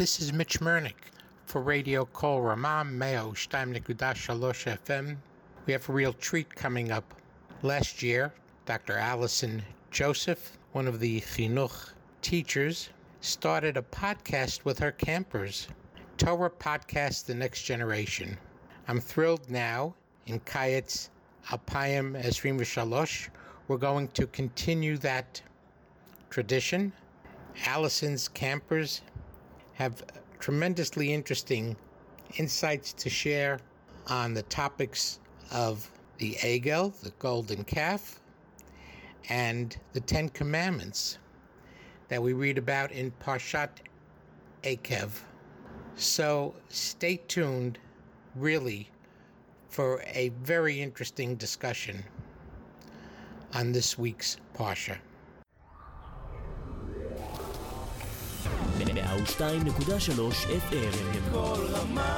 This 0.00 0.18
is 0.18 0.32
Mitch 0.32 0.60
Mernick 0.60 1.12
for 1.44 1.60
Radio 1.60 2.06
Kol 2.06 2.40
Meo 2.40 3.32
Shtaim 3.32 3.78
Shalosh 3.78 4.78
FM. 4.78 5.18
We 5.66 5.74
have 5.74 5.86
a 5.90 5.92
real 5.92 6.14
treat 6.14 6.54
coming 6.54 6.90
up. 6.90 7.14
Last 7.60 8.02
year, 8.02 8.32
Dr. 8.64 8.96
Alison 8.96 9.62
Joseph, 9.90 10.56
one 10.72 10.88
of 10.88 11.00
the 11.00 11.20
Chinuch 11.20 11.90
teachers, 12.22 12.88
started 13.20 13.76
a 13.76 13.82
podcast 13.82 14.64
with 14.64 14.78
her 14.78 14.92
campers, 14.92 15.68
Torah 16.16 16.48
Podcast 16.48 17.26
The 17.26 17.34
Next 17.34 17.64
Generation. 17.64 18.38
I'm 18.88 19.00
thrilled 19.02 19.50
now 19.50 19.94
in 20.24 20.40
Kayitz 20.40 21.10
Alpayim 21.48 22.18
Esrim 22.24 22.58
Shalosh. 22.60 23.28
We're 23.68 23.76
going 23.76 24.08
to 24.08 24.26
continue 24.28 24.96
that 24.96 25.42
tradition. 26.30 26.90
Alison's 27.66 28.28
campers 28.28 29.02
have 29.80 30.04
tremendously 30.40 31.10
interesting 31.10 31.74
insights 32.36 32.92
to 32.92 33.08
share 33.08 33.58
on 34.08 34.34
the 34.34 34.42
topics 34.42 35.20
of 35.52 35.90
the 36.18 36.34
Egel, 36.42 36.92
the 37.00 37.08
golden 37.18 37.64
calf, 37.64 38.20
and 39.30 39.78
the 39.94 40.00
Ten 40.00 40.28
Commandments 40.28 41.16
that 42.08 42.22
we 42.22 42.34
read 42.34 42.58
about 42.58 42.92
in 42.92 43.10
Parshat 43.24 43.70
Ekev. 44.64 45.12
So 45.96 46.54
stay 46.68 47.16
tuned, 47.26 47.78
really, 48.36 48.90
for 49.70 50.02
a 50.12 50.28
very 50.42 50.82
interesting 50.82 51.36
discussion 51.36 52.04
on 53.54 53.72
this 53.72 53.96
week's 53.96 54.36
Parsha. 54.54 54.98
FM. 59.26 61.32
כל 61.32 61.66
רמה 61.68 62.16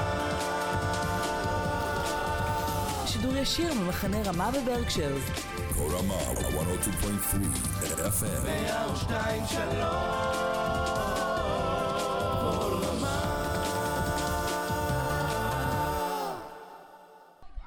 שידור 3.06 3.36
ישיר 3.36 3.74
ממחנה 3.74 4.16
רמה 4.24 4.50
כל 5.76 5.88
רמה 5.96 6.14
102.3 6.14 7.98
FM. 7.98 8.46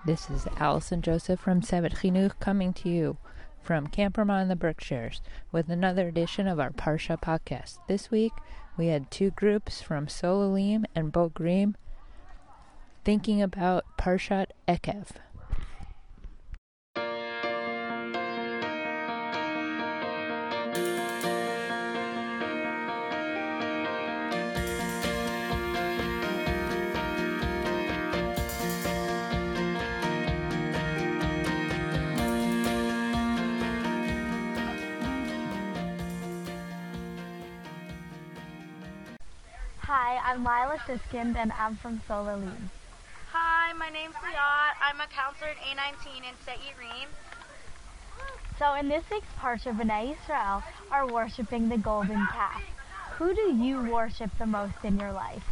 This 0.05 0.29
is 0.29 0.47
Alison 0.59 1.01
Joseph 1.01 1.39
from 1.39 1.61
Sabbath 1.61 1.95
Chinuch 1.95 2.39
coming 2.39 2.73
to 2.73 2.89
you 2.89 3.17
from 3.61 3.87
Camp 3.87 4.17
Ramah 4.17 4.41
in 4.43 4.49
the 4.49 4.55
Berkshires 4.55 5.21
with 5.51 5.69
another 5.69 6.07
edition 6.07 6.47
of 6.47 6.59
our 6.59 6.69
Parsha 6.69 7.19
podcast. 7.19 7.79
This 7.87 8.11
week, 8.11 8.33
we 8.77 8.87
had 8.87 9.09
two 9.09 9.31
groups 9.31 9.81
from 9.81 10.07
Solellim 10.07 10.85
and 10.93 11.13
Bogrim 11.13 11.75
thinking 13.03 13.41
about 13.41 13.85
Parshat 13.97 14.47
Ekev. 14.67 15.07
And 40.95 41.51
I'm 41.59 41.75
from 41.75 41.99
Solellim. 42.07 42.71
Hi, 43.33 43.73
my 43.73 43.89
name's 43.89 44.15
Liat. 44.15 44.79
I'm 44.79 45.01
a 45.03 45.07
counselor 45.11 45.51
at 45.51 45.59
A19 45.59 46.23
in 46.23 46.35
Seirim. 46.47 47.11
So 48.57 48.73
in 48.79 48.87
this 48.87 49.03
week's 49.11 49.27
Parsha, 49.37 49.75
Bnei 49.75 50.15
Israel 50.15 50.63
are 50.91 51.05
worshiping 51.05 51.67
the 51.67 51.75
golden 51.75 52.25
calf. 52.31 52.63
Who 53.19 53.35
do 53.35 53.51
you 53.59 53.91
worship 53.91 54.31
the 54.39 54.45
most 54.45 54.79
in 54.85 54.97
your 54.97 55.11
life? 55.11 55.43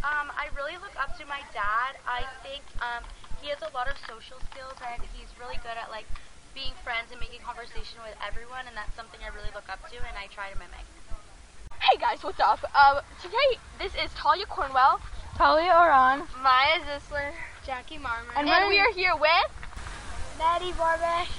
Um, 0.00 0.32
I 0.32 0.48
really 0.56 0.80
look 0.80 0.96
up 0.96 1.18
to 1.18 1.26
my 1.26 1.44
dad. 1.52 2.00
I 2.08 2.24
think 2.40 2.64
um, 2.80 3.04
he 3.42 3.50
has 3.50 3.60
a 3.60 3.68
lot 3.76 3.92
of 3.92 3.96
social 4.08 4.40
skills 4.48 4.80
and 4.80 5.02
he's 5.12 5.28
really 5.36 5.60
good 5.60 5.76
at 5.76 5.90
like 5.90 6.08
being 6.54 6.72
friends 6.82 7.12
and 7.12 7.20
making 7.20 7.44
conversation 7.44 8.00
with 8.00 8.16
everyone 8.24 8.64
and 8.64 8.72
that's 8.72 8.96
something 8.96 9.20
I 9.20 9.28
really 9.36 9.52
look 9.52 9.68
up 9.68 9.84
to 9.92 9.96
and 10.00 10.16
I 10.16 10.32
try 10.32 10.48
to 10.48 10.56
mimic. 10.56 10.88
Hey 11.80 11.96
guys, 11.96 12.22
what's 12.22 12.40
up? 12.40 12.58
Um, 12.74 13.00
today, 13.22 13.56
this 13.78 13.94
is 13.94 14.10
Talia 14.14 14.46
Cornwell, 14.46 15.00
Talia 15.36 15.72
Oran, 15.72 16.26
Maya 16.42 16.82
Zisler, 16.82 17.30
Jackie 17.64 17.98
Marmer, 17.98 18.34
and, 18.36 18.48
and 18.48 18.68
we 18.68 18.78
are 18.80 18.92
here 18.92 19.14
with 19.14 19.50
Maddie 20.38 20.72
Barbash, 20.72 21.30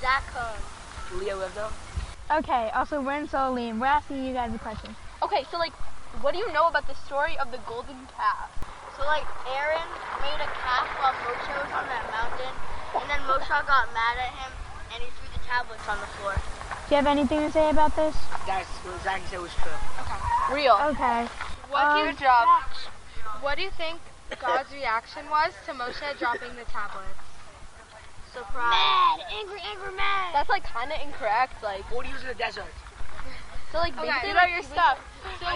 Zach 0.00 0.22
Cohn, 0.30 1.18
Leo 1.18 1.40
Livdo. 1.40 1.72
Okay, 2.30 2.70
also 2.74 3.00
we're 3.00 3.16
in 3.16 3.26
Solellim. 3.26 3.80
We're 3.80 3.86
asking 3.86 4.24
you 4.24 4.34
guys 4.34 4.54
a 4.54 4.58
question. 4.58 4.94
Okay, 5.22 5.44
so 5.50 5.58
like, 5.58 5.72
what 6.20 6.32
do 6.32 6.38
you 6.38 6.52
know 6.52 6.68
about 6.68 6.86
the 6.86 6.94
story 6.94 7.38
of 7.38 7.50
the 7.50 7.58
golden 7.66 7.96
calf? 8.14 8.52
So 8.96 9.04
like, 9.06 9.24
Aaron 9.56 9.88
made 10.20 10.36
a 10.36 10.50
calf 10.62 10.86
while 11.00 11.16
Moshe 11.24 11.48
was 11.48 11.72
on 11.72 11.88
that 11.88 12.04
mountain, 12.12 12.54
and 13.00 13.08
then 13.08 13.20
Moshe 13.24 13.48
got 13.48 13.88
mad 13.96 14.20
at 14.20 14.36
him, 14.36 14.52
and 14.94 15.02
he 15.02 15.08
threw 15.16 15.32
the 15.32 15.42
tablets 15.48 15.88
on 15.88 15.98
the 15.98 16.10
floor. 16.20 16.36
Do 16.90 16.96
you 16.98 17.06
have 17.06 17.18
anything 17.18 17.38
to 17.38 17.52
say 17.52 17.70
about 17.70 17.94
this? 17.94 18.18
That's 18.50 18.66
what 18.82 18.98
Zach 19.06 19.22
said 19.30 19.38
was 19.38 19.54
true. 19.62 19.70
Okay. 20.02 20.18
Real. 20.50 20.74
Okay. 20.90 21.22
What 21.70 21.86
um, 21.86 22.02
do 22.02 22.10
you, 22.10 22.18
job. 22.18 22.66
What 23.46 23.54
do 23.54 23.62
you 23.62 23.70
think 23.78 24.02
God's 24.42 24.74
reaction 24.74 25.22
was 25.30 25.54
to 25.66 25.72
Moshe 25.78 26.02
dropping 26.18 26.50
the 26.58 26.66
tablets? 26.66 27.14
Surprise. 28.34 28.74
Mad, 28.74 29.22
angry, 29.38 29.62
angry, 29.70 29.94
mad. 29.94 30.34
That's 30.34 30.50
like 30.50 30.66
kind 30.66 30.90
of 30.90 30.98
incorrect. 30.98 31.62
Like. 31.62 31.86
What 31.94 32.02
do 32.02 32.08
you 32.10 32.18
use 32.18 32.26
in 32.26 32.34
the 32.34 32.34
desert? 32.34 32.74
So 33.70 33.78
like, 33.78 33.94
okay. 33.94 34.10
basically, 34.10 34.30
about 34.34 34.50
your 34.50 34.66
stuff. 34.66 34.98
So 35.38 35.46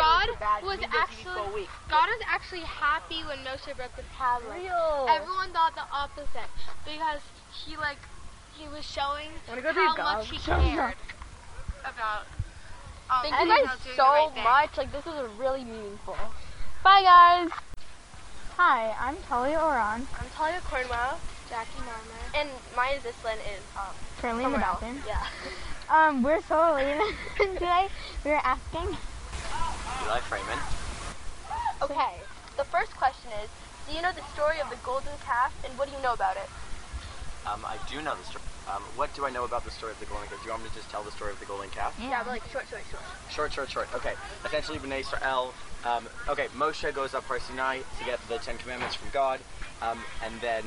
God 0.00 0.32
was 0.64 0.80
actually 0.96 1.68
God 1.92 2.08
was 2.08 2.22
actually 2.24 2.64
happy 2.64 3.20
when 3.28 3.36
Moshe 3.44 3.68
broke 3.76 3.92
the 4.00 4.08
tablets. 4.16 4.56
Real. 4.56 5.04
Everyone 5.12 5.52
thought 5.52 5.76
the 5.76 5.84
opposite 5.92 6.48
because 6.88 7.20
he 7.52 7.76
like 7.76 8.00
he 8.60 8.68
was 8.68 8.84
showing 8.84 9.30
how 9.48 9.96
much 9.96 10.30
he 10.30 10.36
cared 10.36 10.94
about. 11.80 12.26
Um, 13.08 13.22
Thank 13.22 13.40
you 13.40 13.48
guys 13.48 13.78
so 13.96 14.04
right 14.04 14.30
much. 14.36 14.76
Like 14.76 14.92
this 14.92 15.04
was 15.06 15.30
really 15.38 15.64
meaningful. 15.64 16.16
Bye 16.84 17.02
guys. 17.02 17.50
Hi, 18.58 18.94
I'm 19.00 19.16
Talia 19.28 19.58
Oran. 19.58 20.06
I'm 20.20 20.30
Talia 20.36 20.60
Cornwell. 20.64 21.18
Jackie 21.48 21.80
Marmer. 21.80 22.38
And 22.38 22.48
Maya 22.76 23.00
Zislin 23.00 23.40
is 23.48 23.64
um, 23.76 23.94
currently 24.18 24.44
in 24.44 24.52
the 24.52 24.58
bathroom. 24.58 25.02
Yeah. 25.06 25.26
um, 25.90 26.22
we're 26.22 26.42
solely 26.42 26.84
today. 27.38 27.88
We 28.24 28.30
are 28.32 28.42
asking. 28.44 28.96
Eli 30.04 30.20
Freeman. 30.28 30.58
Okay. 31.82 32.20
The 32.58 32.64
first 32.64 32.94
question 32.96 33.30
is, 33.42 33.48
do 33.88 33.96
you 33.96 34.02
know 34.02 34.12
the 34.12 34.22
story 34.34 34.60
of 34.60 34.68
the 34.68 34.76
golden 34.84 35.16
calf, 35.24 35.52
and 35.64 35.76
what 35.78 35.88
do 35.88 35.96
you 35.96 36.02
know 36.02 36.12
about 36.12 36.36
it? 36.36 36.48
Um, 37.46 37.64
I 37.64 37.78
do 37.90 38.02
know 38.02 38.14
the 38.14 38.24
story. 38.24 38.44
Um, 38.68 38.82
what 38.96 39.12
do 39.14 39.24
I 39.24 39.30
know 39.30 39.44
about 39.44 39.64
the 39.64 39.70
story 39.70 39.92
of 39.92 40.00
the 40.00 40.06
golden 40.06 40.28
calf? 40.28 40.38
Do 40.40 40.44
you 40.44 40.50
want 40.50 40.62
me 40.62 40.68
to 40.68 40.74
just 40.74 40.90
tell 40.90 41.02
the 41.02 41.10
story 41.10 41.32
of 41.32 41.40
the 41.40 41.46
golden 41.46 41.70
calf? 41.70 41.96
Yeah, 42.00 42.22
but 42.22 42.30
like 42.30 42.42
short, 42.50 42.66
short, 42.68 42.82
short. 42.90 43.02
Short, 43.30 43.52
short, 43.52 43.70
short. 43.70 43.88
Okay. 43.94 44.14
Essentially, 44.44 44.78
Bnei 44.78 45.00
Israel. 45.00 45.54
Um, 45.84 46.06
okay, 46.28 46.46
Moshe 46.56 46.92
goes 46.94 47.14
up 47.14 47.24
Har 47.24 47.40
Sinai 47.40 47.78
to 47.98 48.04
get 48.04 48.20
the 48.28 48.38
Ten 48.38 48.58
Commandments 48.58 48.94
from 48.94 49.08
God, 49.12 49.40
um, 49.80 49.98
and 50.24 50.38
then 50.40 50.62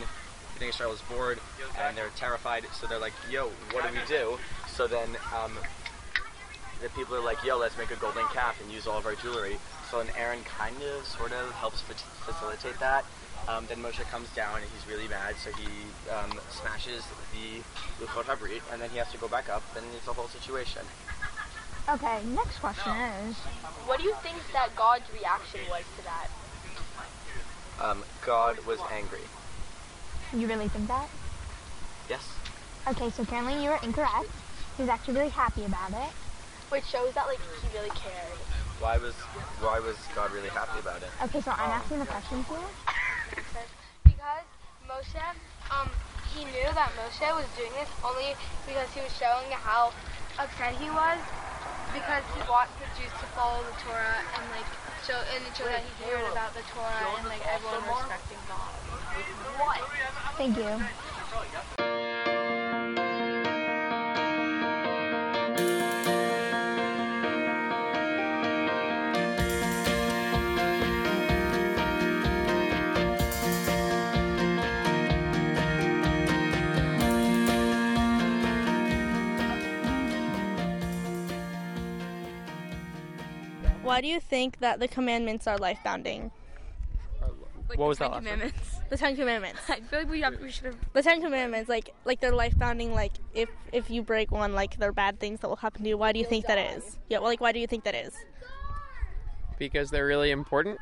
Bnei 0.60 0.70
Israel 0.70 0.92
is 0.92 1.02
bored 1.02 1.40
and 1.80 1.96
they're 1.96 2.10
terrified. 2.16 2.66
So 2.74 2.88
they're 2.88 3.00
like, 3.00 3.14
"Yo, 3.30 3.50
what 3.72 3.88
do 3.88 3.94
we 3.94 4.06
do?" 4.08 4.38
So 4.68 4.88
then 4.88 5.10
um, 5.36 5.58
the 6.82 6.90
people 6.90 7.16
are 7.16 7.24
like, 7.24 7.44
"Yo, 7.44 7.58
let's 7.58 7.78
make 7.78 7.92
a 7.92 7.96
golden 7.96 8.26
calf 8.34 8.60
and 8.62 8.72
use 8.72 8.88
all 8.88 8.98
of 8.98 9.06
our 9.06 9.16
jewelry." 9.16 9.58
So 9.94 10.02
then 10.02 10.12
Aaron 10.18 10.44
kind 10.46 10.76
of, 10.82 11.06
sort 11.06 11.34
of 11.34 11.52
helps 11.52 11.82
facilitate 11.82 12.80
that. 12.80 13.06
Um, 13.48 13.68
then 13.70 13.78
Moshe 13.78 14.02
comes 14.10 14.28
down 14.34 14.56
and 14.56 14.66
he's 14.74 14.88
really 14.92 15.08
mad, 15.08 15.36
so 15.38 15.52
he 15.52 15.68
um, 16.10 16.32
smashes 16.50 17.04
the 17.32 17.62
Luchot 18.04 18.24
Habrit, 18.24 18.62
and 18.72 18.82
then 18.82 18.90
he 18.90 18.98
has 18.98 19.12
to 19.12 19.20
go 19.20 19.28
back 19.28 19.50
up, 19.50 19.62
and 19.78 19.86
it's 19.96 20.08
a 20.08 20.14
whole 20.14 20.30
situation. 20.30 20.82
Okay, 21.88 22.26
next 22.34 22.58
question 22.58 22.92
is... 22.92 23.36
What 23.86 24.00
do 24.00 24.06
you 24.06 24.16
think 24.24 24.38
that 24.54 24.76
God's 24.76 25.04
reaction 25.14 25.60
was 25.70 25.84
to 25.98 26.04
that? 26.06 26.28
Um, 27.80 28.04
God 28.26 28.66
was 28.66 28.80
angry. 28.92 29.22
You 30.34 30.48
really 30.48 30.70
think 30.70 30.88
that? 30.88 31.08
Yes. 32.10 32.28
Okay, 32.88 33.12
so 33.12 33.22
apparently 33.22 33.64
you 33.64 33.70
were 33.70 33.80
incorrect. 33.84 34.32
He 34.76 34.82
was 34.82 34.90
actually 34.90 35.14
really 35.14 35.30
happy 35.30 35.66
about 35.66 35.92
it. 35.92 36.10
Which 36.70 36.86
shows 36.86 37.14
that, 37.14 37.28
like, 37.28 37.38
he 37.62 37.78
really 37.78 37.92
cared. 37.92 38.40
Why 38.84 38.98
was, 39.00 39.16
why 39.64 39.80
was 39.80 39.96
God 40.14 40.36
really 40.36 40.52
happy 40.52 40.78
about 40.84 41.00
it? 41.00 41.08
Okay, 41.24 41.40
so 41.40 41.56
I'm 41.56 41.72
asking 41.72 42.04
the 42.04 42.06
questions 42.06 42.44
here. 42.52 42.68
Because 44.04 44.44
Moshe, 44.84 45.24
um, 45.72 45.88
he 46.36 46.44
knew 46.52 46.68
that 46.76 46.92
Moshe 47.00 47.24
was 47.32 47.48
doing 47.56 47.72
this 47.80 47.88
only 48.04 48.36
because 48.68 48.92
he 48.92 49.00
was 49.00 49.16
showing 49.16 49.48
how 49.56 49.96
upset 50.36 50.76
he 50.76 50.92
was 50.92 51.16
because 51.96 52.28
he 52.36 52.44
wants 52.52 52.76
the 52.76 52.92
Jews 53.00 53.16
to 53.24 53.28
follow 53.32 53.64
the 53.64 53.72
Torah 53.88 54.20
and 54.36 54.44
like 54.52 54.68
show 55.08 55.16
and 55.32 55.40
it 55.48 55.56
shows 55.56 55.72
that 55.72 55.80
he 55.88 56.04
cared 56.04 56.28
about 56.28 56.52
the 56.52 56.68
Torah 56.76 57.08
and 57.24 57.28
like 57.32 57.40
everyone 57.48 57.88
respecting 57.88 58.44
God. 58.52 58.68
What? 59.64 59.80
Thank 60.36 60.60
you. 60.60 62.23
Why 83.84 84.02
do 84.02 84.08
you 84.08 84.20
think 84.20 84.60
that 84.60 84.80
the 84.80 84.88
commandments 84.88 85.48
are 85.48 85.58
life 85.58 85.80
bounding? 85.84 86.32
what 87.76 87.88
was 87.88 87.98
that 87.98 88.12
last 88.12 88.16
one? 88.16 88.24
Commandments. 88.24 88.70
The 88.90 88.98
Ten 88.98 89.16
Commandments. 89.16 89.60
I 89.70 89.80
feel 89.80 90.00
like 90.00 90.10
we, 90.10 90.22
have, 90.22 90.40
we 90.40 90.52
should 90.52 90.66
have. 90.66 90.76
The 90.94 91.02
Ten 91.02 91.20
Commandments, 91.20 91.68
like 91.68 91.96
like 92.06 92.20
they're 92.20 92.36
life 92.36 92.56
bounding. 92.60 92.94
Like 92.94 93.14
if 93.34 93.50
if 93.72 93.90
you 93.90 94.04
break 94.04 94.30
one, 94.32 94.54
like 94.54 94.78
they're 94.78 94.92
bad 94.92 95.20
things 95.20 95.40
that 95.40 95.48
will 95.48 95.56
happen 95.56 95.82
to 95.82 95.90
you. 95.90 95.98
Why 95.98 96.12
do 96.12 96.20
you 96.20 96.26
think 96.26 96.46
that 96.46 96.60
is? 96.60 97.00
Yeah, 97.10 97.18
well, 97.20 97.30
like 97.30 97.42
why 97.42 97.52
do 97.52 97.60
you 97.60 97.66
think 97.66 97.86
that 97.86 97.96
is? 97.96 98.14
because 99.58 99.90
they're 99.92 100.06
really 100.06 100.32
important 100.32 100.78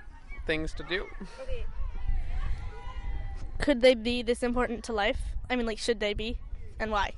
things 0.47 0.73
to 0.73 0.83
do. 0.83 1.05
Could 3.59 3.81
they 3.81 3.93
be 3.93 4.21
this 4.23 4.41
important 4.43 4.83
to 4.85 4.93
life? 4.93 5.19
I 5.49 5.55
mean, 5.55 5.65
like 5.65 5.77
should 5.77 5.99
they 5.99 6.13
be, 6.13 6.39
and 6.79 6.91
why? 6.91 7.13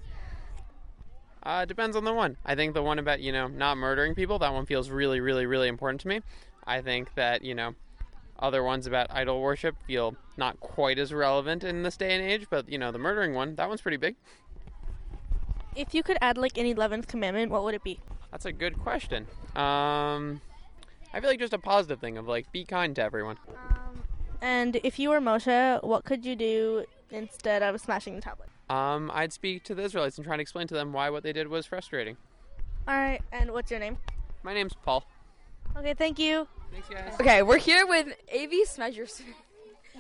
Uh, 1.46 1.66
depends 1.66 1.98
on 1.98 2.06
the 2.06 2.14
one. 2.14 2.38
I 2.46 2.56
think 2.56 2.74
the 2.74 2.82
one 2.82 3.00
about, 3.00 3.20
you 3.20 3.34
know, 3.34 3.48
not 3.48 3.78
murdering 3.78 4.16
people, 4.16 4.40
that 4.40 4.54
one 4.54 4.66
feels 4.66 4.90
really, 4.90 5.20
really, 5.20 5.46
really 5.46 5.68
important 5.68 6.00
to 6.02 6.08
me. 6.08 6.22
I 6.66 6.82
think 6.82 7.14
that, 7.16 7.44
you 7.44 7.54
know, 7.54 7.76
other 8.40 8.64
ones 8.64 8.88
about 8.88 9.08
idol 9.12 9.42
worship 9.42 9.76
feel 9.86 10.16
not 10.38 10.60
quite 10.62 10.98
as 10.98 11.14
relevant 11.14 11.64
in 11.64 11.84
this 11.84 11.98
day 11.98 12.16
and 12.16 12.24
age, 12.24 12.48
but, 12.50 12.70
you 12.70 12.78
know, 12.78 12.92
the 12.92 12.98
murdering 12.98 13.34
one, 13.34 13.56
that 13.56 13.68
one's 13.68 13.82
pretty 13.82 13.98
big. 13.98 14.16
If 15.76 15.94
you 15.94 16.02
could 16.02 16.18
add 16.22 16.38
like 16.38 16.58
an 16.58 16.66
eleventh 16.66 17.08
commandment, 17.08 17.52
what 17.52 17.64
would 17.64 17.76
it 17.76 17.84
be? 17.84 18.00
That's 18.32 18.46
a 18.46 18.54
good 18.54 18.80
question. 18.80 19.28
Um, 19.56 20.40
I 21.14 21.20
feel 21.20 21.30
like 21.30 21.40
just 21.40 21.54
a 21.54 21.60
positive 21.60 22.00
thing 22.00 22.18
of, 22.18 22.28
like, 22.28 22.52
be 22.52 22.64
kind 22.64 22.96
to 22.96 23.04
everyone. 23.04 23.38
And 24.42 24.78
if 24.84 24.98
you 24.98 25.10
were 25.10 25.20
Moshe, 25.20 25.84
what 25.84 26.06
could 26.06 26.26
you 26.26 26.36
do 26.36 26.86
instead 27.12 27.62
of 27.64 27.80
smashing 27.82 28.16
the 28.16 28.22
tablet? 28.22 28.50
Um, 28.74 29.12
I'd 29.14 29.32
speak 29.32 29.64
to 29.66 29.76
the 29.76 29.84
Israelites 29.84 30.18
and 30.18 30.26
try 30.26 30.36
to 30.36 30.42
explain 30.42 30.68
to 30.68 30.74
them 30.74 30.94
why 30.94 31.10
what 31.12 31.22
they 31.22 31.32
did 31.32 31.48
was 31.48 31.66
frustrating. 31.68 32.18
All 32.88 32.96
right. 32.96 33.22
And 33.32 33.52
what's 33.52 33.70
your 33.70 33.80
name? 33.80 33.98
My 34.42 34.54
name's 34.54 34.74
Paul. 34.74 35.06
Okay. 35.78 35.94
Thank 35.94 36.18
you. 36.18 36.48
Thanks, 36.72 36.90
guys. 36.90 37.14
Okay, 37.22 37.44
we're 37.44 37.60
here 37.60 37.86
with 37.86 38.08
Avi 38.34 38.64
Smedgerson, 38.66 39.26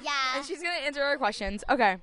Yeah. 0.01 0.11
and 0.35 0.43
she's 0.43 0.57
gonna 0.63 0.73
answer 0.85 1.03
our 1.03 1.17
questions. 1.17 1.63
Okay. 1.69 1.97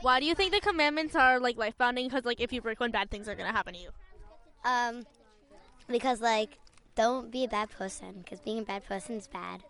Why 0.00 0.20
do 0.20 0.24
you 0.26 0.34
think 0.34 0.52
the 0.52 0.60
commandments 0.60 1.14
are 1.14 1.38
like 1.38 1.58
life 1.58 1.76
bounding? 1.76 2.08
Because 2.08 2.24
like 2.24 2.40
if 2.40 2.50
you 2.50 2.62
break 2.62 2.80
one, 2.80 2.90
bad 2.90 3.10
things 3.10 3.28
are 3.28 3.34
gonna 3.34 3.52
happen 3.52 3.74
to 3.74 3.80
you. 3.80 3.90
Um, 4.64 5.04
because 5.86 6.22
like, 6.22 6.58
don't 6.94 7.30
be 7.30 7.44
a 7.44 7.48
bad 7.48 7.68
person. 7.68 8.22
Because 8.24 8.40
being 8.40 8.60
a 8.60 8.62
bad 8.62 8.86
person 8.86 9.16
is 9.16 9.28
bad. 9.28 9.62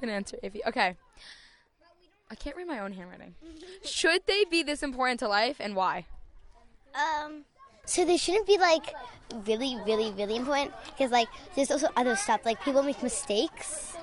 Good 0.00 0.08
answer, 0.08 0.38
Avi. 0.44 0.62
Okay. 0.68 0.94
I 2.30 2.34
can't 2.34 2.56
read 2.56 2.66
my 2.66 2.80
own 2.80 2.92
handwriting. 2.92 3.34
Should 3.84 4.22
they 4.26 4.44
be 4.44 4.62
this 4.62 4.82
important 4.82 5.20
to 5.20 5.28
life, 5.28 5.56
and 5.60 5.76
why? 5.76 6.06
Um, 6.94 7.44
so 7.84 8.04
they 8.04 8.16
shouldn't 8.16 8.46
be 8.46 8.58
like 8.58 8.94
really, 9.46 9.76
really, 9.84 10.10
really 10.12 10.36
important. 10.36 10.72
Because 10.86 11.10
like, 11.10 11.28
there's 11.54 11.70
also 11.70 11.88
other 11.96 12.16
stuff. 12.16 12.44
Like 12.44 12.62
people 12.62 12.82
make 12.82 13.02
mistakes. 13.02 13.96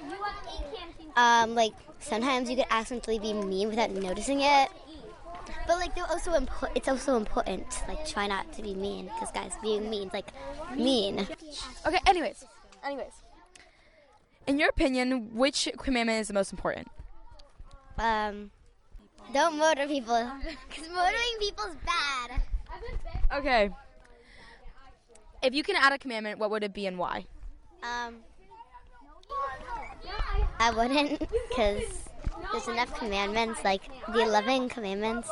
Um, 1.16 1.56
like 1.56 1.74
sometimes 2.00 2.50
you 2.50 2.56
could 2.56 2.66
accidentally 2.70 3.20
be 3.20 3.34
mean 3.34 3.70
without 3.70 3.92
noticing 3.92 4.42
it. 4.42 4.70
But 5.68 5.78
like, 5.80 5.96
they're 5.96 6.10
also 6.10 6.32
impo- 6.32 6.72
it's 6.76 6.88
also 6.88 7.18
important. 7.18 7.66
Like, 7.88 8.08
try 8.08 8.28
not 8.28 8.52
to 8.54 8.62
be 8.62 8.74
mean. 8.74 9.06
Because 9.06 9.32
guys, 9.32 9.54
being 9.62 9.90
mean 9.90 10.08
is 10.08 10.14
like 10.14 10.32
mean. 10.76 11.28
Okay. 11.86 12.00
Anyways, 12.06 12.46
anyways. 12.84 13.14
In 14.48 14.60
your 14.60 14.70
opinion, 14.70 15.36
which 15.36 15.68
commandment 15.78 16.20
is 16.22 16.28
the 16.28 16.34
most 16.34 16.52
important? 16.52 16.88
Um, 18.02 18.50
don't 19.32 19.58
murder 19.58 19.88
people. 19.88 20.16
Because 20.70 20.90
murdering 20.90 21.38
people 21.40 21.66
is 21.66 21.76
bad. 21.86 22.42
Okay. 23.34 23.70
If 25.44 25.54
you 25.54 25.64
can 25.64 25.76
add 25.76 25.94
a 25.94 25.98
commandment, 25.98 26.40
what 26.40 26.50
would 26.50 26.64
it 26.64 26.74
be 26.74 26.88
and 26.88 26.98
why? 26.98 27.26
Um, 27.84 28.18
I 30.60 30.72
wouldn't, 30.72 31.20
because 31.20 31.84
there's 32.52 32.68
enough 32.68 32.94
commandments, 32.98 33.64
like 33.64 33.82
the 34.14 34.22
11 34.22 34.70
commandments. 34.70 35.30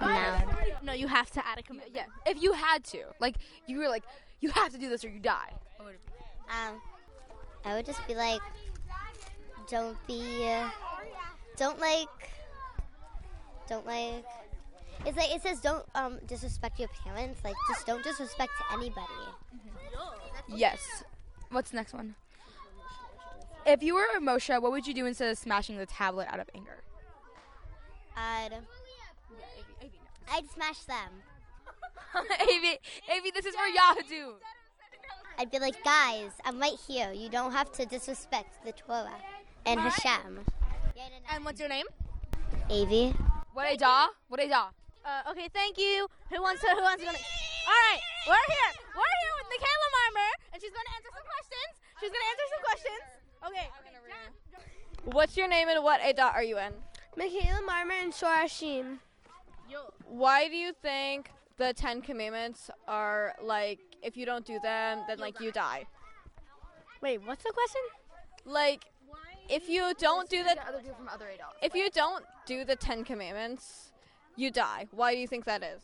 No. 0.00 0.36
No, 0.82 0.92
you 0.92 1.08
have 1.08 1.30
to 1.32 1.46
add 1.46 1.58
a 1.58 1.62
commandment. 1.62 1.94
Yeah. 1.94 2.30
If 2.30 2.42
you 2.42 2.52
had 2.52 2.84
to, 2.84 3.04
like, 3.18 3.36
you 3.66 3.78
were 3.78 3.88
like, 3.88 4.04
you 4.40 4.50
have 4.50 4.72
to 4.72 4.78
do 4.78 4.88
this 4.88 5.04
or 5.04 5.08
you 5.08 5.20
die. 5.20 5.52
Um, 5.80 6.80
I 7.64 7.74
would 7.74 7.86
just 7.86 8.06
be 8.06 8.14
like, 8.14 8.40
don't 9.68 9.96
be, 10.06 10.48
uh, 10.48 10.70
don't 11.60 11.78
like, 11.78 12.08
don't 13.68 13.86
like. 13.86 14.24
It's 15.04 15.16
like 15.16 15.30
it 15.30 15.42
says 15.42 15.60
don't 15.60 15.84
um 15.94 16.18
disrespect 16.26 16.78
your 16.78 16.88
parents. 17.04 17.44
Like 17.44 17.54
just 17.68 17.86
don't 17.86 18.02
disrespect 18.02 18.52
anybody. 18.72 19.06
Yes. 20.48 21.04
What's 21.50 21.70
the 21.70 21.76
next 21.76 21.92
one? 21.92 22.14
If 23.66 23.82
you 23.82 23.94
were 23.94 24.06
a 24.16 24.20
Moshe, 24.20 24.50
what 24.60 24.72
would 24.72 24.86
you 24.86 24.94
do 24.94 25.04
instead 25.04 25.30
of 25.30 25.36
smashing 25.36 25.76
the 25.76 25.84
tablet 25.84 26.28
out 26.30 26.40
of 26.40 26.48
anger? 26.54 26.82
I'd 28.16 28.54
I'd 30.32 30.50
smash 30.50 30.80
them. 30.84 31.10
Avi, 32.14 32.78
Avi, 33.10 33.30
this 33.34 33.44
is 33.44 33.54
for 33.54 33.66
Yahoo. 33.66 34.32
I'd 35.38 35.50
be 35.50 35.58
like, 35.58 35.82
guys, 35.84 36.30
I'm 36.44 36.58
right 36.58 36.78
here. 36.86 37.12
You 37.12 37.28
don't 37.28 37.52
have 37.52 37.70
to 37.72 37.84
disrespect 37.84 38.64
the 38.64 38.72
Torah 38.72 39.20
and 39.66 39.78
Hashem. 39.78 40.40
And 41.32 41.44
what's 41.44 41.60
your 41.60 41.68
name? 41.68 41.86
Avi. 42.68 43.14
What 43.52 43.72
a 43.72 43.76
da? 43.76 44.08
What 44.28 44.40
a 44.40 44.48
da? 44.48 44.68
Uh, 45.04 45.30
okay, 45.30 45.48
thank 45.52 45.78
you. 45.78 46.06
Who 46.30 46.42
wants 46.42 46.60
to? 46.60 46.68
Who 46.68 46.82
wants 46.82 47.00
to? 47.00 47.06
Go 47.06 47.12
next? 47.12 47.24
All 47.66 47.72
right, 47.72 48.00
we're 48.26 48.34
here. 48.34 48.70
We're 48.94 49.16
here 49.22 49.34
with 49.38 49.48
Michaela 49.48 49.88
Marmer, 49.96 50.32
and 50.52 50.62
she's 50.62 50.70
going 50.70 50.84
to 50.84 50.92
answer 50.96 51.10
some 51.14 51.24
questions. 51.24 51.72
She's 52.00 52.10
going 52.10 52.20
to 52.20 52.30
answer 52.30 52.46
some 52.52 52.62
questions. 52.68 53.02
Okay. 53.48 53.66
What's 55.04 55.36
your 55.36 55.48
name 55.48 55.68
and 55.68 55.82
what 55.82 56.00
Ada 56.02 56.32
are 56.34 56.42
you 56.42 56.58
in? 56.58 56.72
Michaela 57.16 57.60
Marmer 57.66 58.02
and 58.02 58.12
Shorashim. 58.12 58.98
Why 60.06 60.48
do 60.48 60.56
you 60.56 60.72
think 60.82 61.30
the 61.56 61.72
Ten 61.72 62.02
Commandments 62.02 62.70
are 62.86 63.34
like, 63.42 63.78
if 64.02 64.16
you 64.16 64.26
don't 64.26 64.44
do 64.44 64.58
them, 64.60 64.98
then 65.08 65.18
like 65.18 65.40
you 65.40 65.52
die? 65.52 65.86
Wait, 67.00 67.22
what's 67.24 67.42
the 67.44 67.52
question? 67.52 67.80
Like, 68.44 68.89
if 69.50 69.68
you 69.68 69.92
don't 69.98 70.28
do 70.28 70.42
the 70.42 70.56
other 70.66 70.80
two 70.80 70.92
from 70.96 71.08
other 71.08 71.26
adults. 71.28 71.56
if 71.62 71.74
you 71.74 71.90
don't 71.90 72.24
do 72.46 72.64
the 72.64 72.76
Ten 72.76 73.04
Commandments, 73.04 73.92
you 74.36 74.50
die. 74.50 74.86
Why 74.92 75.14
do 75.14 75.20
you 75.20 75.26
think 75.26 75.44
that 75.44 75.62
is? 75.62 75.82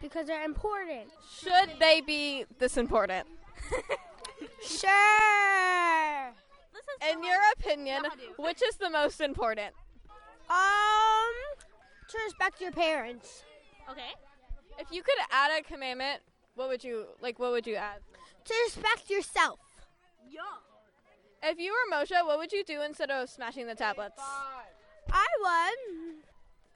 Because 0.00 0.26
they're 0.26 0.44
important. 0.44 1.08
Should 1.40 1.78
they 1.80 2.00
be 2.00 2.44
this 2.58 2.76
important? 2.76 3.26
Sure. 4.62 6.32
In 7.10 7.22
your 7.24 7.38
opinion, 7.56 8.02
which 8.38 8.62
is 8.62 8.76
the 8.76 8.90
most 8.90 9.20
important? 9.20 9.74
Um, 10.50 11.32
to 12.08 12.18
respect 12.24 12.60
your 12.60 12.72
parents. 12.72 13.44
Okay. 13.90 14.12
If 14.78 14.92
you 14.92 15.02
could 15.02 15.18
add 15.30 15.50
a 15.58 15.62
commandment, 15.62 16.20
what 16.54 16.68
would 16.68 16.84
you 16.84 17.06
like? 17.20 17.38
What 17.38 17.50
would 17.52 17.66
you 17.66 17.76
add? 17.76 17.98
To 18.44 18.54
respect 18.66 19.10
yourself. 19.10 19.58
If 21.42 21.58
you 21.58 21.72
were 21.72 21.96
Moshe, 21.96 22.10
what 22.26 22.38
would 22.38 22.52
you 22.52 22.64
do 22.64 22.82
instead 22.82 23.10
of 23.10 23.28
smashing 23.28 23.66
the 23.66 23.74
tablets? 23.74 24.20
I 25.10 25.26
would. 25.40 26.14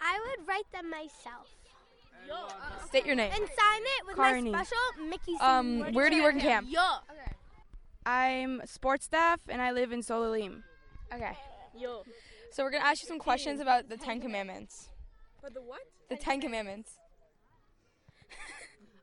I 0.01 0.19
would 0.21 0.49
write 0.49 0.71
them 0.73 0.91
myself. 0.91 1.49
Yo. 2.27 2.35
State 2.87 3.07
your 3.07 3.17
name. 3.17 3.33
And 3.33 3.41
sign 3.41 3.83
it 3.83 4.07
with 4.07 4.17
Carney. 4.17 4.51
my 4.51 4.63
special 4.63 5.09
Mickey. 5.09 5.37
Um, 5.41 5.93
where 5.93 6.09
do 6.09 6.17
you 6.17 6.23
work 6.23 6.35
in 6.35 6.41
camp? 6.41 6.67
Yeah. 6.71 6.99
I'm 8.05 8.63
sports 8.65 9.05
staff 9.05 9.41
and 9.49 9.61
I 9.61 9.73
live 9.73 9.93
in 9.93 10.01
Solellim. 10.01 10.63
Okay. 11.13 11.37
Yo. 11.77 12.05
So 12.51 12.63
we're 12.63 12.71
gonna 12.71 12.85
ask 12.85 13.03
you 13.03 13.09
some 13.09 13.19
questions 13.19 13.61
about 13.61 13.89
the 13.89 13.97
Ten 13.97 14.21
Commandments. 14.21 14.89
For 15.41 15.51
the 15.51 15.63
what? 15.63 15.81
The 16.09 16.17
Ten 16.17 16.41
Commandments. 16.41 16.99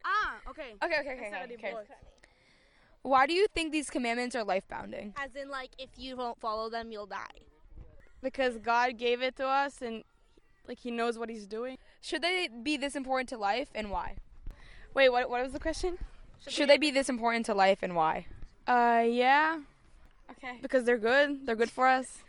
Ah, 0.06 0.38
okay. 0.50 0.74
Okay, 0.84 1.00
okay, 1.02 1.14
okay, 1.14 1.30
That's 1.32 1.52
okay. 1.52 1.74
okay. 1.74 1.94
Why 3.10 3.26
do 3.26 3.34
you 3.34 3.48
think 3.56 3.72
these 3.72 3.90
commandments 3.90 4.36
are 4.36 4.44
life 4.44 4.68
bounding? 4.68 5.16
As 5.18 5.36
in, 5.36 5.50
like, 5.50 5.72
if 5.80 5.90
you 5.98 6.16
don't 6.16 6.40
follow 6.40 6.70
them, 6.70 6.92
you'll 6.92 7.08
die. 7.08 7.40
Because 8.22 8.60
God 8.60 9.00
gave 9.00 9.24
it 9.24 9.36
to 9.38 9.48
us 9.48 9.82
and 9.82 10.04
like 10.68 10.78
he 10.78 10.92
knows 10.92 11.18
what 11.18 11.28
he's 11.28 11.48
doing. 11.48 11.80
Should 12.02 12.22
they 12.22 12.50
be 12.62 12.78
this 12.78 12.96
important 12.96 13.28
to 13.30 13.38
life 13.40 13.70
and 13.74 13.90
why? 13.90 14.18
Wait, 14.94 15.10
what 15.10 15.28
what 15.28 15.42
was 15.42 15.54
the 15.54 15.60
question? 15.60 15.98
Should, 16.48 16.70
they 16.70 16.78
be 16.78 16.92
this 16.92 17.10
important 17.10 17.48
to 17.48 17.56
life 17.56 17.80
and 17.82 17.96
why? 17.96 18.28
Uh 18.68 19.04
yeah. 19.08 19.58
Okay. 20.30 20.60
Because 20.62 20.84
they're 20.84 21.00
good. 21.00 21.48
They're 21.48 21.56
good 21.56 21.72
for 21.72 21.88
us. 21.88 22.20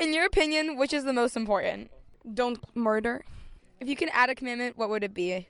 In 0.00 0.12
your 0.12 0.26
opinion, 0.26 0.76
which 0.76 0.92
is 0.92 1.04
the 1.04 1.12
most 1.12 1.36
important? 1.36 1.92
Don't 2.34 2.58
murder. 2.74 3.24
If 3.78 3.88
you 3.88 3.94
could 3.94 4.10
add 4.12 4.30
a 4.30 4.34
commandment, 4.34 4.76
what 4.76 4.90
would 4.90 5.04
it 5.04 5.14
be? 5.14 5.46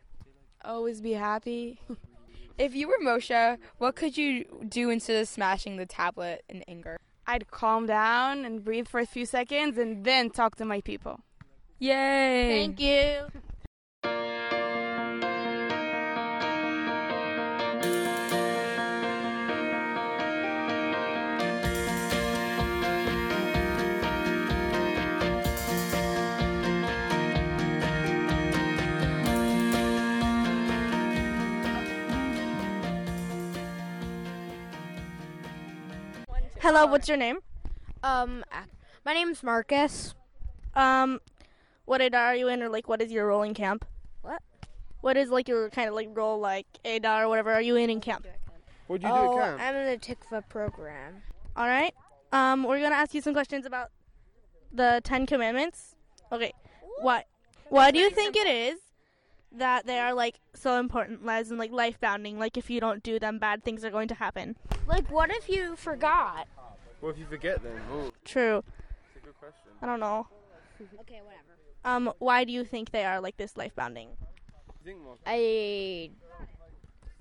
Always 0.63 1.01
be 1.01 1.13
happy. 1.13 1.81
If 2.59 2.75
you 2.75 2.89
were 2.89 2.99
Moshe, 3.03 3.59
what 3.79 3.97
could 3.97 4.17
you 4.17 4.45
do 4.69 4.91
instead 4.91 5.21
of 5.21 5.29
smashing 5.29 5.77
the 5.77 5.87
tablet 5.87 6.45
in 6.49 6.63
anger? 6.69 6.97
I'd 7.27 7.51
calm 7.51 7.87
down 7.87 8.45
and 8.45 8.65
breathe 8.65 8.89
for 8.89 9.01
a 9.01 9.07
few 9.07 9.27
seconds 9.27 9.79
and 9.79 10.05
then 10.05 10.31
talk 10.31 10.57
to 10.57 10.65
my 10.65 10.81
people. 10.81 11.21
Yay! 11.79 12.67
Thank 12.67 12.81
you. 12.81 14.51
Hello, 36.63 36.87
what's 36.87 37.09
your 37.09 37.17
name? 37.17 37.41
Um, 38.05 38.45
ac- 38.53 38.71
my 39.05 39.15
name's 39.15 39.43
Marcus. 39.43 40.15
Um, 40.77 41.21
what 41.87 42.01
ADAR 42.01 42.27
are 42.27 42.37
you 42.37 42.47
in, 42.47 42.63
or 42.63 42.69
like, 42.69 42.89
what 42.89 43.03
is 43.03 43.11
your 43.11 43.27
role 43.27 43.43
in 43.43 43.53
camp? 43.53 43.85
What? 44.21 44.41
What 45.01 45.17
is 45.17 45.29
like 45.29 45.49
your 45.49 45.71
kind 45.71 45.89
of 45.89 45.97
like 45.97 46.11
role, 46.13 46.39
like 46.39 46.67
ADAR 46.85 47.25
or 47.25 47.29
whatever? 47.29 47.53
Are 47.53 47.61
you 47.61 47.75
in 47.75 47.91
in 47.91 48.01
camp? 48.01 48.29
What'd 48.87 49.03
you 49.03 49.09
oh, 49.13 49.33
do 49.33 49.41
at 49.41 49.45
camp? 49.45 49.61
I'm 49.61 49.75
in 49.75 49.87
the 49.91 49.99
TIKVA 49.99 50.49
program. 50.49 51.23
All 51.57 51.67
right. 51.67 51.93
Um, 52.31 52.63
we're 52.63 52.81
gonna 52.81 52.95
ask 52.95 53.13
you 53.13 53.21
some 53.21 53.33
questions 53.33 53.67
about 53.67 53.89
the 54.73 55.01
Ten 55.03 55.27
Commandments. 55.27 55.97
Okay. 56.31 56.53
What? 57.01 57.27
Why 57.71 57.91
do 57.91 57.99
you 57.99 58.09
think 58.09 58.37
it 58.37 58.47
is 58.47 58.79
that 59.57 59.87
they 59.87 59.99
are 59.99 60.15
like 60.15 60.41
so 60.55 60.79
important, 60.79 61.21
as 61.29 61.51
in 61.51 61.59
like 61.59 61.73
life 61.73 62.01
bounding? 62.01 62.39
Like 62.39 62.57
if 62.57 62.71
you 62.71 62.81
don't 62.81 63.03
do 63.03 63.19
them, 63.19 63.39
bad 63.39 63.63
things 63.63 63.85
are 63.85 63.91
going 63.91 64.09
to 64.09 64.15
happen. 64.15 64.57
Like, 64.87 65.11
what 65.11 65.31
if 65.31 65.49
you 65.49 65.77
forgot? 65.77 66.49
What 67.01 67.11
if 67.11 67.19
you 67.19 67.27
forget 67.27 67.63
then? 67.63 67.73
Ooh. 67.93 68.13
True. 68.25 68.63
That's 69.15 69.25
a 69.25 69.27
good 69.27 69.39
question. 69.39 69.73
I 69.81 69.87
don't 69.87 70.01
know. 70.01 70.27
okay, 71.01 71.21
whatever. 71.25 71.53
Um, 71.85 72.13
why 72.19 72.45
do 72.45 72.53
you 72.53 72.65
think 72.65 72.91
they 72.91 73.05
are 73.05 73.21
like 73.21 73.37
this 73.37 73.57
life 73.57 73.75
bounding? 73.75 74.11
I 75.27 76.11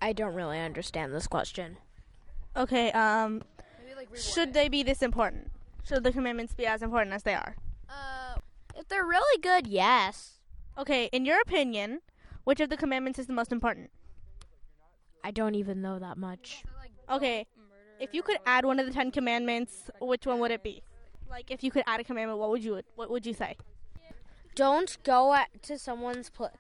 I 0.01 0.13
don't 0.13 0.33
really 0.33 0.59
understand 0.59 1.13
this 1.13 1.27
question. 1.27 1.77
Okay. 2.55 2.91
Um, 2.91 3.43
should 4.15 4.53
they 4.53 4.67
be 4.67 4.83
this 4.83 5.01
important? 5.01 5.51
Should 5.83 6.03
the 6.03 6.11
commandments 6.11 6.53
be 6.53 6.65
as 6.65 6.81
important 6.81 7.13
as 7.13 7.23
they 7.23 7.33
are? 7.33 7.55
Uh, 7.89 8.35
if 8.75 8.88
they're 8.88 9.05
really 9.05 9.41
good, 9.41 9.67
yes. 9.67 10.39
Okay. 10.77 11.05
In 11.11 11.25
your 11.25 11.39
opinion, 11.41 12.01
which 12.43 12.60
of 12.60 12.69
the 12.69 12.77
commandments 12.77 13.19
is 13.19 13.27
the 13.27 13.33
most 13.33 13.51
important? 13.51 13.89
I 15.24 15.31
don't 15.31 15.55
even 15.55 15.81
know 15.81 16.00
that 16.00 16.17
much. 16.17 16.63
Okay. 17.10 17.45
If 18.00 18.13
you 18.13 18.24
could 18.24 18.38
add 18.45 18.65
one 18.65 18.79
of 18.79 18.88
the 18.88 18.91
Ten 18.91 19.12
Commandments, 19.12 19.91
which 20.00 20.25
one 20.25 20.39
would 20.39 20.51
it 20.51 20.63
be? 20.63 20.81
Like, 21.29 21.51
if 21.51 21.63
you 21.63 21.71
could 21.71 21.83
add 21.86 22.00
a 22.00 22.03
commandment, 22.03 22.39
what 22.39 22.50
would 22.50 22.63
you 22.63 22.81
what 22.95 23.10
would 23.10 23.25
you 23.25 23.33
say? 23.33 23.55
Don't 24.55 24.98
go 25.03 25.33
at, 25.33 25.50
to 25.63 25.77
someone's 25.77 26.29
pl- 26.29 26.51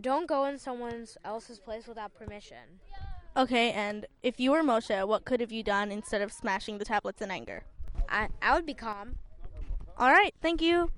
Don't 0.00 0.28
go 0.28 0.44
in 0.44 0.58
someone 0.58 1.06
else's 1.24 1.58
place 1.58 1.86
without 1.86 2.14
permission. 2.14 2.80
Okay, 3.36 3.72
and 3.72 4.06
if 4.22 4.38
you 4.38 4.52
were 4.52 4.62
Moshe, 4.62 5.06
what 5.08 5.24
could 5.24 5.40
have 5.40 5.50
you 5.50 5.64
done 5.64 5.90
instead 5.90 6.22
of 6.22 6.32
smashing 6.32 6.78
the 6.78 6.84
tablets 6.84 7.20
in 7.20 7.30
anger? 7.30 7.64
I 8.08 8.28
I 8.40 8.54
would 8.54 8.66
be 8.66 8.74
calm. 8.74 9.16
All 9.98 10.10
right, 10.10 10.34
thank 10.40 10.62
you. 10.62 10.90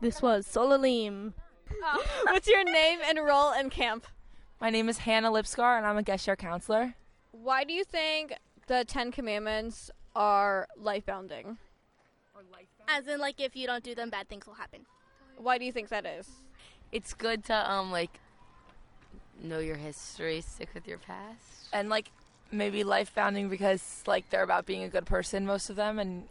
This 0.00 0.20
was 0.20 0.46
Solellim. 0.46 1.32
What's 2.24 2.48
your 2.48 2.64
name 2.64 2.98
and 3.06 3.18
role 3.24 3.52
in 3.52 3.70
camp? 3.70 4.06
My 4.60 4.70
name 4.70 4.88
is 4.88 4.98
Hannah 4.98 5.30
Lipscar, 5.30 5.76
and 5.76 5.86
I'm 5.86 5.98
a 5.98 6.02
Gesher 6.02 6.36
counselor. 6.36 6.94
Why 7.32 7.64
do 7.64 7.72
you 7.72 7.84
think 7.84 8.34
the 8.66 8.84
Ten 8.84 9.10
Commandments 9.10 9.90
are 10.14 10.68
life 10.76 11.06
bounding? 11.06 11.58
As 12.88 13.06
in, 13.06 13.20
like, 13.20 13.40
if 13.40 13.56
you 13.56 13.66
don't 13.66 13.82
do 13.82 13.94
them, 13.94 14.10
bad 14.10 14.28
things 14.28 14.46
will 14.46 14.54
happen. 14.54 14.80
Why 15.36 15.56
do 15.58 15.64
you 15.64 15.72
think 15.72 15.88
that 15.88 16.04
is? 16.04 16.28
It's 16.90 17.14
good 17.14 17.44
to 17.46 17.70
um 17.72 17.90
like 17.90 18.10
know 19.42 19.58
your 19.60 19.76
history, 19.76 20.40
stick 20.42 20.68
with 20.74 20.86
your 20.86 20.98
past. 20.98 21.68
and 21.72 21.88
like 21.88 22.10
maybe 22.50 22.84
life 22.84 23.14
bounding 23.14 23.48
because 23.48 24.02
like 24.06 24.28
they're 24.28 24.42
about 24.42 24.66
being 24.66 24.82
a 24.82 24.88
good 24.88 25.06
person 25.06 25.46
most 25.46 25.70
of 25.70 25.76
them 25.76 25.98
and 25.98 26.24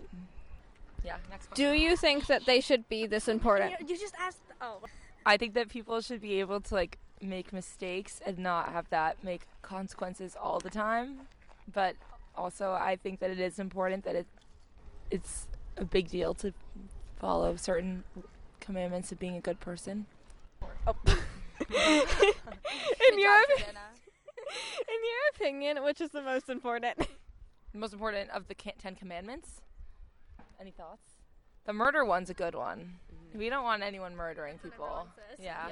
yeah 1.03 1.15
next 1.31 1.48
question. 1.48 1.71
Do 1.71 1.71
you 1.75 1.95
think 1.98 2.27
that 2.27 2.45
they 2.45 2.62
should 2.62 2.88
be 2.88 3.07
this 3.07 3.27
important? 3.27 3.74
You 3.89 3.98
just 3.98 4.13
asked. 4.19 4.41
Oh. 4.62 4.81
I 5.25 5.37
think 5.37 5.53
that 5.53 5.69
people 5.69 6.01
should 6.01 6.21
be 6.21 6.39
able 6.39 6.59
to 6.59 6.75
like 6.75 6.97
make 7.21 7.53
mistakes 7.53 8.19
and 8.25 8.37
not 8.37 8.71
have 8.71 8.89
that 8.89 9.23
make 9.23 9.41
consequences 9.61 10.35
all 10.41 10.59
the 10.59 10.69
time. 10.69 11.19
But 11.71 11.95
also 12.35 12.71
i 12.71 12.95
think 12.95 13.19
that 13.19 13.29
it 13.29 13.39
is 13.39 13.59
important 13.59 14.03
that 14.05 14.15
it 14.15 14.25
it's 15.11 15.47
a 15.77 15.85
big 15.85 16.09
deal 16.09 16.33
to 16.33 16.53
follow 17.19 17.55
certain 17.55 18.03
commandments 18.59 19.11
of 19.11 19.19
being 19.19 19.35
a 19.35 19.41
good 19.41 19.59
person. 19.59 20.07
Oh. 20.87 20.95
in 21.05 23.19
your 23.19 23.37
in 24.87 24.99
your 25.09 25.21
opinion, 25.35 25.83
which 25.83 26.01
is 26.01 26.09
the 26.11 26.21
most 26.21 26.49
important? 26.49 26.97
the 27.73 27.77
most 27.77 27.93
important 27.93 28.29
of 28.31 28.47
the 28.47 28.55
ten 28.55 28.95
commandments? 28.95 29.61
Any 30.59 30.71
thoughts? 30.71 31.03
The 31.65 31.73
murder 31.73 32.05
one's 32.05 32.29
a 32.29 32.33
good 32.33 32.55
one 32.55 32.99
we 33.35 33.50
don't 33.50 33.63
want 33.63 33.83
anyone 33.83 34.15
murdering 34.15 34.57
people 34.59 35.07
yeah 35.39 35.67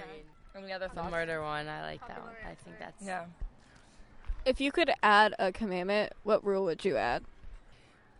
any 0.55 0.71
other 0.73 0.87
The 0.87 0.95
thoughts 0.95 1.11
murder 1.11 1.41
one, 1.41 1.67
I 1.67 1.81
like 1.83 2.07
that 2.07 2.21
one. 2.21 2.33
I 2.45 2.55
think 2.63 2.79
that's 2.79 3.01
yeah 3.05 3.25
If 4.45 4.59
you 4.61 4.71
could 4.71 4.91
add 5.03 5.35
a 5.37 5.51
commandment, 5.51 6.13
what 6.23 6.43
rule 6.45 6.65
would 6.65 6.83
you 6.85 6.97
add? 6.97 7.23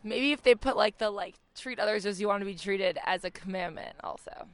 maybe 0.03 0.31
if 0.31 0.41
they 0.43 0.55
put 0.55 0.77
like 0.77 0.97
the 0.97 1.09
like 1.09 1.35
treat 1.57 1.79
others 1.79 2.05
as 2.05 2.21
you 2.21 2.27
want 2.27 2.39
to 2.41 2.45
be 2.45 2.55
treated 2.55 2.97
as 3.05 3.23
a 3.25 3.31
commandment 3.31 3.95
also 4.03 4.47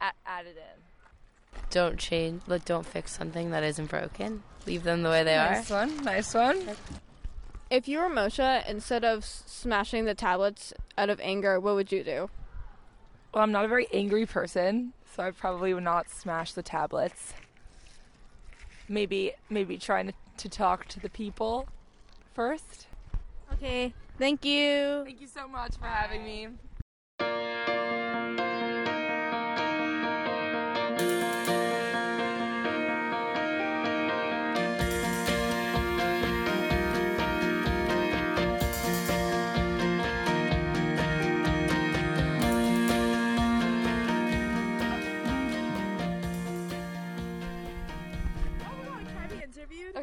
a- 0.00 0.12
added 0.26 0.56
in 0.56 1.60
Don't 1.70 1.98
change. 1.98 2.42
Like, 2.46 2.64
don't 2.64 2.84
fix 2.86 3.12
something 3.16 3.50
that 3.50 3.62
isn't 3.64 3.86
broken. 3.90 4.42
Leave 4.66 4.82
them 4.82 5.02
the 5.02 5.08
way 5.08 5.22
they 5.24 5.36
nice 5.36 5.70
are. 5.70 5.86
Nice 5.86 5.94
one 5.96 6.04
nice 6.04 6.34
one 6.34 6.76
If 7.70 7.86
you 7.88 7.98
were 7.98 8.10
Moshe, 8.10 8.66
instead 8.68 9.04
of 9.04 9.20
s- 9.22 9.42
smashing 9.46 10.04
the 10.04 10.14
tablets 10.14 10.72
out 10.98 11.08
of 11.08 11.20
anger, 11.20 11.58
what 11.60 11.74
would 11.76 11.92
you 11.92 12.02
do? 12.04 12.28
Well, 13.32 13.44
I'm 13.44 13.52
not 13.52 13.64
a 13.64 13.68
very 13.68 13.86
angry 13.92 14.26
person, 14.26 14.92
so 15.14 15.22
I 15.22 15.30
probably 15.30 15.72
would 15.72 15.84
not 15.84 16.10
smash 16.10 16.52
the 16.52 16.62
tablets. 16.62 17.32
Maybe, 18.88 19.32
maybe 19.48 19.78
trying 19.78 20.08
to, 20.08 20.14
to 20.38 20.48
talk 20.48 20.86
to 20.88 21.00
the 21.00 21.10
people 21.10 21.68
first. 22.34 22.88
Okay. 23.52 23.94
Thank 24.18 24.44
you. 24.44 25.02
Thank 25.04 25.20
you 25.20 25.28
so 25.28 25.46
much 25.46 25.76
for 25.76 25.86
having 25.86 26.24
me. 26.24 26.48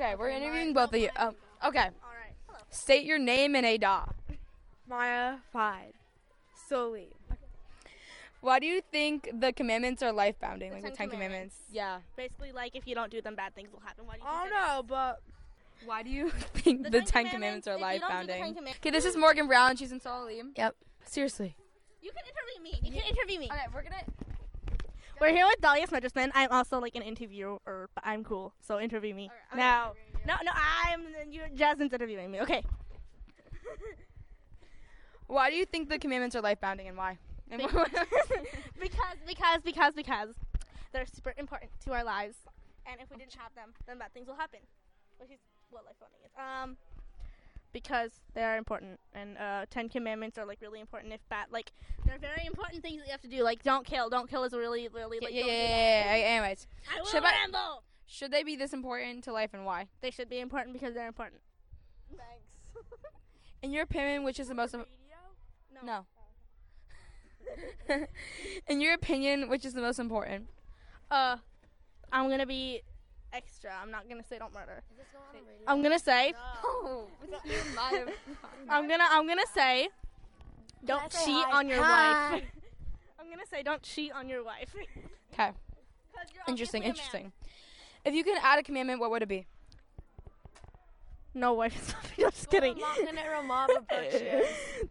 Okay, 0.07 0.15
we're 0.15 0.29
interviewing 0.29 0.73
both 0.73 0.93
of 0.93 0.99
you. 1.01 1.09
Um, 1.17 1.35
okay. 1.65 1.79
All 1.79 2.15
right. 2.15 2.33
Hello. 2.47 2.59
State 2.69 3.03
your 3.03 3.19
name 3.19 3.55
and 3.55 3.65
ADA. 3.65 4.03
Maya 4.87 5.35
Fide. 5.51 5.93
Solellim. 6.69 7.07
Why 8.39 8.59
do 8.59 8.67
you 8.67 8.81
think 8.89 9.29
the 9.33 9.51
commandments 9.51 10.01
are 10.01 10.13
life 10.13 10.39
bounding, 10.39 10.71
like 10.71 10.83
the 10.83 10.91
Ten 10.91 11.09
Commandments? 11.09 11.57
Yeah. 11.73 11.99
Basically, 12.15 12.53
like 12.53 12.73
if 12.73 12.87
you 12.87 12.95
don't 12.95 13.11
do 13.11 13.21
them, 13.21 13.35
bad 13.35 13.53
things 13.53 13.69
will 13.73 13.81
happen. 13.81 14.05
Why 14.05 14.13
do 14.13 14.19
you 14.21 14.27
I 14.29 14.41
think 14.43 14.53
don't 14.53 14.67
know, 14.67 14.83
but 14.83 15.21
Why 15.83 16.03
do 16.03 16.09
you 16.09 16.29
think 16.53 16.83
the, 16.83 16.89
The 16.89 16.99
Ten, 16.99 17.25
Ten 17.25 17.29
Commandments, 17.31 17.65
Commandments, 17.65 17.67
are 17.67 17.77
life 17.77 17.99
don't 17.99 18.21
do 18.21 18.27
the 18.27 18.33
Ten 18.33 18.53
bounding? 18.53 18.73
Okay, 18.75 18.91
this 18.91 19.03
is 19.03 19.17
Morgan 19.17 19.47
Brown. 19.47 19.75
She's 19.75 19.91
in 19.91 19.99
Solellim. 19.99 20.51
Yep. 20.55 20.75
Seriously. 21.03 21.57
You 22.01 22.11
can 22.11 22.23
interview 22.23 22.63
me. 22.63 22.79
You 22.81 23.01
can 23.01 23.09
interview 23.13 23.39
me. 23.39 23.47
Okay, 23.51 23.65
we're 23.73 23.83
gonna. 23.83 24.03
We're 25.19 25.31
here 25.31 25.47
with 25.47 25.59
Dahlia 25.61 25.87
Smedgersman. 25.87 26.29
I'm 26.35 26.51
also 26.51 26.79
like 26.79 26.95
an 26.95 27.01
interviewer, 27.01 27.57
but 27.65 28.03
I'm 28.03 28.23
cool. 28.23 28.53
So 28.61 28.79
interview 28.79 29.15
me 29.15 29.31
now. 29.55 29.93
No, 30.27 30.35
no, 30.43 30.51
I'm. 30.53 31.01
You, 31.31 31.41
Jasmine's 31.55 31.93
interviewing 31.93 32.29
me. 32.31 32.41
Okay. 32.41 32.61
Why 35.27 35.49
do 35.49 35.55
you 35.55 35.65
think 35.65 35.89
the 35.89 35.99
commandments 35.99 36.35
are 36.35 36.41
life 36.41 36.61
bounding, 36.61 36.87
and 36.87 36.95
why? 36.95 37.17
And 37.51 37.61
Be- 37.61 37.67
because, 38.79 39.17
because, 39.27 39.61
because, 39.65 39.93
because 39.93 40.29
they're 40.93 41.05
super 41.05 41.33
important 41.37 41.71
to 41.85 41.91
our 41.91 42.03
lives, 42.03 42.37
and 42.85 43.01
if 43.01 43.09
we 43.11 43.17
didn't 43.17 43.35
have 43.35 43.53
them, 43.55 43.73
then 43.87 43.97
bad 43.97 44.13
things 44.13 44.27
will 44.27 44.35
happen. 44.35 44.59
Which 45.17 45.31
is 45.31 45.39
what 45.69 45.83
life 45.83 45.95
bounding 45.99 46.19
is. 46.23 46.31
Um, 46.37 46.77
because 47.73 48.11
they 48.33 48.43
are 48.43 48.57
important, 48.57 48.99
and 49.13 49.37
uh, 49.37 49.65
Ten 49.69 49.89
Commandments 49.89 50.37
are 50.37 50.45
like 50.45 50.61
really 50.61 50.79
important. 50.79 51.13
If 51.13 51.27
bad, 51.29 51.47
like 51.51 51.71
they're 52.05 52.17
very 52.19 52.45
important 52.45 52.81
things 52.81 52.99
that 52.99 53.05
you 53.05 53.11
have 53.11 53.21
to 53.21 53.27
do. 53.27 53.43
Like 53.43 53.63
don't 53.63 53.85
kill. 53.85 54.09
Don't 54.09 54.29
kill 54.29 54.43
is 54.43 54.53
really, 54.53 54.87
really 54.87 55.19
like. 55.19 55.33
yeah, 55.33 55.45
yeah, 55.45 55.51
yeah, 55.53 55.59
yeah, 55.59 56.15
yeah. 56.15 56.25
Anyways, 56.25 56.67
I 56.95 56.99
will 56.99 57.07
should, 57.07 57.23
I- 57.23 57.77
should 58.05 58.31
they 58.31 58.43
be 58.43 58.55
this 58.55 58.73
important 58.73 59.23
to 59.25 59.33
life 59.33 59.53
and 59.53 59.65
why? 59.65 59.87
They 60.01 60.11
should 60.11 60.29
be 60.29 60.39
important 60.39 60.73
because 60.73 60.93
they're 60.93 61.07
important. 61.07 61.41
Thanks. 62.09 62.87
In 63.61 63.71
your 63.71 63.83
opinion, 63.83 64.23
which 64.23 64.39
is 64.39 64.47
the 64.47 64.55
most? 64.55 64.73
Im- 64.73 64.85
no. 65.83 66.05
In 68.67 68.81
your 68.81 68.93
opinion, 68.93 69.49
which 69.49 69.65
is 69.65 69.73
the 69.73 69.81
most 69.81 69.99
important? 69.99 70.47
Uh, 71.09 71.37
I'm 72.11 72.29
gonna 72.29 72.45
be 72.45 72.81
extra. 73.33 73.71
I'm 73.81 73.91
not 73.91 74.09
gonna 74.09 74.23
say 74.23 74.37
don't 74.37 74.53
murder. 74.53 74.83
I'm 75.67 75.81
gonna 75.81 75.99
say. 75.99 76.33
I'm 78.69 78.87
gonna 78.87 79.05
I'm 79.09 79.27
gonna 79.27 79.41
say. 79.53 79.89
Don't 80.85 81.11
say 81.11 81.25
cheat 81.25 81.45
hi? 81.45 81.57
on 81.57 81.67
your 81.67 81.83
Hi. 81.83 82.31
wife. 82.31 82.43
I'm 83.19 83.29
gonna 83.29 83.45
say 83.49 83.63
don't 83.63 83.81
cheat 83.81 84.11
on 84.11 84.29
your 84.29 84.43
wife. 84.43 84.75
Okay. 85.33 85.51
Interesting, 86.47 86.83
interesting. 86.83 87.31
If 88.05 88.13
you 88.13 88.23
could 88.23 88.37
add 88.41 88.59
a 88.59 88.63
commandment, 88.63 88.99
what 88.99 89.11
would 89.11 89.21
it 89.21 89.27
be? 89.27 89.45
No 91.33 91.53
wife. 91.53 91.93
I'm 92.17 92.31
just 92.31 92.49
kidding. 92.49 92.75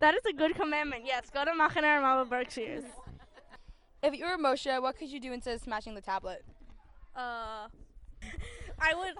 that 0.00 0.14
is 0.14 0.20
a 0.28 0.32
good 0.32 0.54
commandment. 0.54 1.02
Yes, 1.04 1.30
go 1.32 1.44
to 1.44 1.50
Machane 1.50 1.82
Ramava 1.82 2.28
Berkshires. 2.28 2.84
If 4.02 4.14
you 4.14 4.24
were 4.24 4.36
Moshe, 4.36 4.80
what 4.80 4.96
could 4.96 5.08
you 5.08 5.18
do 5.18 5.32
instead 5.32 5.56
of 5.56 5.62
smashing 5.62 5.94
the 5.94 6.00
tablet? 6.00 6.44
Uh, 7.16 7.66
I 8.78 8.94
would. 8.94 9.14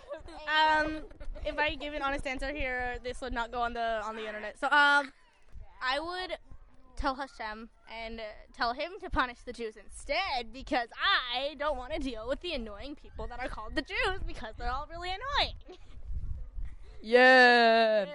Um, 0.49 1.03
if 1.45 1.59
I 1.59 1.75
give 1.75 1.95
an 1.95 2.03
honest 2.03 2.27
answer 2.27 2.53
here, 2.53 2.97
this 3.03 3.21
would 3.21 3.33
not 3.33 3.53
go 3.53 3.61
on 3.61 3.73
the 3.73 4.03
on 4.05 4.17
the 4.17 4.27
internet. 4.27 4.59
So 4.59 4.67
um, 4.67 5.13
I 5.83 6.01
would 6.01 6.39
tell 6.97 7.15
Hashem 7.15 7.69
and 8.05 8.21
uh, 8.21 8.23
tell 8.55 8.73
him 8.73 8.93
to 9.01 9.11
punish 9.11 9.39
the 9.45 9.53
Jews 9.53 9.75
instead 9.77 10.53
because 10.53 10.89
I 11.01 11.55
don't 11.55 11.77
want 11.77 11.93
to 11.93 11.99
deal 11.99 12.27
with 12.29 12.41
the 12.41 12.53
annoying 12.53 12.97
people 12.97 13.27
that 13.29 13.39
are 13.39 13.49
called 13.49 13.75
the 13.75 13.83
Jews 13.83 14.21
because 14.27 14.55
they're 14.59 14.71
all 14.71 14.89
really 14.91 15.11
annoying. 15.11 15.79
Yeah. 17.03 18.07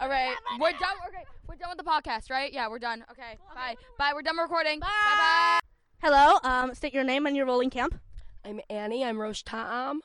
All 0.00 0.08
right, 0.08 0.34
we're 0.58 0.72
done. 0.72 0.96
Okay, 1.08 1.24
we're 1.48 1.56
done 1.56 1.70
with 1.70 1.78
the 1.78 1.84
podcast, 1.84 2.30
right? 2.30 2.52
Yeah, 2.52 2.68
we're 2.68 2.78
done. 2.78 3.04
Okay, 3.10 3.38
bye. 3.54 3.76
Bye. 3.98 4.12
We're 4.14 4.22
done 4.22 4.36
recording. 4.38 4.80
Bye. 4.80 4.88
Bye. 4.88 5.60
Hello. 6.02 6.38
Um, 6.42 6.74
state 6.74 6.92
your 6.92 7.04
name 7.04 7.26
and 7.26 7.36
your 7.36 7.46
rolling 7.46 7.70
camp. 7.70 8.00
I'm 8.44 8.60
Annie. 8.68 9.04
I'm 9.04 9.20
Rosh 9.20 9.42
Ta'am. 9.42 10.00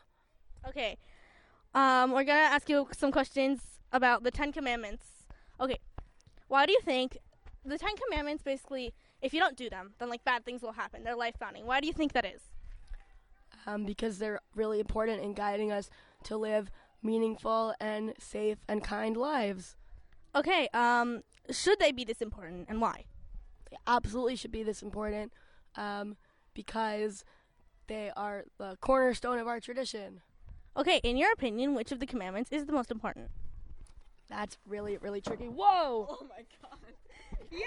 Okay. 0.68 0.98
Um, 1.74 2.12
we're 2.12 2.24
gonna 2.24 2.40
ask 2.40 2.70
you 2.70 2.88
some 2.98 3.12
questions 3.12 3.62
about 3.92 4.24
the 4.24 4.32
Ten 4.32 4.52
Commandments. 4.52 5.06
Okay. 5.60 5.80
Why 6.48 6.66
do 6.66 6.72
you 6.72 6.82
think 6.82 7.18
the 7.66 7.78
Ten 7.78 7.96
Commandments 8.08 8.44
basically, 8.44 8.94
if 9.22 9.34
you 9.34 9.40
don't 9.40 9.56
do 9.56 9.70
them, 9.70 9.94
then 10.00 10.10
like 10.10 10.24
bad 10.24 10.46
things 10.46 10.62
will 10.62 10.74
happen? 10.74 11.04
They're 11.04 11.16
life 11.16 11.36
bounding. 11.40 11.66
Why 11.66 11.80
do 11.80 11.88
you 11.88 11.94
think 11.94 12.14
that 12.14 12.26
is? 12.26 12.42
Um, 13.68 13.86
because 13.86 14.20
they're 14.20 14.40
really 14.56 14.80
important 14.80 15.22
in 15.22 15.34
guiding 15.34 15.72
us 15.72 15.90
to 16.24 16.38
live 16.38 16.72
meaningful 17.04 17.74
and 17.80 18.14
safe 18.20 18.58
and 18.68 18.84
kind 18.84 19.16
lives. 19.16 19.76
Okay. 20.36 20.70
Um, 20.74 21.22
should 21.52 21.80
they 21.80 21.92
be 21.92 22.04
this 22.04 22.22
important, 22.22 22.68
and 22.70 22.82
why? 22.82 23.06
They 23.70 23.78
absolutely 23.88 24.36
should 24.36 24.52
be 24.52 24.64
this 24.64 24.82
important 24.82 25.34
um, 25.76 26.18
because 26.54 27.24
they 27.88 28.12
are 28.16 28.46
the 28.58 28.78
cornerstone 28.82 29.40
of 29.40 29.48
our 29.48 29.60
tradition. 29.60 30.22
Okay. 30.78 31.00
In 31.04 31.18
your 31.18 31.32
opinion, 31.32 31.76
which 31.76 31.92
of 31.92 32.00
the 32.00 32.06
commandments 32.06 32.52
is 32.52 32.66
the 32.66 32.74
most 32.74 32.92
important? 32.92 33.30
That's 34.30 34.58
really, 34.68 34.98
really 34.98 35.22
tricky. 35.22 35.46
Whoa! 35.46 36.08
Oh 36.10 36.28
my 36.30 36.44
god. 36.62 36.78
Yeah. 37.52 37.66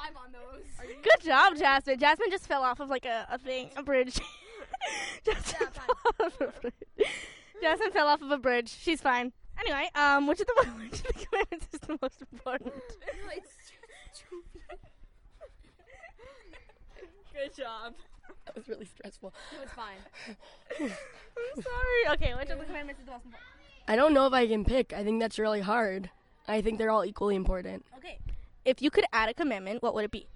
Climb 0.00 0.16
on 0.16 0.32
those. 0.32 0.64
Good 1.02 1.24
job, 1.24 1.56
Jasmine. 1.56 2.00
Jasmine 2.00 2.30
just 2.32 2.48
fell 2.48 2.62
off 2.62 2.80
of 2.80 2.90
like 2.90 3.04
a, 3.04 3.28
a 3.30 3.38
thing, 3.38 3.70
a 3.76 3.82
bridge. 3.82 4.18
Jasmine, 5.24 5.70
fell 5.70 5.96
off 6.20 6.40
of 6.40 6.48
a 6.48 6.60
bridge. 6.60 7.08
Jasmine 7.62 7.92
fell 7.92 8.08
off 8.08 8.22
of 8.22 8.30
a 8.32 8.38
bridge. 8.38 8.76
She's 8.76 9.00
fine. 9.00 9.32
Anyway, 9.60 9.88
um, 9.94 10.26
which 10.26 10.40
of 10.40 10.46
the 10.48 10.66
which 10.78 10.94
of 10.94 11.02
the 11.06 11.12
commandments 11.12 11.68
is 11.72 11.80
the 11.80 11.98
most 12.02 12.22
important? 12.32 12.74
Good 17.32 17.56
job. 17.56 17.94
That 18.46 18.54
was 18.54 18.68
really 18.68 18.86
stressful. 18.86 19.32
It 19.52 19.60
was 19.60 19.70
fine. 19.70 19.98
I'm 20.80 21.62
sorry. 21.62 22.14
Okay, 22.14 22.34
which 22.34 22.48
of 22.50 22.58
the 22.58 22.64
commandments 22.64 23.00
is 23.00 23.06
the 23.06 23.12
most 23.12 23.24
important? 23.24 23.42
I 23.88 23.96
don't 23.96 24.14
know 24.14 24.26
if 24.26 24.32
I 24.32 24.46
can 24.46 24.64
pick. 24.64 24.92
I 24.92 25.02
think 25.04 25.20
that's 25.20 25.38
really 25.38 25.60
hard. 25.60 26.10
I 26.48 26.60
think 26.60 26.78
they're 26.78 26.90
all 26.90 27.04
equally 27.04 27.36
important. 27.36 27.84
Okay. 27.96 28.18
If 28.64 28.82
you 28.82 28.90
could 28.90 29.04
add 29.12 29.28
a 29.28 29.34
commandment, 29.34 29.82
what 29.82 29.94
would 29.94 30.04
it 30.04 30.10
be? 30.10 30.26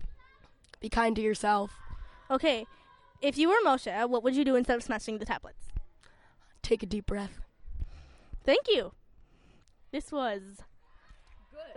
Be 0.81 0.89
kind 0.89 1.15
to 1.17 1.23
yourself. 1.23 1.73
Okay. 2.31 2.67
If 3.21 3.39
you 3.39 3.49
were 3.49 3.57
Moshe, 3.65 4.09
what 4.09 4.23
would 4.23 4.37
you 4.37 4.45
do 4.45 4.55
instead 4.55 4.77
of 4.77 4.83
smashing 4.83 5.19
the 5.19 5.25
tablets? 5.25 5.71
Take 6.63 6.83
a 6.83 6.87
deep 6.87 7.07
breath. 7.07 7.41
Thank 8.45 8.67
you. 8.69 8.93
This 9.93 10.11
was 10.11 10.43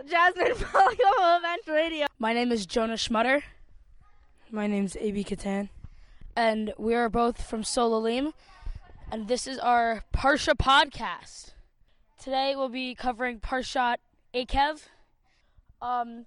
Jasmine 0.06 0.52
Polygo 0.54 1.38
Event 1.38 1.62
Radio. 1.68 2.06
My 2.18 2.32
name 2.32 2.52
is 2.52 2.66
Jonah 2.66 2.94
Schmutter. 2.94 3.42
My 4.50 4.66
name's 4.66 4.96
AB 4.96 5.24
Katan. 5.24 5.68
And 6.38 6.72
we 6.78 6.94
are 6.94 7.08
both 7.08 7.42
from 7.42 7.64
Solellim. 7.64 8.32
And 9.10 9.26
this 9.26 9.48
is 9.48 9.58
our 9.58 10.04
Parsha 10.14 10.54
podcast. 10.54 11.50
Today 12.16 12.54
we'll 12.54 12.68
be 12.68 12.94
covering 12.94 13.40
Parshat 13.40 13.96
Ekev. 14.32 14.84
Um, 15.82 16.26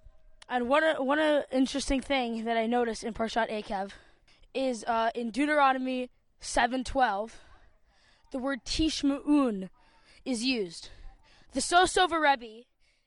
and 0.49 0.67
one 0.67 0.83
one 1.05 1.45
interesting 1.49 2.01
thing 2.01 2.43
that 2.43 2.57
I 2.57 2.65
noticed 2.65 3.05
in 3.05 3.13
Parshat 3.13 3.49
Ekev 3.49 3.91
is 4.53 4.83
uh, 4.83 5.11
in 5.15 5.31
Deuteronomy 5.31 6.09
7:12, 6.41 7.31
the 8.33 8.37
word 8.37 8.65
Tishma'un 8.65 9.69
is 10.25 10.43
used. 10.43 10.89
The 11.53 11.61
Sosova 11.61 12.19
Rebbe 12.19 12.65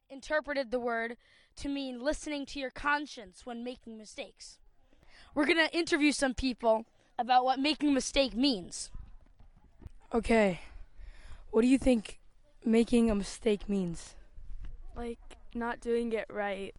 interpreted 0.08 0.70
the 0.70 0.80
word 0.80 1.18
to 1.56 1.68
mean 1.68 2.02
listening 2.02 2.46
to 2.46 2.58
your 2.58 2.70
conscience 2.70 3.44
when 3.44 3.62
making 3.62 3.98
mistakes. 3.98 4.56
We're 5.34 5.46
going 5.46 5.68
to 5.68 5.76
interview 5.76 6.10
some 6.10 6.32
people 6.32 6.86
about 7.18 7.44
what 7.44 7.58
making 7.58 7.90
a 7.90 7.92
mistake 7.92 8.34
means. 8.34 8.90
Okay. 10.12 10.60
What 11.50 11.62
do 11.62 11.68
you 11.68 11.78
think 11.78 12.18
making 12.64 13.10
a 13.10 13.14
mistake 13.14 13.68
means? 13.68 14.14
Like 14.96 15.18
not 15.54 15.80
doing 15.80 16.12
it 16.12 16.26
right. 16.28 16.74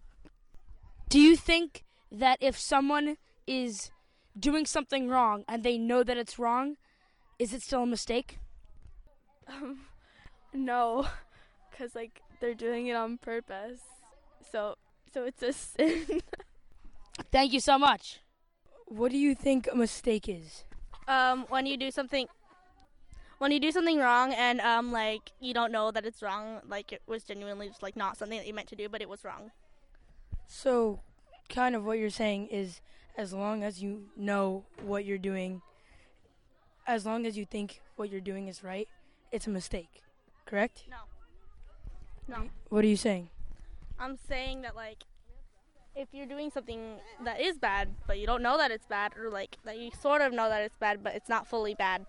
Do 1.10 1.20
you 1.20 1.36
think 1.36 1.84
that 2.12 2.38
if 2.42 2.58
someone 2.58 3.18
is 3.48 3.92
doing 4.38 4.66
something 4.66 5.08
wrong 5.08 5.44
and 5.48 5.64
they 5.64 5.78
know 5.78 6.04
that 6.04 6.18
it's 6.18 6.40
wrong, 6.40 6.78
is 7.40 7.54
it 7.54 7.62
still 7.62 7.84
a 7.84 7.88
mistake? 7.88 8.40
Um, 9.48 9.82
no, 10.54 11.08
because 11.70 11.96
like 11.96 12.22
they're 12.40 12.54
doing 12.54 12.88
it 12.88 12.96
on 12.96 13.18
purpose. 13.18 13.82
So 14.52 14.76
so 15.14 15.24
it's 15.24 15.42
a 15.44 15.54
sin. 15.54 16.22
Thank 17.32 17.54
you 17.54 17.60
so 17.60 17.78
much. 17.78 18.20
What 18.96 19.12
do 19.12 19.18
you 19.18 19.36
think 19.36 19.68
a 19.70 19.76
mistake 19.76 20.30
is? 20.30 20.64
Um, 21.10 21.46
when 21.50 21.66
you 21.66 21.76
do 21.76 21.92
something, 21.92 22.28
when 23.40 23.52
you 23.52 23.60
do 23.60 23.70
something 23.70 24.00
wrong 24.00 24.34
and 24.34 24.62
um, 24.62 24.94
like 24.94 25.34
you 25.42 25.54
don't 25.54 25.74
know 25.74 25.92
that 25.92 26.06
it's 26.06 26.22
wrong, 26.22 26.62
like 26.66 26.94
it 26.94 27.02
was 27.06 27.24
genuinely 27.24 27.68
just 27.68 27.84
like 27.84 27.98
not 27.98 28.16
something 28.16 28.38
that 28.38 28.48
you 28.48 28.54
meant 28.54 28.70
to 28.70 28.76
do, 28.78 28.88
but 28.88 29.02
it 29.02 29.10
was 29.10 29.26
wrong. 29.26 29.52
So, 30.48 31.02
kind 31.50 31.76
of 31.76 31.84
what 31.84 32.00
you're 32.00 32.10
saying 32.10 32.48
is 32.48 32.80
as 33.18 33.34
long 33.34 33.64
as 33.64 33.84
you 33.84 34.06
know 34.16 34.64
what 34.82 35.04
you're 35.04 35.18
doing, 35.18 35.62
as 36.88 37.06
long 37.06 37.26
as 37.26 37.38
you 37.38 37.44
think 37.44 37.82
what 37.98 38.10
you're 38.10 38.22
doing 38.22 38.48
is 38.48 38.64
right, 38.64 38.88
it's 39.30 39.46
a 39.46 39.50
mistake. 39.50 40.04
Correct? 40.46 40.86
No. 40.90 42.34
No. 42.34 42.50
What 42.70 42.86
are 42.86 42.88
you 42.88 42.96
saying? 42.96 43.28
I'm 44.00 44.16
saying 44.16 44.62
that 44.62 44.74
like 44.74 45.04
if 45.96 46.10
you're 46.12 46.26
doing 46.26 46.52
something 46.52 46.98
that 47.24 47.40
is 47.40 47.58
bad, 47.58 47.90
but 48.06 48.20
you 48.20 48.28
don't 48.28 48.42
know 48.42 48.58
that 48.58 48.72
it's 48.72 48.86
bad, 48.86 49.14
or 49.18 49.30
like 49.30 49.58
that 49.64 49.80
you 49.80 49.92
sort 50.00 50.22
of 50.22 50.34
know 50.34 50.50
that 50.50 50.62
it's 50.62 50.78
bad, 50.78 51.04
but 51.04 51.16
it's 51.16 51.30
not 51.30 51.48
fully 51.48 51.74
bad, 51.74 52.06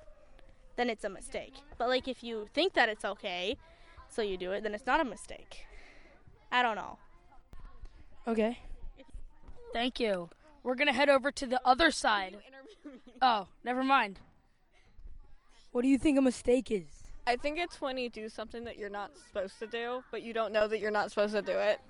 then 0.76 0.90
it's 0.90 1.04
a 1.04 1.08
mistake. 1.08 1.54
But 1.78 1.88
like 1.88 2.08
if 2.08 2.22
you 2.22 2.48
think 2.52 2.74
that 2.74 2.88
it's 2.88 3.04
okay, 3.04 3.56
so 4.08 4.22
you 4.22 4.36
do 4.36 4.52
it, 4.52 4.62
then 4.62 4.74
it's 4.74 4.86
not 4.86 5.00
a 5.00 5.04
mistake. 5.04 5.66
I 6.50 6.62
don't 6.62 6.76
know. 6.76 6.98
Okay. 8.26 8.58
Thank 9.72 10.00
you. 10.00 10.30
We're 10.62 10.74
going 10.74 10.88
to 10.88 10.92
head 10.92 11.08
over 11.08 11.30
to 11.30 11.46
the 11.46 11.60
other 11.64 11.90
side. 11.90 12.38
Oh, 13.22 13.48
never 13.64 13.82
mind. 13.82 14.20
What 15.72 15.82
do 15.82 15.88
you 15.88 15.98
think 15.98 16.18
a 16.18 16.22
mistake 16.22 16.70
is? 16.70 16.84
I 17.26 17.36
think 17.36 17.58
it's 17.58 17.80
when 17.80 17.98
you 17.98 18.08
do 18.10 18.28
something 18.28 18.62
that 18.64 18.78
you're 18.78 18.90
not 18.90 19.10
supposed 19.26 19.58
to 19.58 19.66
do, 19.66 20.04
but 20.10 20.22
you 20.22 20.32
don't 20.32 20.52
know 20.52 20.68
that 20.68 20.78
you're 20.78 20.90
not 20.90 21.10
supposed 21.10 21.32
to 21.32 21.42
do 21.42 21.52
it. 21.52 21.80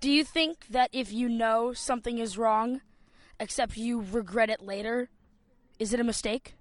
Do 0.00 0.10
you 0.10 0.22
think 0.22 0.66
that 0.70 0.90
if 0.92 1.12
you 1.12 1.28
know 1.28 1.72
something 1.72 2.18
is 2.18 2.38
wrong, 2.38 2.82
except 3.40 3.76
you 3.76 4.04
regret 4.12 4.48
it 4.48 4.62
later, 4.62 5.10
is 5.78 5.92
it 5.92 5.98
a 5.98 6.04
mistake? 6.04 6.54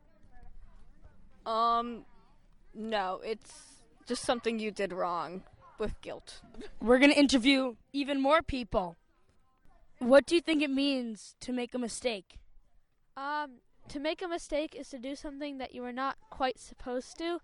Um, 1.46 2.06
no, 2.74 3.22
it's 3.24 3.84
just 4.08 4.24
something 4.24 4.60
you 4.60 4.72
did 4.72 4.92
wrong. 4.92 5.44
with 5.78 6.02
guilt. 6.02 6.42
We're 6.82 6.98
going 6.98 7.12
to 7.12 7.20
interview 7.20 7.76
even 7.94 8.20
more 8.20 8.42
people. 8.42 8.98
What 10.00 10.26
do 10.26 10.34
you 10.34 10.42
think 10.42 10.64
it 10.64 10.72
means 10.72 11.36
to 11.42 11.54
make 11.54 11.76
a 11.76 11.78
mistake? 11.78 12.40
Um, 13.16 13.60
to 13.90 14.00
make 14.00 14.22
a 14.22 14.28
mistake 14.28 14.76
is 14.76 14.90
to 14.90 14.98
do 15.00 15.16
something 15.16 15.60
that 15.60 15.74
you 15.76 15.84
were 15.84 15.94
not 15.94 16.18
quite 16.30 16.60
supposed 16.60 17.18
to. 17.20 17.40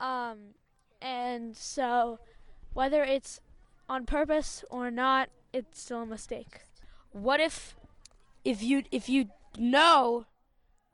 Um, 0.00 0.54
and 1.02 1.56
so 1.56 2.20
whether 2.72 3.02
it's 3.02 3.40
on 3.88 4.06
purpose 4.06 4.64
or 4.70 4.90
not, 4.90 5.30
it's 5.52 5.80
still 5.80 6.02
a 6.02 6.06
mistake. 6.06 6.60
What 7.12 7.40
if 7.40 7.74
if 8.44 8.62
you 8.62 8.82
if 8.90 9.08
you 9.08 9.26
know 9.58 10.26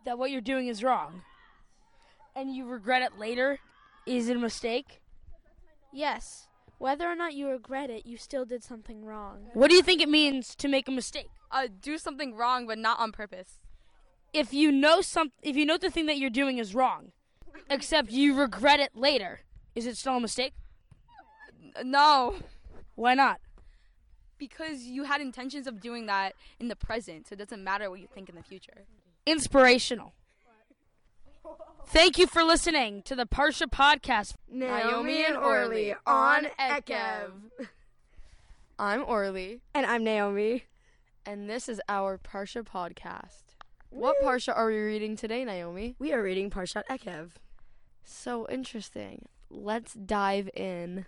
that 0.04 0.18
what 0.18 0.30
you're 0.30 0.40
doing 0.40 0.68
is 0.68 0.82
wrong 0.82 1.22
and 2.36 2.54
you 2.54 2.66
regret 2.66 3.02
it 3.02 3.18
later, 3.18 3.58
is 4.06 4.28
it 4.28 4.36
a 4.36 4.40
mistake? 4.40 5.00
Yes. 5.92 6.48
Whether 6.78 7.10
or 7.10 7.14
not 7.14 7.34
you 7.34 7.48
regret 7.48 7.88
it, 7.88 8.04
you 8.04 8.16
still 8.16 8.44
did 8.44 8.64
something 8.64 9.04
wrong. 9.04 9.46
What 9.54 9.70
do 9.70 9.76
you 9.76 9.82
think 9.82 10.02
it 10.02 10.08
means 10.08 10.54
to 10.56 10.68
make 10.68 10.88
a 10.88 10.90
mistake? 10.90 11.28
Uh, 11.50 11.68
do 11.80 11.98
something 11.98 12.34
wrong, 12.34 12.66
but 12.66 12.78
not 12.78 12.98
on 12.98 13.12
purpose. 13.12 13.60
If 14.32 14.52
you 14.52 14.72
know 14.72 15.00
some, 15.00 15.30
if 15.42 15.54
you 15.56 15.64
know 15.64 15.78
the 15.78 15.90
thing 15.90 16.06
that 16.06 16.18
you're 16.18 16.30
doing 16.30 16.58
is 16.58 16.74
wrong, 16.74 17.12
except 17.70 18.10
you 18.10 18.34
regret 18.34 18.80
it 18.80 18.96
later, 18.96 19.40
is 19.76 19.86
it 19.86 19.96
still 19.96 20.16
a 20.16 20.20
mistake? 20.20 20.54
No. 21.84 22.34
Why 22.94 23.14
not? 23.14 23.40
Because 24.38 24.84
you 24.84 25.04
had 25.04 25.20
intentions 25.20 25.66
of 25.66 25.80
doing 25.80 26.06
that 26.06 26.34
in 26.58 26.68
the 26.68 26.76
present, 26.76 27.28
so 27.28 27.34
it 27.34 27.38
doesn't 27.38 27.62
matter 27.62 27.90
what 27.90 28.00
you 28.00 28.06
think 28.06 28.28
in 28.28 28.34
the 28.34 28.42
future. 28.42 28.84
Inspirational. 29.26 30.12
Thank 31.86 32.18
you 32.18 32.26
for 32.26 32.42
listening 32.42 33.02
to 33.02 33.14
the 33.14 33.26
Parsha 33.26 33.66
podcast. 33.66 34.34
Naomi 34.50 35.24
and 35.24 35.36
Orly 35.36 35.94
on 36.06 36.46
Ekev. 36.58 37.30
I'm 38.78 39.04
Orly. 39.06 39.60
And 39.74 39.86
I'm 39.86 40.02
Naomi. 40.02 40.64
And 41.26 41.48
this 41.48 41.68
is 41.68 41.80
our 41.88 42.18
Parsha 42.18 42.64
podcast. 42.64 43.42
What 43.90 44.16
Parsha 44.22 44.56
are 44.56 44.66
we 44.66 44.78
reading 44.78 45.16
today, 45.16 45.44
Naomi? 45.44 45.94
We 45.98 46.12
are 46.12 46.22
reading 46.22 46.50
Parshat 46.50 46.82
Ekev. 46.90 47.30
So 48.02 48.46
interesting. 48.48 49.26
Let's 49.50 49.94
dive 49.94 50.50
in. 50.54 51.06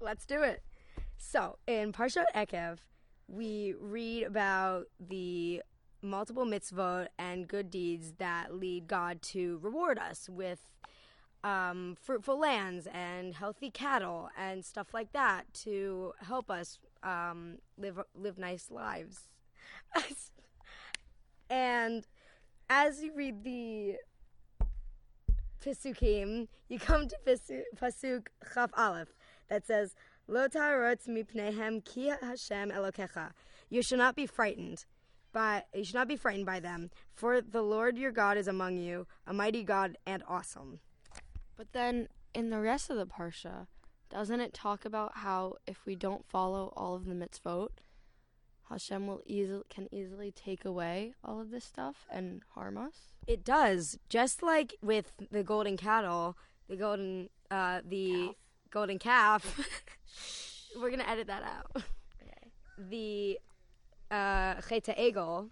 Let's 0.00 0.24
do 0.24 0.42
it. 0.42 0.62
So, 1.22 1.58
in 1.66 1.92
Parshat 1.92 2.24
Ekev, 2.34 2.78
we 3.28 3.74
read 3.78 4.24
about 4.24 4.86
the 4.98 5.62
multiple 6.00 6.46
mitzvot 6.46 7.08
and 7.18 7.46
good 7.46 7.70
deeds 7.70 8.14
that 8.18 8.54
lead 8.54 8.88
God 8.88 9.20
to 9.22 9.58
reward 9.62 9.98
us 9.98 10.30
with 10.30 10.70
um, 11.44 11.94
fruitful 12.00 12.40
lands 12.40 12.88
and 12.92 13.34
healthy 13.34 13.70
cattle 13.70 14.30
and 14.36 14.64
stuff 14.64 14.94
like 14.94 15.12
that 15.12 15.44
to 15.62 16.14
help 16.20 16.50
us 16.50 16.78
um, 17.02 17.58
live 17.76 18.00
live 18.14 18.38
nice 18.38 18.70
lives. 18.70 19.28
and 21.50 22.06
as 22.70 23.02
you 23.02 23.12
read 23.14 23.44
the 23.44 23.96
Pesukim, 25.62 26.48
you 26.70 26.78
come 26.78 27.08
to 27.08 27.16
Pasuk 27.76 28.28
Chaf 28.54 28.70
Aleph 28.74 29.14
that 29.50 29.66
says, 29.66 29.94
Lo 30.30 30.46
tarot 30.46 30.94
mipnehem 31.08 31.84
ki 31.84 32.12
Hashem 32.22 32.70
Elokecha. 32.70 33.32
You 33.68 33.82
shall 33.82 33.98
not 33.98 34.14
be 34.14 34.26
frightened, 34.26 34.84
but 35.32 35.66
you 35.74 35.82
should 35.82 35.96
not 35.96 36.06
be 36.06 36.14
frightened 36.14 36.46
by 36.46 36.60
them, 36.60 36.90
for 37.12 37.40
the 37.40 37.62
Lord 37.62 37.98
your 37.98 38.12
God 38.12 38.36
is 38.36 38.46
among 38.46 38.76
you, 38.76 39.08
a 39.26 39.32
mighty 39.32 39.64
God 39.64 39.98
and 40.06 40.22
awesome. 40.28 40.78
But 41.56 41.72
then 41.72 42.06
in 42.32 42.50
the 42.50 42.60
rest 42.60 42.90
of 42.90 42.96
the 42.96 43.06
parsha, 43.06 43.66
doesn't 44.08 44.40
it 44.40 44.54
talk 44.54 44.84
about 44.84 45.16
how 45.16 45.54
if 45.66 45.84
we 45.84 45.96
don't 45.96 46.24
follow 46.24 46.72
all 46.76 46.94
of 46.94 47.06
the 47.06 47.14
mitzvot, 47.14 47.70
Hashem 48.68 49.08
will 49.08 49.22
easily 49.26 49.64
can 49.68 49.92
easily 49.92 50.30
take 50.30 50.64
away 50.64 51.14
all 51.24 51.40
of 51.40 51.50
this 51.50 51.64
stuff 51.64 52.06
and 52.08 52.42
harm 52.54 52.78
us? 52.78 53.14
It 53.26 53.44
does, 53.44 53.98
just 54.08 54.44
like 54.44 54.76
with 54.80 55.12
the 55.32 55.42
golden 55.42 55.76
cattle, 55.76 56.38
the 56.68 56.76
golden, 56.76 57.30
uh, 57.50 57.80
the 57.84 58.26
calf. 58.26 58.36
Golden 58.70 58.98
calf. 58.98 59.60
We're 60.80 60.90
gonna 60.90 61.08
edit 61.08 61.26
that 61.26 61.42
out. 61.42 61.82
Okay. 62.22 62.50
The 62.78 63.38
uh, 64.10 64.60
Cheta 64.68 64.94
Egel, 64.98 65.48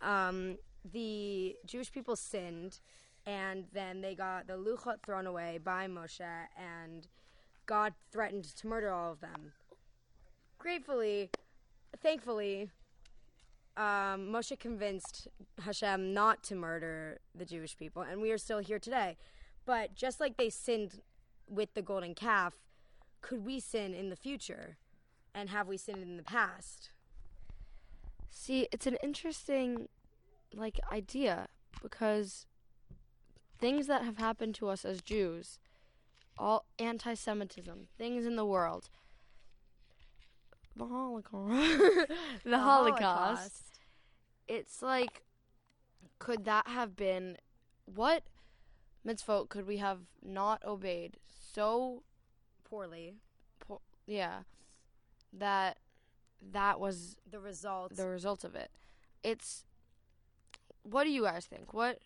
um, 0.00 0.58
the 0.90 1.56
Jewish 1.66 1.92
people 1.92 2.16
sinned, 2.16 2.80
and 3.26 3.66
then 3.72 4.00
they 4.00 4.14
got 4.14 4.46
the 4.46 4.54
Luchot 4.54 5.02
thrown 5.04 5.26
away 5.26 5.58
by 5.62 5.86
Moshe, 5.86 6.20
and 6.56 7.06
God 7.66 7.94
threatened 8.10 8.44
to 8.56 8.66
murder 8.66 8.92
all 8.92 9.12
of 9.12 9.20
them. 9.20 9.52
Gratefully, 10.58 11.30
thankfully, 12.02 12.70
um, 13.76 14.28
Moshe 14.32 14.58
convinced 14.58 15.28
Hashem 15.60 16.12
not 16.12 16.42
to 16.44 16.54
murder 16.54 17.20
the 17.34 17.44
Jewish 17.44 17.76
people, 17.76 18.02
and 18.02 18.20
we 18.20 18.30
are 18.30 18.38
still 18.38 18.58
here 18.58 18.78
today. 18.78 19.16
But 19.64 19.94
just 19.94 20.20
like 20.20 20.36
they 20.36 20.50
sinned 20.50 21.00
with 21.52 21.74
the 21.74 21.82
golden 21.82 22.14
calf, 22.14 22.54
could 23.20 23.44
we 23.44 23.60
sin 23.60 23.94
in 23.94 24.10
the 24.10 24.16
future? 24.16 24.76
And 25.34 25.50
have 25.50 25.68
we 25.68 25.76
sinned 25.76 26.02
in 26.02 26.16
the 26.16 26.22
past? 26.22 26.90
See, 28.30 28.68
it's 28.72 28.86
an 28.86 28.96
interesting 29.02 29.88
like 30.54 30.80
idea 30.90 31.48
because 31.82 32.46
things 33.58 33.86
that 33.86 34.04
have 34.04 34.18
happened 34.18 34.54
to 34.56 34.68
us 34.68 34.84
as 34.84 35.00
Jews, 35.00 35.58
all 36.38 36.66
anti-Semitism, 36.78 37.88
things 37.96 38.26
in 38.26 38.36
the 38.36 38.44
world, 38.44 38.90
the 40.76 40.86
Holocaust, 40.86 41.48
the, 41.48 42.06
the 42.50 42.58
Holocaust, 42.58 43.00
Holocaust. 43.00 43.80
It's 44.48 44.82
like, 44.82 45.22
could 46.18 46.44
that 46.44 46.68
have 46.68 46.96
been 46.96 47.36
what 47.84 48.24
mitzvot 49.06 49.48
could 49.48 49.66
we 49.66 49.78
have 49.78 50.00
not 50.22 50.64
obeyed 50.64 51.18
so 51.54 52.02
poorly? 52.64 53.14
Po- 53.60 53.80
yeah, 54.06 54.40
that 55.32 55.78
that 56.52 56.80
was 56.80 57.16
the 57.30 57.38
result. 57.38 57.96
The 57.96 58.08
result 58.08 58.44
of 58.44 58.54
it. 58.54 58.70
It's. 59.22 59.64
What 60.82 61.04
do 61.04 61.10
you 61.10 61.22
guys 61.22 61.46
think? 61.46 61.72
What 61.72 61.98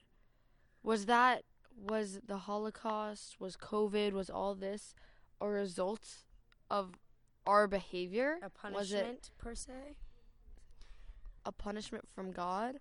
was 0.82 1.06
that? 1.06 1.44
Was 1.78 2.20
the 2.26 2.38
Holocaust? 2.38 3.36
Was 3.40 3.56
COVID? 3.56 4.12
Was 4.12 4.30
all 4.30 4.54
this 4.54 4.94
a 5.40 5.48
result 5.48 6.06
of 6.70 6.92
our 7.46 7.66
behavior? 7.66 8.38
A 8.42 8.50
punishment 8.50 9.30
per 9.38 9.54
se. 9.54 9.96
A 11.44 11.52
punishment 11.52 12.06
from 12.14 12.32
God. 12.32 12.76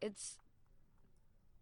It's. 0.00 0.38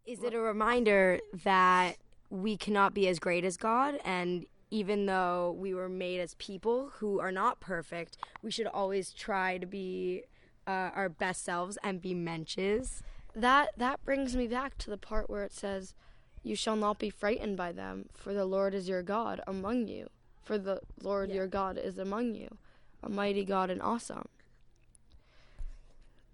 Is 0.05 0.23
it 0.23 0.33
a 0.33 0.41
reminder 0.41 1.21
that 1.45 1.97
we 2.31 2.57
cannot 2.57 2.95
be 2.95 3.09
as 3.09 3.19
great 3.19 3.45
as 3.45 3.57
God 3.57 3.99
and 4.05 4.47
even 4.71 5.07
though 5.07 5.57
we 5.59 5.73
were 5.73 5.89
made 5.89 6.21
as 6.21 6.35
people 6.35 6.91
who 6.97 7.21
are 7.21 7.33
not 7.33 7.59
perfect, 7.61 8.19
we 8.43 8.51
should 8.51 8.67
always 8.67 9.13
try 9.13 9.57
to 9.59 9.67
be 9.67 10.25
uh, 10.67 10.91
our 10.95 11.09
best 11.09 11.43
selves 11.43 11.79
and 11.83 12.03
be 12.03 12.15
menches. 12.15 13.01
That 13.35 13.71
that 13.79 14.05
brings 14.05 14.37
me 14.37 14.47
back 14.47 14.77
to 14.79 14.91
the 14.91 14.99
part 14.99 15.31
where 15.31 15.45
it 15.45 15.53
says, 15.53 15.95
"You 16.43 16.55
shall 16.55 16.77
not 16.77 16.99
be 16.99 17.09
frightened 17.09 17.57
by 17.57 17.73
them, 17.73 18.11
for 18.13 18.35
the 18.35 18.45
Lord 18.45 18.75
is 18.75 18.89
your 18.89 19.03
God 19.03 19.41
among 19.47 19.89
you. 19.89 20.11
For 20.43 20.59
the 20.59 20.81
Lord 21.03 21.31
yeah. 21.31 21.37
your 21.37 21.47
God 21.47 21.79
is 21.79 21.99
among 21.99 22.35
you, 22.35 22.59
a 23.03 23.09
mighty 23.09 23.45
God 23.45 23.71
and 23.71 23.81
awesome." 23.81 24.29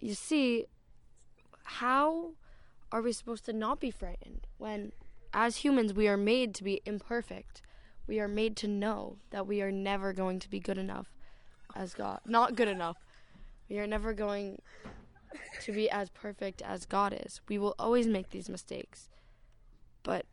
You 0.00 0.14
see, 0.14 0.66
how 1.64 2.32
are 2.90 3.00
we 3.00 3.12
supposed 3.12 3.44
to 3.46 3.52
not 3.52 3.80
be 3.80 3.90
frightened 3.90 4.46
when, 4.58 4.92
as 5.34 5.58
humans, 5.58 5.92
we 5.92 6.08
are 6.08 6.16
made 6.16 6.54
to 6.54 6.64
be 6.64 6.80
imperfect? 6.86 7.60
we 8.06 8.20
are 8.20 8.28
made 8.28 8.56
to 8.56 8.68
know 8.68 9.16
that 9.30 9.46
we 9.46 9.62
are 9.62 9.72
never 9.72 10.12
going 10.12 10.38
to 10.40 10.50
be 10.50 10.60
good 10.60 10.78
enough 10.78 11.06
as 11.74 11.94
God. 11.94 12.20
Not 12.26 12.54
good 12.54 12.68
enough. 12.68 12.98
We 13.68 13.78
are 13.78 13.86
never 13.86 14.12
going 14.12 14.60
to 15.62 15.72
be 15.72 15.88
as 15.90 16.10
perfect 16.10 16.62
as 16.62 16.84
God 16.84 17.16
is. 17.24 17.40
We 17.48 17.58
will 17.58 17.74
always 17.78 18.06
make 18.06 18.30
these 18.30 18.48
mistakes. 18.48 19.08
But 20.02 20.26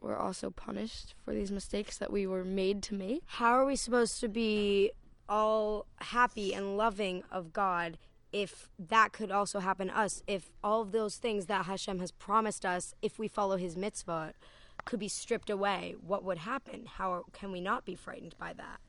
we're 0.00 0.16
also 0.16 0.50
punished 0.50 1.14
for 1.24 1.32
these 1.32 1.52
mistakes 1.52 1.96
that 1.98 2.12
we 2.12 2.26
were 2.26 2.44
made 2.44 2.82
to 2.84 2.94
make. 2.94 3.22
How 3.26 3.52
are 3.52 3.64
we 3.64 3.76
supposed 3.76 4.20
to 4.20 4.28
be 4.28 4.90
all 5.28 5.86
happy 5.96 6.52
and 6.52 6.76
loving 6.76 7.22
of 7.30 7.52
God 7.52 7.98
if 8.34 8.68
that 8.80 9.12
could 9.12 9.30
also 9.30 9.60
happen 9.60 9.88
to 9.88 9.98
us? 9.98 10.22
If 10.26 10.50
all 10.62 10.82
of 10.82 10.90
those 10.90 11.16
things 11.16 11.46
that 11.46 11.66
Hashem 11.66 12.00
has 12.00 12.10
promised 12.10 12.66
us, 12.66 12.92
if 13.00 13.16
we 13.16 13.28
follow 13.28 13.56
His 13.56 13.76
mitzvah, 13.76 14.34
could 14.84 14.98
be 14.98 15.08
stripped 15.08 15.48
away, 15.48 15.94
what 16.04 16.24
would 16.24 16.38
happen? 16.38 16.86
How 16.86 17.26
can 17.32 17.52
we 17.52 17.60
not 17.60 17.84
be 17.84 17.94
frightened 17.94 18.34
by 18.36 18.52
that? 18.54 18.80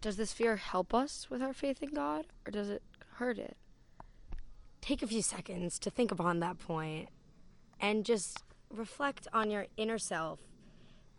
Does 0.00 0.16
this 0.16 0.32
fear 0.32 0.56
help 0.56 0.94
us 0.94 1.28
with 1.28 1.42
our 1.42 1.52
faith 1.52 1.82
in 1.82 1.90
God, 1.90 2.24
or 2.46 2.50
does 2.50 2.70
it 2.70 2.82
hurt 3.16 3.38
it? 3.38 3.58
Take 4.80 5.02
a 5.02 5.06
few 5.06 5.20
seconds 5.22 5.78
to 5.80 5.90
think 5.90 6.10
upon 6.10 6.40
that 6.40 6.58
point 6.58 7.10
and 7.78 8.06
just 8.06 8.42
reflect 8.70 9.28
on 9.34 9.50
your 9.50 9.66
inner 9.76 9.98
self. 9.98 10.40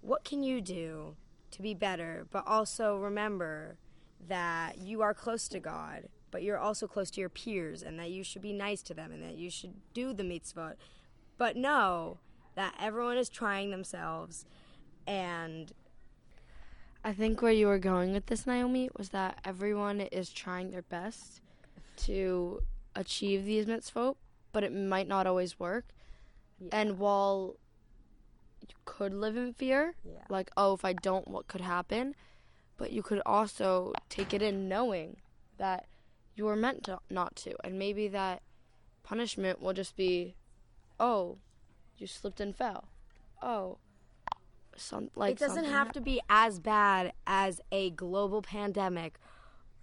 What 0.02 0.24
can 0.24 0.42
you 0.42 0.60
do 0.60 1.16
to 1.52 1.62
be 1.62 1.76
better, 1.76 2.26
but 2.32 2.46
also 2.48 2.98
remember 2.98 3.78
that 4.28 4.80
you 4.80 5.02
are 5.02 5.14
close 5.14 5.48
to 5.50 5.60
God, 5.60 6.10
but 6.36 6.44
you're 6.44 6.58
also 6.60 6.86
close 6.86 7.10
to 7.10 7.22
your 7.22 7.30
peers, 7.30 7.82
and 7.82 7.98
that 7.98 8.12
you 8.12 8.22
should 8.22 8.42
be 8.42 8.52
nice 8.52 8.82
to 8.82 8.94
them, 8.94 9.10
and 9.14 9.24
that 9.24 9.38
you 9.38 9.50
should 9.50 9.74
do 9.94 10.12
the 10.12 10.22
mitzvot. 10.22 10.74
But 11.38 11.56
know 11.56 12.18
that 12.56 12.76
everyone 12.78 13.16
is 13.18 13.30
trying 13.30 13.72
themselves, 13.72 14.46
and 15.08 15.72
I 17.06 17.14
think 17.14 17.42
where 17.42 17.54
you 17.54 17.68
were 17.68 17.80
going 17.80 18.12
with 18.12 18.26
this, 18.26 18.46
Naomi, 18.46 18.90
was 18.98 19.12
that 19.12 19.40
everyone 19.46 20.02
is 20.02 20.30
trying 20.30 20.72
their 20.72 20.82
best 20.82 21.40
to 22.08 22.62
achieve 22.98 23.46
these 23.46 23.66
mitzvot, 23.66 24.18
but 24.52 24.66
it 24.66 24.74
might 24.74 25.08
not 25.08 25.26
always 25.26 25.58
work. 25.58 25.86
And 26.70 27.00
while 27.00 27.56
you 28.60 28.76
could 28.84 29.14
live 29.14 29.38
in 29.38 29.54
fear, 29.54 29.96
Yeah. 30.04 30.26
like, 30.28 30.52
oh, 30.58 30.74
if 30.74 30.84
I 30.84 30.92
don't, 30.92 31.30
what 31.30 31.48
could 31.48 31.62
happen? 31.62 32.14
But 32.76 32.92
you 32.92 33.02
could 33.04 33.22
also 33.26 33.94
take 34.10 34.34
it 34.34 34.42
in 34.42 34.68
knowing 34.68 35.22
that 35.58 35.88
you 36.36 36.46
were 36.46 36.56
meant 36.56 36.84
to 36.86 37.00
not 37.10 37.36
to. 37.38 37.56
And 37.64 37.80
maybe 37.80 38.08
that 38.10 38.42
punishment 39.04 39.62
will 39.62 39.74
just 39.74 39.96
be, 39.96 40.36
oh, 41.00 41.38
you 41.98 42.08
slipped 42.08 42.40
and 42.40 42.56
fell. 42.56 42.90
Oh, 43.42 43.78
some 44.76 45.10
like 45.16 45.34
it 45.34 45.40
doesn't 45.40 45.66
have 45.66 45.92
to 45.94 46.02
be 46.02 46.20
as 46.30 46.60
bad 46.60 47.14
as 47.26 47.62
a 47.72 47.92
global 47.92 48.42
pandemic 48.42 49.18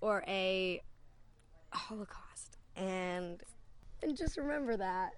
or 0.01 0.23
a 0.29 0.83
holocaust 1.73 2.59
and 2.77 3.43
and 4.03 4.17
just 4.17 4.37
remember 4.37 4.77
that 4.77 5.15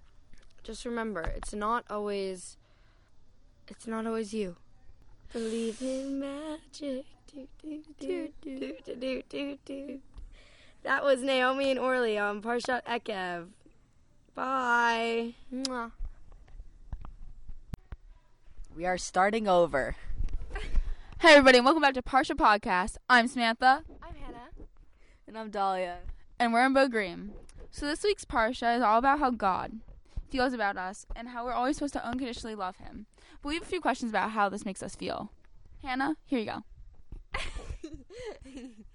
just 0.63 0.85
remember 0.85 1.21
it's 1.21 1.53
not 1.53 1.83
always 1.89 2.55
it's 3.67 3.85
not 3.85 4.07
always 4.07 4.33
you 4.33 4.55
believe 5.33 5.81
in 5.81 6.19
magic 6.19 7.05
do, 7.33 7.47
do, 7.61 7.83
do, 7.99 8.29
do, 8.41 8.75
do, 8.85 8.95
do, 8.95 9.23
do, 9.27 9.57
do. 9.65 9.99
That 10.85 11.03
was 11.03 11.23
naomi 11.23 11.71
and 11.71 11.79
orly 11.79 12.15
on 12.15 12.43
parshat 12.43 12.83
ekev 12.85 13.47
bye 14.35 15.33
Mwah. 15.51 15.91
We 18.75 18.85
are 18.85 18.97
starting 18.97 19.47
over. 19.47 19.95
Hey 21.19 21.31
everybody, 21.31 21.57
and 21.57 21.65
welcome 21.65 21.81
back 21.81 21.93
to 21.95 22.03
Parsha 22.03 22.35
Podcast. 22.35 22.97
I'm 23.09 23.27
Samantha. 23.27 23.83
I'm 24.03 24.13
Hannah. 24.13 24.49
And 25.25 25.37
I'm 25.37 25.49
Dahlia. 25.49 25.99
And 26.37 26.53
we're 26.53 26.65
in 26.65 26.73
Bogrim. 26.73 27.29
So 27.71 27.87
this 27.87 28.03
week's 28.03 28.25
Parsha 28.25 28.75
is 28.75 28.83
all 28.83 28.99
about 28.99 29.19
how 29.19 29.31
God 29.31 29.79
feels 30.29 30.53
about 30.53 30.77
us 30.77 31.07
and 31.15 31.29
how 31.29 31.45
we're 31.45 31.53
always 31.53 31.77
supposed 31.77 31.93
to 31.93 32.05
unconditionally 32.05 32.53
love 32.53 32.75
him. 32.75 33.07
But 33.41 33.49
we 33.49 33.55
have 33.55 33.63
a 33.63 33.67
few 33.67 33.81
questions 33.81 34.11
about 34.11 34.31
how 34.31 34.49
this 34.49 34.65
makes 34.65 34.83
us 34.83 34.93
feel. 34.93 35.31
Hannah, 35.81 36.17
here 36.25 36.39
you 36.39 36.45
go. 36.45 36.63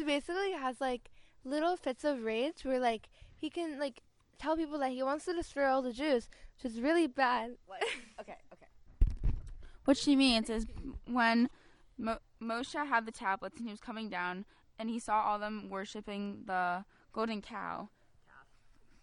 So 0.00 0.06
basically, 0.06 0.46
he 0.46 0.52
has 0.52 0.80
like 0.80 1.10
little 1.44 1.76
fits 1.76 2.04
of 2.04 2.22
rage 2.22 2.64
where 2.64 2.78
like 2.78 3.08
he 3.36 3.50
can 3.50 3.78
like 3.78 4.02
tell 4.38 4.56
people 4.56 4.78
that 4.78 4.90
he 4.90 5.02
wants 5.02 5.24
to 5.26 5.32
destroy 5.32 5.66
all 5.66 5.82
the 5.82 5.92
Jews, 5.92 6.28
which 6.62 6.72
is 6.72 6.80
really 6.80 7.06
bad. 7.06 7.56
okay, 8.20 8.36
okay. 8.52 9.34
What 9.84 9.96
she 9.96 10.16
means 10.16 10.50
is 10.50 10.66
when 11.06 11.48
Mo- 11.98 12.18
Moshe 12.42 12.74
had 12.74 13.06
the 13.06 13.12
tablets 13.12 13.56
and 13.56 13.66
he 13.66 13.72
was 13.72 13.80
coming 13.80 14.08
down 14.08 14.44
and 14.78 14.88
he 14.88 14.98
saw 14.98 15.22
all 15.22 15.38
them 15.38 15.68
worshiping 15.68 16.44
the 16.46 16.84
golden 17.12 17.42
cow, 17.42 17.88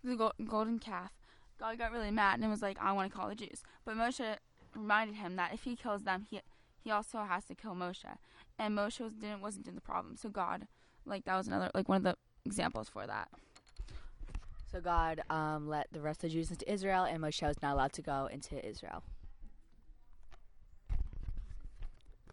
the 0.03 0.15
go- 0.15 0.33
golden 0.47 0.79
calf. 0.79 1.11
God 1.59 1.77
got 1.77 1.91
really 1.91 2.11
mad 2.11 2.39
and 2.39 2.49
was 2.49 2.61
like, 2.61 2.77
"I 2.79 2.91
want 2.91 3.11
to 3.11 3.17
call 3.17 3.29
the 3.29 3.35
Jews." 3.35 3.63
But 3.83 3.95
Moshe 3.95 4.37
reminded 4.75 5.15
him 5.15 5.35
that 5.37 5.53
if 5.53 5.63
he 5.63 5.75
kills 5.75 6.03
them, 6.03 6.25
he 6.29 6.41
he 6.83 6.91
also 6.91 7.23
has 7.23 7.45
to 7.45 7.55
kill 7.55 7.73
Moshe, 7.73 8.05
and 8.59 8.77
Moshe 8.77 8.99
was, 8.99 9.13
didn't 9.13 9.41
wasn't 9.41 9.67
in 9.67 9.75
the 9.75 9.81
problem. 9.81 10.15
So 10.17 10.29
God, 10.29 10.67
like 11.05 11.25
that 11.25 11.35
was 11.35 11.47
another 11.47 11.71
like 11.73 11.89
one 11.89 11.97
of 11.97 12.03
the 12.03 12.15
examples 12.47 12.89
for 12.89 13.05
that. 13.05 13.29
So 14.71 14.81
God 14.81 15.21
um, 15.29 15.67
let 15.67 15.87
the 15.91 16.01
rest 16.01 16.23
of 16.23 16.29
the 16.29 16.35
Jews 16.35 16.51
into 16.51 16.71
Israel, 16.71 17.03
and 17.03 17.21
Moshe 17.21 17.41
was 17.41 17.61
not 17.61 17.73
allowed 17.73 17.93
to 17.93 18.01
go 18.01 18.27
into 18.31 18.65
Israel. 18.67 19.03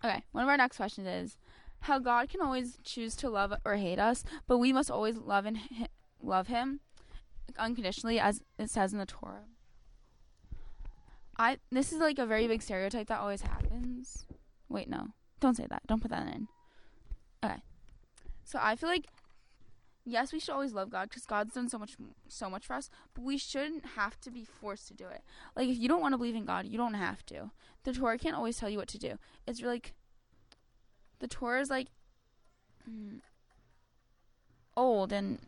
Okay, 0.05 0.23
one 0.33 0.45
of 0.45 0.51
our 0.51 0.57
next 0.57 0.77
questions 0.77 1.07
is 1.07 1.37
how 1.81 1.99
God 1.99 2.29
can 2.29 2.41
always 2.41 2.79
choose 2.83 3.15
to 3.17 3.31
love 3.31 3.55
or 3.65 3.77
hate 3.77 3.99
us, 3.99 4.25
but 4.47 4.59
we 4.59 4.73
must 4.73 4.91
always 4.91 5.17
love 5.17 5.47
and 5.47 5.57
hi- 5.57 5.89
love 6.23 6.49
Him 6.49 6.81
unconditionally, 7.59 8.19
as 8.19 8.43
it 8.59 8.71
says 8.71 8.93
in 8.93 8.99
the 8.99 9.07
Torah. 9.07 9.45
I 11.39 11.59
this 11.71 11.93
is 11.93 12.01
like 12.01 12.19
a 12.19 12.27
very 12.27 12.47
big 12.47 12.63
stereotype 12.63 13.09
that 13.09 13.19
always 13.19 13.43
happens. 13.43 14.27
Wait, 14.69 14.89
no, 14.89 15.09
don't 15.41 15.57
say 15.57 15.67
that. 15.69 15.87
Don't 15.87 16.01
put 16.01 16.11
that 16.11 16.27
in. 16.35 16.49
Okay, 17.45 17.61
so 18.45 18.59
I 18.61 18.77
feel 18.77 18.89
like 18.89 19.07
yes, 20.05 20.33
we 20.33 20.39
should 20.39 20.53
always 20.53 20.73
love 20.73 20.91
God 20.91 21.09
because 21.09 21.27
God's 21.27 21.55
done 21.55 21.69
so 21.69 21.79
much, 21.79 21.97
so 22.29 22.51
much 22.51 22.67
for 22.67 22.75
us. 22.75 22.91
But 23.15 23.25
we 23.25 23.39
shouldn't 23.39 23.85
have 23.97 24.21
to 24.21 24.31
be 24.31 24.45
forced 24.45 24.89
to 24.89 24.95
do 24.95 25.07
it. 25.07 25.23
Like 25.57 25.69
if 25.69 25.79
you 25.79 25.89
don't 25.89 26.01
want 26.01 26.13
to 26.13 26.19
believe 26.19 26.37
in 26.37 26.45
God, 26.45 26.67
you 26.67 26.77
don't 26.77 26.95
have 26.95 27.25
to. 27.27 27.51
The 27.85 27.93
Torah 27.93 28.19
can't 28.19 28.37
always 28.37 28.59
tell 28.59 28.69
you 28.69 28.79
what 28.79 28.89
to 28.89 28.99
do. 28.99 29.19
It's 29.47 29.63
like 29.63 29.95
the 31.21 31.29
Torah 31.29 31.61
is 31.61 31.71
like 31.71 31.89
mm, 32.89 33.21
old 34.77 35.13
and 35.13 35.39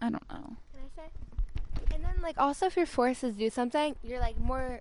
I 0.00 0.10
don't 0.10 0.28
know. 0.28 0.56
Can 0.72 0.80
I 0.80 0.96
say? 0.96 1.94
And 1.94 2.04
then 2.04 2.22
like 2.22 2.38
also 2.38 2.66
if 2.66 2.76
you're 2.76 2.86
forced 2.86 3.20
to 3.20 3.32
do 3.32 3.50
something, 3.50 3.96
you're 4.02 4.20
like 4.20 4.38
more 4.38 4.80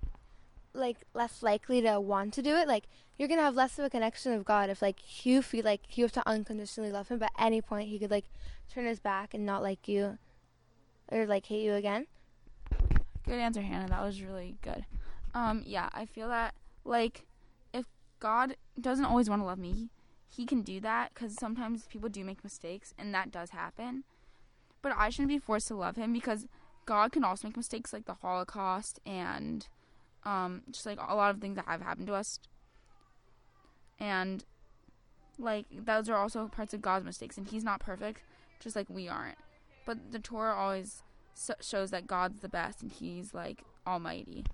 like 0.73 0.97
less 1.13 1.43
likely 1.43 1.81
to 1.81 1.99
want 1.99 2.34
to 2.36 2.41
do 2.41 2.55
it. 2.55 2.67
Like 2.67 2.86
you're 3.17 3.27
gonna 3.27 3.41
have 3.41 3.55
less 3.55 3.77
of 3.77 3.86
a 3.86 3.89
connection 3.89 4.36
with 4.36 4.45
God 4.45 4.69
if 4.69 4.81
like 4.81 5.25
you 5.25 5.41
feel 5.41 5.63
like 5.63 5.97
you 5.97 6.03
have 6.03 6.12
to 6.13 6.27
unconditionally 6.27 6.91
love 6.91 7.10
him, 7.10 7.19
but 7.19 7.31
at 7.38 7.45
any 7.45 7.62
point 7.62 7.89
he 7.89 7.99
could 7.99 8.12
like 8.12 8.25
turn 8.73 8.86
his 8.86 8.99
back 8.99 9.34
and 9.34 9.45
not 9.45 9.62
like 9.62 9.88
you 9.88 10.17
or 11.12 11.25
like 11.25 11.45
hate 11.45 11.63
you 11.63 11.73
again. 11.73 12.07
Good 13.25 13.39
answer, 13.39 13.62
Hannah. 13.62 13.89
That 13.89 14.03
was 14.03 14.21
really 14.21 14.55
good. 14.62 14.86
Um, 15.34 15.63
yeah, 15.65 15.89
I 15.93 16.05
feel 16.05 16.27
that 16.29 16.53
like 16.84 17.25
if 17.73 17.86
God 18.19 18.55
doesn't 18.79 19.05
always 19.05 19.29
want 19.29 19.41
to 19.41 19.45
love 19.45 19.60
me, 19.60 19.89
He 20.27 20.45
can 20.45 20.62
do 20.62 20.79
that 20.79 21.13
because 21.13 21.36
sometimes 21.36 21.86
people 21.86 22.10
do 22.10 22.25
make 22.25 22.43
mistakes, 22.43 22.93
and 22.97 23.13
that 23.13 23.31
does 23.31 23.51
happen. 23.51 24.03
But 24.81 24.93
I 24.97 25.10
shouldn't 25.10 25.29
be 25.29 25.39
forced 25.39 25.67
to 25.67 25.75
love 25.75 25.95
Him 25.95 26.12
because 26.12 26.47
God 26.86 27.12
can 27.12 27.23
also 27.23 27.47
make 27.47 27.57
mistakes, 27.57 27.93
like 27.93 28.05
the 28.05 28.15
Holocaust 28.15 28.99
and 29.05 29.67
um, 30.23 30.62
just 30.71 30.86
like 30.86 30.99
a 30.99 31.15
lot 31.15 31.34
of 31.34 31.41
things 31.41 31.55
that 31.55 31.65
have 31.65 31.81
happened 31.81 32.07
to 32.07 32.13
us. 32.13 32.39
And 33.99 34.43
like 35.38 35.65
those 35.71 36.10
are 36.10 36.17
also 36.17 36.47
parts 36.47 36.73
of 36.73 36.81
God's 36.81 37.05
mistakes, 37.05 37.38
and 37.38 37.47
He's 37.47 37.63
not 37.63 37.79
perfect, 37.79 38.21
just 38.60 38.75
like 38.75 38.89
we 38.89 39.07
aren't. 39.07 39.38
But 39.86 40.12
the 40.12 40.19
Torah 40.19 40.55
always 40.55 41.03
so- 41.34 41.53
shows 41.62 41.91
that 41.91 42.07
God's 42.07 42.41
the 42.41 42.49
best 42.49 42.81
and 42.81 42.91
He's 42.91 43.34
like 43.34 43.63
Almighty. 43.86 44.45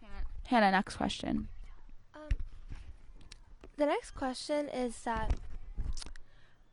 Hannah, 0.00 0.24
Hannah 0.46 0.70
next 0.70 0.96
question. 0.96 1.48
The 3.80 3.86
next 3.86 4.10
question 4.10 4.68
is 4.68 4.94
that 5.04 5.32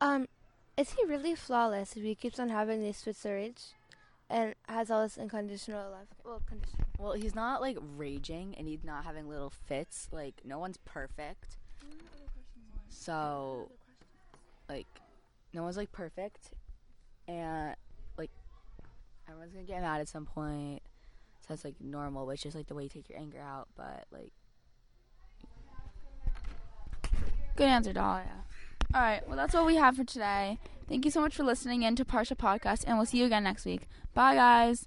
um 0.02 0.28
is 0.76 0.92
he 0.92 1.06
really 1.06 1.36
flawless 1.36 1.96
if 1.96 2.04
he 2.04 2.16
keeps 2.16 2.38
on 2.38 2.50
having 2.50 2.82
these 2.82 3.02
fits 3.02 3.24
of 3.24 3.32
rage 3.32 3.62
and 4.30 4.56
has 4.68 4.92
all 4.92 5.04
this 5.04 5.18
unconditional 5.18 5.90
love? 5.90 6.08
Well, 6.26 6.42
conditional. 6.46 6.87
Well, 6.98 7.14
he's 7.14 7.36
not 7.36 7.62
like 7.62 7.78
raging 7.96 8.56
and 8.58 8.68
he's 8.68 8.84
not 8.84 9.06
having 9.06 9.30
little 9.30 9.52
fits. 9.52 10.08
Like, 10.12 10.42
no 10.44 10.58
one's 10.60 10.78
perfect. 10.78 11.58
So, 12.90 13.70
like, 14.68 14.88
no 15.54 15.64
one's 15.64 15.78
like 15.78 15.92
perfect. 15.92 16.52
And, 17.28 17.76
like, 18.18 18.32
everyone's 19.28 19.54
gonna 19.54 19.66
get 19.66 19.82
mad 19.82 20.02
at 20.02 20.10
some 20.10 20.26
point. 20.26 20.82
So 21.42 21.48
that's 21.50 21.64
like 21.64 21.76
normal, 21.80 22.26
which 22.26 22.46
is 22.46 22.56
like 22.56 22.68
the 22.68 22.74
way 22.74 22.84
you 22.84 22.90
take 22.90 23.10
your 23.10 23.20
anger 23.20 23.40
out. 23.40 23.68
But, 23.76 24.06
like, 24.12 24.32
Good 27.56 27.68
answer, 27.70 27.92
Dahlia. 27.92 28.44
All 28.94 29.02
right, 29.02 29.28
well, 29.28 29.36
that's 29.36 29.56
all 29.56 29.66
we 29.66 29.78
have 29.78 29.98
for 29.98 30.04
today. 30.04 30.60
Thank 30.88 31.06
you 31.06 31.12
so 31.12 31.20
much 31.20 31.36
for 31.36 31.44
listening 31.44 31.82
in 31.82 31.96
to 31.96 32.06
Parsha 32.06 32.38
Podcast, 32.38 32.84
and 32.86 32.98
we'll 32.98 33.08
see 33.08 33.18
you 33.18 33.26
again 33.26 33.44
next 33.44 33.66
week. 33.66 33.88
Bye, 34.14 34.36
guys. 34.36 34.86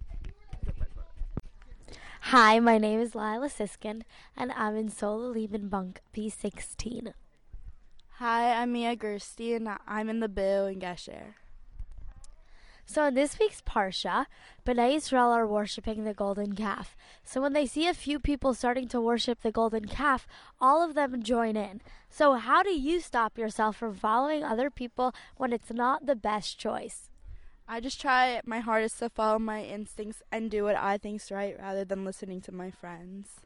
Hi, 2.24 2.60
my 2.60 2.78
name 2.78 3.00
is 3.00 3.14
Lila 3.16 3.48
Siskind, 3.48 4.02
and 4.36 4.52
I'm 4.52 4.76
in 4.76 4.88
Sola 4.88 5.26
Lehman 5.26 5.68
Bunk 5.68 6.00
P16. 6.14 7.12
Hi, 8.18 8.52
I'm 8.52 8.72
Mia 8.72 8.94
Gerstein. 8.94 9.68
I'm 9.88 10.08
in 10.08 10.20
the 10.20 10.28
Bill 10.28 10.66
in 10.66 10.78
Gesher. 10.78 11.34
So 12.86 13.06
in 13.06 13.14
this 13.14 13.38
week's 13.38 13.62
Parsha, 13.62 14.26
Bnei 14.64 14.94
Israel 14.94 15.30
are 15.30 15.46
worshiping 15.46 16.04
the 16.04 16.14
golden 16.14 16.54
calf. 16.54 16.96
So 17.24 17.40
when 17.40 17.52
they 17.52 17.66
see 17.66 17.88
a 17.88 17.94
few 17.94 18.20
people 18.20 18.54
starting 18.54 18.86
to 18.88 19.00
worship 19.00 19.40
the 19.40 19.50
golden 19.50 19.86
calf, 19.86 20.28
all 20.60 20.84
of 20.84 20.94
them 20.94 21.22
join 21.22 21.56
in. 21.56 21.80
So 22.10 22.34
how 22.34 22.62
do 22.62 22.70
you 22.70 23.00
stop 23.00 23.38
yourself 23.38 23.76
from 23.76 23.94
following 23.94 24.44
other 24.44 24.70
people 24.70 25.12
when 25.36 25.52
it's 25.52 25.72
not 25.72 26.06
the 26.06 26.16
best 26.16 26.58
choice? 26.58 27.09
I 27.72 27.78
just 27.78 28.00
try 28.00 28.40
my 28.44 28.58
hardest 28.58 28.98
to 28.98 29.08
follow 29.08 29.38
my 29.38 29.62
instincts 29.62 30.24
and 30.32 30.50
do 30.50 30.64
what 30.64 30.74
I 30.74 30.98
think's 30.98 31.30
right 31.30 31.56
rather 31.56 31.84
than 31.84 32.04
listening 32.04 32.40
to 32.40 32.52
my 32.52 32.72
friends. 32.72 33.42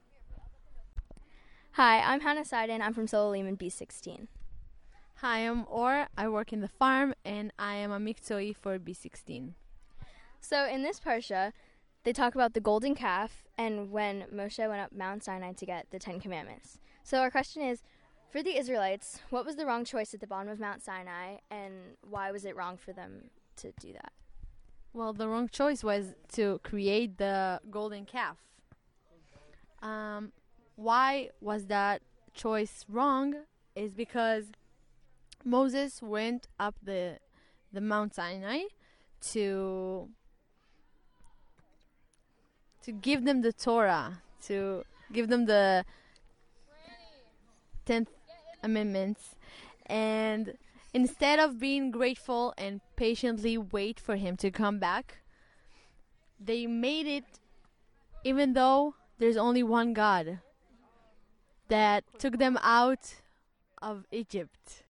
Hi, 1.73 2.01
I'm 2.01 2.21
Hannah 2.21 2.41
Seiden. 2.41 2.81
I'm 2.81 2.95
from 2.95 3.07
Solo 3.07 3.33
Lehman 3.33 3.59
B16. 3.59 4.29
Hi, 5.17 5.41
I'm 5.41 5.67
Or. 5.69 6.07
I 6.17 6.29
work 6.29 6.55
in 6.55 6.63
the 6.63 6.69
farm 6.69 7.13
and 7.23 7.53
I 7.59 7.75
am 7.75 7.93
a 7.93 7.99
Miktoi 7.99 8.57
for 8.57 8.79
B16. 8.79 9.53
So 10.41 10.67
in 10.67 10.83
this 10.83 11.01
parsha, 11.01 11.53
they 12.05 12.15
talk 12.15 12.35
about 12.35 12.55
the 12.55 12.61
golden 12.61 12.95
calf 12.95 13.45
and 13.59 13.91
when 13.91 14.25
Moshe 14.35 14.67
went 14.67 14.81
up 14.81 14.91
Mount 14.91 15.23
Sinai 15.23 15.53
to 15.53 15.67
get 15.67 15.89
the 15.91 15.99
Ten 15.99 16.19
Commandments. 16.19 16.79
So 17.03 17.19
our 17.19 17.31
question 17.31 17.61
is, 17.61 17.83
for 18.31 18.43
the 18.43 18.57
Israelites, 18.57 19.21
what 19.29 19.45
was 19.45 19.57
the 19.57 19.67
wrong 19.67 19.85
choice 19.85 20.15
at 20.15 20.21
the 20.21 20.27
bottom 20.27 20.49
of 20.49 20.59
Mount 20.59 20.83
Sinai, 20.83 21.41
and 21.51 21.99
why 22.01 22.33
was 22.33 22.47
it 22.47 22.57
wrong 22.57 22.79
for 22.79 22.95
them 22.95 23.25
to 23.57 23.73
do 23.81 23.93
that? 23.93 24.13
Well, 24.93 25.13
the 25.13 25.29
wrong 25.29 25.49
choice 25.49 25.83
was 25.83 26.15
to 26.35 26.61
create 26.63 27.19
the 27.19 27.61
golden 27.71 28.05
calf. 28.05 28.37
Um, 29.83 30.33
why 30.77 31.31
was 31.41 31.67
that 31.67 32.03
choice 32.33 32.85
wrong? 32.89 33.35
Is 33.75 33.93
because 33.93 34.45
Moses 35.45 36.01
went 36.01 36.47
up 36.59 36.77
the 36.83 37.19
the 37.73 37.81
Mount 37.81 38.15
Sinai 38.15 38.63
to 39.33 40.09
to 42.85 42.93
give 42.93 43.25
them 43.25 43.43
the 43.43 43.53
Torah, 43.53 44.23
to 44.45 44.85
give 45.13 45.29
them 45.29 45.47
the 45.47 45.85
tenth 47.85 48.11
amendments, 48.63 49.35
and 49.87 50.57
instead 50.95 51.39
of 51.41 51.59
being 51.59 51.91
grateful 51.91 52.55
and 52.57 52.81
patiently 52.97 53.59
wait 53.59 53.99
for 54.01 54.17
him 54.17 54.37
to 54.39 54.51
come 54.51 54.79
back, 54.79 55.19
they 56.41 56.67
made 56.67 57.07
it 57.07 57.25
even 58.23 58.55
though 58.55 58.95
there's 59.19 59.37
only 59.37 59.63
one 59.63 59.93
God 59.93 60.39
that 61.69 62.05
took 62.19 62.39
them 62.39 62.59
out 62.63 63.17
of 63.83 64.07
Egypt. 64.11 64.84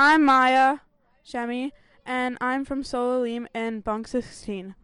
I'm 0.00 0.24
Maya 0.24 0.78
Shemi, 1.26 1.72
and 2.06 2.38
I'm 2.40 2.64
from 2.64 2.84
Solellim 2.84 3.48
in 3.52 3.80
Bunk 3.80 4.06
16. 4.06 4.76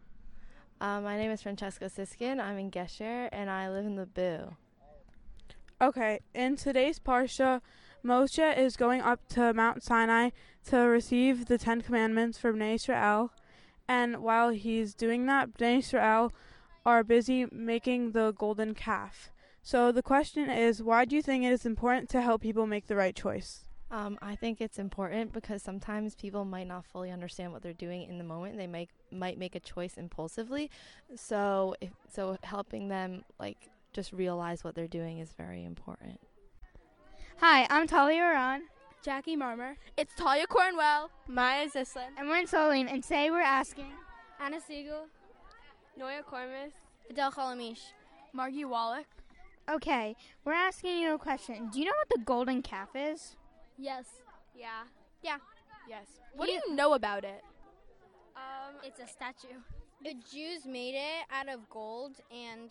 Uh, 0.81 0.99
my 0.99 1.15
name 1.15 1.31
is 1.31 1.41
Francesca 1.41 1.85
Siskin. 1.85 2.41
I'm 2.41 2.57
in 2.57 2.69
Gesher, 2.69 3.29
and 3.31 3.49
I 3.49 3.69
live 3.69 3.85
in 3.85 3.95
the 3.95 4.05
Boo. 4.05 4.57
Okay, 5.81 6.19
in 6.33 6.57
today's 6.57 6.99
Parsha, 6.99 7.61
Moshe 8.03 8.57
is 8.57 8.75
going 8.75 8.99
up 8.99 9.25
to 9.29 9.53
Mount 9.53 9.83
Sinai 9.83 10.31
to 10.65 10.79
receive 10.79 11.45
the 11.45 11.57
Ten 11.57 11.81
Commandments 11.81 12.37
from 12.37 12.57
Bnei 12.57 12.75
Israel, 12.75 13.31
and 13.87 14.17
while 14.17 14.49
he's 14.49 14.93
doing 14.93 15.27
that, 15.27 15.53
Bnei 15.53 15.77
Israel 15.77 16.33
are 16.85 17.05
busy 17.05 17.45
making 17.53 18.11
the 18.11 18.33
golden 18.33 18.73
calf. 18.73 19.31
So 19.63 19.93
the 19.93 20.03
question 20.03 20.49
is, 20.49 20.83
why 20.83 21.05
do 21.05 21.15
you 21.15 21.21
think 21.21 21.45
it 21.45 21.53
is 21.53 21.65
important 21.65 22.09
to 22.09 22.21
help 22.21 22.41
people 22.41 22.67
make 22.67 22.87
the 22.87 22.97
right 22.97 23.15
choice? 23.15 23.64
Um, 23.91 24.17
I 24.21 24.35
think 24.35 24.61
it's 24.61 24.79
important 24.79 25.31
because 25.31 25.61
sometimes 25.61 26.15
people 26.15 26.43
might 26.43 26.67
not 26.67 26.85
fully 26.85 27.11
understand 27.11 27.53
what 27.53 27.61
they're 27.61 27.73
doing 27.73 28.03
in 28.03 28.17
the 28.17 28.23
moment. 28.23 28.57
They 28.57 28.67
might 28.67 28.89
might 29.11 29.37
make 29.37 29.55
a 29.55 29.59
choice 29.59 29.97
impulsively. 29.97 30.71
So 31.15 31.75
if, 31.81 31.91
so 32.11 32.37
helping 32.43 32.87
them 32.87 33.23
like 33.39 33.69
just 33.93 34.11
realize 34.11 34.63
what 34.63 34.75
they're 34.75 34.87
doing 34.87 35.19
is 35.19 35.31
very 35.37 35.63
important. 35.63 36.19
Hi, 37.37 37.67
I'm 37.69 37.87
Talia 37.87 38.21
Aran. 38.21 38.63
Jackie 39.03 39.37
Marmer. 39.37 39.75
It's 39.97 40.15
Talia 40.15 40.47
Cornwell. 40.47 41.11
Maya 41.27 41.69
Zislin. 41.69 42.07
And 42.17 42.27
we're 42.27 42.37
in 42.37 42.47
Solene, 42.47 42.91
and 42.91 43.03
today 43.03 43.29
we're 43.29 43.41
asking 43.41 43.91
Anna 44.41 44.59
Siegel. 44.59 45.05
Noya 45.99 46.23
Kormis. 46.23 46.71
Adele 47.09 47.31
Chalamish. 47.31 47.91
Margie 48.33 48.65
Wallach. 48.65 49.05
Okay, 49.69 50.15
we're 50.43 50.53
asking 50.53 50.97
you 50.97 51.13
a 51.13 51.19
question. 51.19 51.69
Do 51.71 51.79
you 51.79 51.85
know 51.85 51.91
what 51.91 52.09
the 52.09 52.23
golden 52.25 52.61
calf 52.61 52.89
is? 52.95 53.35
Yes. 53.77 54.05
Yeah. 54.57 54.83
Yeah. 55.21 55.37
Yes. 55.87 56.05
What 56.35 56.47
do 56.47 56.53
you 56.53 56.75
know 56.75 56.93
about 56.93 57.23
it? 57.23 57.43
Um, 58.35 58.75
it's 58.83 58.99
a 58.99 59.07
statue. 59.07 59.59
The 60.03 60.13
Jews 60.31 60.65
made 60.65 60.95
it 60.95 61.25
out 61.31 61.49
of 61.49 61.69
gold 61.69 62.15
and 62.31 62.69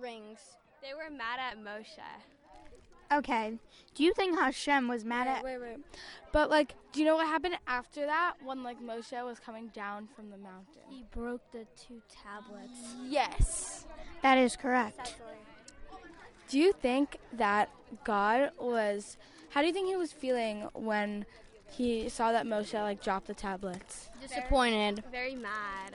rings. 0.00 0.38
They 0.80 0.94
were 0.94 1.10
mad 1.10 1.38
at 1.38 1.58
Moshe. 1.58 1.98
Okay. 3.12 3.58
Do 3.94 4.04
you 4.04 4.14
think 4.14 4.38
Hashem 4.38 4.88
was 4.88 5.04
mad 5.04 5.26
wait, 5.26 5.34
at? 5.34 5.44
Wait, 5.44 5.58
wait. 5.58 5.76
But 6.32 6.48
like, 6.50 6.74
do 6.92 7.00
you 7.00 7.06
know 7.06 7.16
what 7.16 7.26
happened 7.26 7.56
after 7.66 8.06
that? 8.06 8.34
When 8.42 8.62
like 8.62 8.80
Moshe 8.80 9.24
was 9.24 9.38
coming 9.38 9.68
down 9.68 10.08
from 10.16 10.30
the 10.30 10.38
mountain. 10.38 10.82
He 10.88 11.04
broke 11.12 11.42
the 11.52 11.66
two 11.76 12.00
tablets. 12.08 12.78
Yes. 13.06 13.86
That 14.22 14.38
is 14.38 14.56
correct. 14.56 15.16
Do 16.48 16.58
you 16.58 16.72
think 16.72 17.18
that 17.32 17.70
God 18.04 18.52
was? 18.58 19.16
How 19.52 19.60
do 19.60 19.66
you 19.66 19.72
think 19.72 19.86
he 19.86 19.96
was 19.96 20.12
feeling 20.12 20.68
when 20.72 21.26
he 21.70 22.08
saw 22.08 22.32
that 22.32 22.46
Moshe 22.46 22.72
like 22.72 23.02
dropped 23.02 23.26
the 23.26 23.34
tablets? 23.34 24.08
Disappointed. 24.20 25.04
Very 25.10 25.34
mad. 25.34 25.94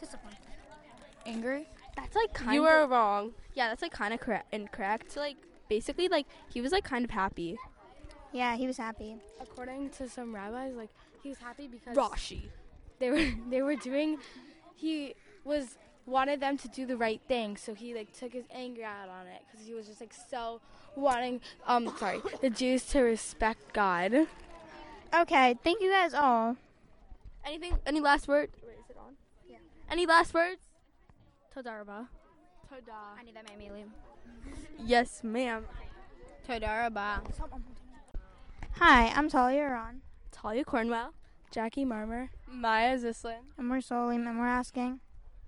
Disappointed. 0.00 0.38
Angry? 1.26 1.68
That's 1.94 2.16
like 2.16 2.32
kind 2.32 2.50
of. 2.50 2.54
You 2.54 2.62
were 2.62 2.86
wrong. 2.86 3.32
Yeah, 3.54 3.68
that's 3.68 3.82
like 3.82 3.92
kind 3.92 4.14
of 4.14 4.20
correct. 4.20 4.52
Incorrect. 4.54 5.12
So 5.12 5.20
like 5.20 5.36
basically, 5.68 6.08
like 6.08 6.26
he 6.48 6.62
was 6.62 6.72
like 6.72 6.84
kind 6.84 7.04
of 7.04 7.10
happy. 7.10 7.58
Yeah, 8.32 8.56
he 8.56 8.66
was 8.66 8.78
happy. 8.78 9.16
According 9.40 9.90
to 9.90 10.08
some 10.08 10.34
rabbis, 10.34 10.74
like 10.74 10.90
he 11.22 11.28
was 11.28 11.38
happy 11.38 11.66
because 11.66 11.96
Rashi. 11.96 12.48
they 12.98 13.10
were 13.10 13.26
they 13.50 13.60
were 13.60 13.76
doing. 13.76 14.18
He 14.74 15.14
was 15.44 15.76
wanted 16.08 16.40
them 16.40 16.56
to 16.58 16.68
do 16.68 16.86
the 16.86 16.96
right 16.96 17.20
thing, 17.28 17.56
so 17.56 17.74
he 17.74 17.94
like 17.94 18.12
took 18.18 18.32
his 18.32 18.44
anger 18.52 18.84
out 18.84 19.08
on 19.08 19.26
it 19.26 19.42
because 19.50 19.66
he 19.66 19.74
was 19.74 19.86
just 19.86 20.00
like 20.00 20.14
so 20.30 20.60
wanting 20.96 21.40
um 21.66 21.92
sorry 21.98 22.20
the 22.40 22.50
Jews 22.50 22.84
to 22.86 23.00
respect 23.00 23.72
God. 23.72 24.26
Okay, 25.14 25.56
thank 25.62 25.80
you 25.80 25.90
guys 25.90 26.14
all. 26.14 26.56
Anything? 27.46 27.78
Any 27.86 28.00
last 28.00 28.28
words? 28.28 28.52
Wait, 28.62 28.72
is 28.72 28.90
it 28.90 28.96
on? 28.98 29.14
Yeah. 29.48 29.56
Any 29.90 30.06
last 30.06 30.34
words? 30.34 30.60
Todarba. 31.54 32.08
Toda. 32.68 32.92
I 33.18 33.22
need 33.24 33.34
that 33.34 33.48
mammy 33.48 33.70
leave. 33.70 33.86
Yes, 34.84 35.22
ma'am. 35.24 35.64
Todaraba. 36.46 37.20
Hi, 38.72 39.08
I'm 39.08 39.28
Talia 39.30 39.60
Aran. 39.60 40.02
Talia 40.30 40.64
Cornwell. 40.64 41.14
Jackie 41.50 41.86
Marmer. 41.86 42.28
Maya 42.46 42.98
Zislin. 42.98 43.38
And 43.56 43.70
we're 43.70 43.78
Solim, 43.78 44.28
and 44.28 44.38
we're 44.38 44.46
asking. 44.46 45.00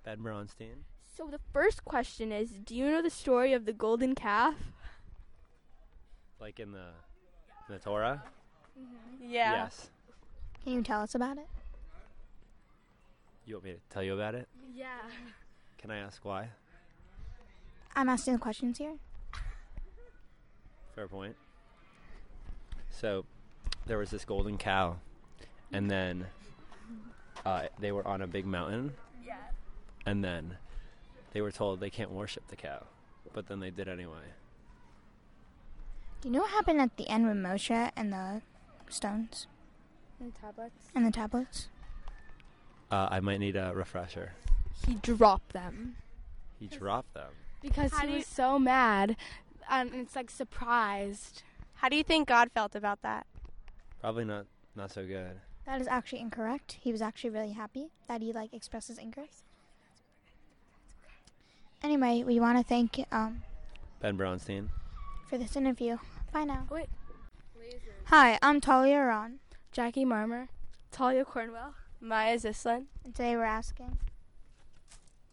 Ben 0.05 0.19
Bronstein. 0.19 0.85
So 1.17 1.27
the 1.27 1.41
first 1.53 1.85
question 1.85 2.33
is, 2.33 2.51
do 2.51 2.75
you 2.75 2.91
know 2.91 3.03
the 3.03 3.11
story 3.11 3.53
of 3.53 3.67
the 3.67 3.73
golden 3.73 4.15
calf? 4.15 4.55
Like 6.41 6.59
in 6.59 6.73
the 6.73 6.89
in 7.69 7.75
the 7.75 7.79
Torah? 7.79 8.23
Yeah. 9.21 9.53
Yes. 9.53 9.91
Can 10.65 10.73
you 10.75 10.83
tell 10.83 11.03
us 11.03 11.15
about 11.15 11.39
it? 11.39 11.47
You 13.47 13.55
want 13.55 13.65
me 13.65 13.73
to 13.73 13.79
tell 13.91 14.03
you 14.03 14.15
about 14.15 14.35
it? 14.35 14.49
Yeah. 14.75 15.01
Can 15.79 15.91
I 15.91 15.99
ask 15.99 16.25
why? 16.25 16.51
I'm 17.97 18.09
asking 18.09 18.35
the 18.35 18.39
questions 18.39 18.79
here. 18.79 18.95
Fair 20.95 21.09
point. 21.09 21.37
So, 22.91 23.25
there 23.87 23.99
was 23.99 24.11
this 24.11 24.25
golden 24.25 24.59
cow, 24.59 24.97
and 25.73 25.91
then 25.91 26.27
uh, 27.45 27.67
they 27.79 27.93
were 27.93 28.07
on 28.07 28.23
a 28.23 28.27
big 28.27 28.47
mountain. 28.47 28.93
Yeah. 30.05 30.11
And 30.13 30.25
then 30.25 30.57
they 31.33 31.41
were 31.41 31.53
told 31.53 31.81
they 31.81 31.91
can't 31.91 32.11
worship 32.11 32.47
the 32.49 32.57
cow, 32.57 32.85
but 33.33 33.47
then 33.49 33.61
they 33.61 33.71
did 33.71 33.89
anyway. 33.89 34.35
Do 36.21 36.29
you 36.29 36.35
know 36.35 36.41
what 36.43 36.51
happened 36.51 36.81
at 36.81 36.97
the 36.97 37.09
end 37.09 37.27
with 37.27 37.37
Moshe 37.37 37.91
and 37.97 38.13
the 38.13 38.43
stones 38.89 39.47
And 40.21 40.35
tablets. 40.35 40.89
and 40.95 41.07
the 41.07 41.11
tablets? 41.11 41.69
Uh, 42.91 43.09
I 43.11 43.21
might 43.21 43.39
need 43.39 43.57
a 43.57 43.73
refresher. 43.75 44.33
He 44.87 44.95
dropped 44.95 45.53
them. 45.53 45.97
He 46.59 46.67
dropped 46.67 47.15
them. 47.15 47.31
Because 47.63 47.93
How 47.93 48.07
he 48.07 48.17
was 48.17 48.27
so 48.27 48.59
mad, 48.59 49.17
and 49.71 49.95
it's 49.95 50.17
like 50.17 50.31
surprised. 50.31 51.43
How 51.77 51.89
do 51.89 51.97
you 51.97 52.03
think 52.03 52.29
God 52.29 52.51
felt 52.53 52.75
about 52.75 53.03
that? 53.03 53.27
Probably 54.01 54.25
not 54.25 54.47
not 54.75 54.91
so 54.91 55.07
good. 55.07 55.41
That 55.67 55.81
is 55.81 55.87
actually 55.89 56.21
incorrect. 56.21 56.79
He 56.81 56.91
was 56.91 57.01
actually 57.03 57.31
really 57.31 57.53
happy 57.53 57.89
that 58.09 58.23
he 58.23 58.33
like 58.33 58.53
expressed 58.53 58.89
his 58.89 58.99
anger. 58.99 59.25
Anyway, 61.83 62.23
we 62.27 62.39
want 62.41 62.59
to 62.59 62.65
thank 62.65 63.05
um 63.13 63.43
Ben 64.01 64.17
Bronstein. 64.17 64.69
for 65.29 65.39
this 65.39 65.57
interview. 65.57 65.99
Bye 66.33 66.45
now. 66.45 66.67
Wait. 66.71 66.89
Hi, 68.07 68.39
I'm 68.43 68.61
Talia 68.61 69.01
Ron, 69.01 69.39
Jackie 69.73 70.05
Marmer. 70.05 70.49
Talia 70.91 71.25
Cornwell. 71.25 71.75
Maya 72.01 72.37
Zislin. 72.37 72.87
And 73.05 73.15
today 73.15 73.37
we're 73.37 73.45
asking. 73.45 73.99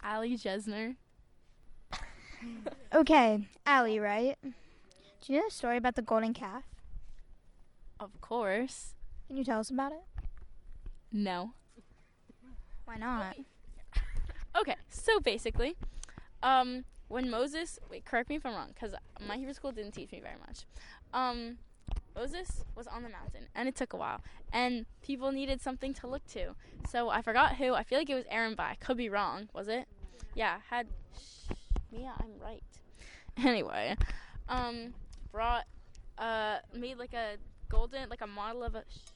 Ali 0.04 0.38
Jesner. 0.38 0.96
Okay, 2.94 3.48
Allie, 3.66 4.00
right? 4.00 4.38
Do 4.44 4.54
you 5.34 5.40
know 5.40 5.46
the 5.48 5.54
story 5.54 5.76
about 5.78 5.96
the 5.96 6.04
golden 6.04 6.34
calf? 6.36 6.64
Of 8.00 8.22
course. 8.22 8.94
Can 9.28 9.38
you 9.38 9.44
tell 9.44 9.60
us 9.60 9.72
about 9.72 9.92
it? 9.92 10.04
No. 11.12 11.54
Why 12.86 12.98
not? 12.98 13.36
Okay, 14.58 14.76
so 14.88 15.20
basically, 15.20 15.76
um, 16.44 16.86
when 17.08 17.30
Moses, 17.30 17.80
wait, 17.90 18.06
correct 18.06 18.30
me 18.30 18.36
if 18.36 18.46
I'm 18.46 18.54
wrong, 18.54 18.70
because 18.74 18.94
my 19.26 19.38
Hebrew 19.38 19.54
school 19.54 19.72
didn't 19.72 19.94
teach 19.94 20.12
me 20.12 20.20
very 20.20 20.36
much. 20.46 20.66
Um, 21.14 21.58
Moses 22.16 22.66
was 22.76 22.88
on 22.88 23.04
the 23.04 23.10
mountain, 23.10 23.48
and 23.56 23.68
it 23.68 23.76
took 23.76 23.94
a 23.94 23.98
while, 23.98 24.22
and 24.52 24.86
people 25.02 25.32
needed 25.32 25.62
something 25.62 25.94
to 25.96 26.08
look 26.08 26.26
to. 26.30 26.56
So 26.90 27.10
I 27.10 27.22
forgot 27.22 27.56
who. 27.56 27.74
I 27.74 27.84
feel 27.84 28.00
like 28.00 28.10
it 28.10 28.16
was 28.16 28.26
Aaron, 28.30 28.56
but 28.56 28.64
I 28.64 28.76
could 28.76 28.98
be 28.98 29.10
wrong. 29.10 29.50
Was 29.54 29.68
it? 29.68 29.88
Yeah, 30.36 30.58
had. 30.70 30.88
Shh, 31.16 31.54
Mia, 31.92 32.14
I'm 32.20 32.32
right. 32.42 32.64
Anyway, 33.46 33.96
um, 34.50 34.96
brought, 35.32 35.66
uh, 36.18 36.58
made 36.74 36.98
like 36.98 37.14
a 37.14 37.36
golden, 37.70 38.10
like 38.10 38.22
a 38.22 38.28
model 38.28 38.64
of 38.64 38.74
a. 38.74 38.84
Sh- 38.90 39.12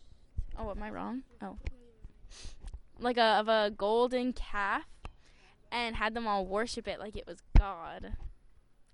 oh, 0.59 0.69
am 0.69 0.83
I 0.83 0.91
wrong? 0.91 1.23
Oh, 1.41 1.57
like 2.99 3.17
a 3.17 3.39
of 3.39 3.47
a 3.47 3.71
golden 3.75 4.31
calf, 4.33 4.83
and 5.71 5.95
had 5.95 6.13
them 6.13 6.27
all 6.27 6.45
worship 6.45 6.87
it 6.87 6.99
like 6.99 7.15
it 7.15 7.25
was 7.27 7.39
God. 7.57 8.03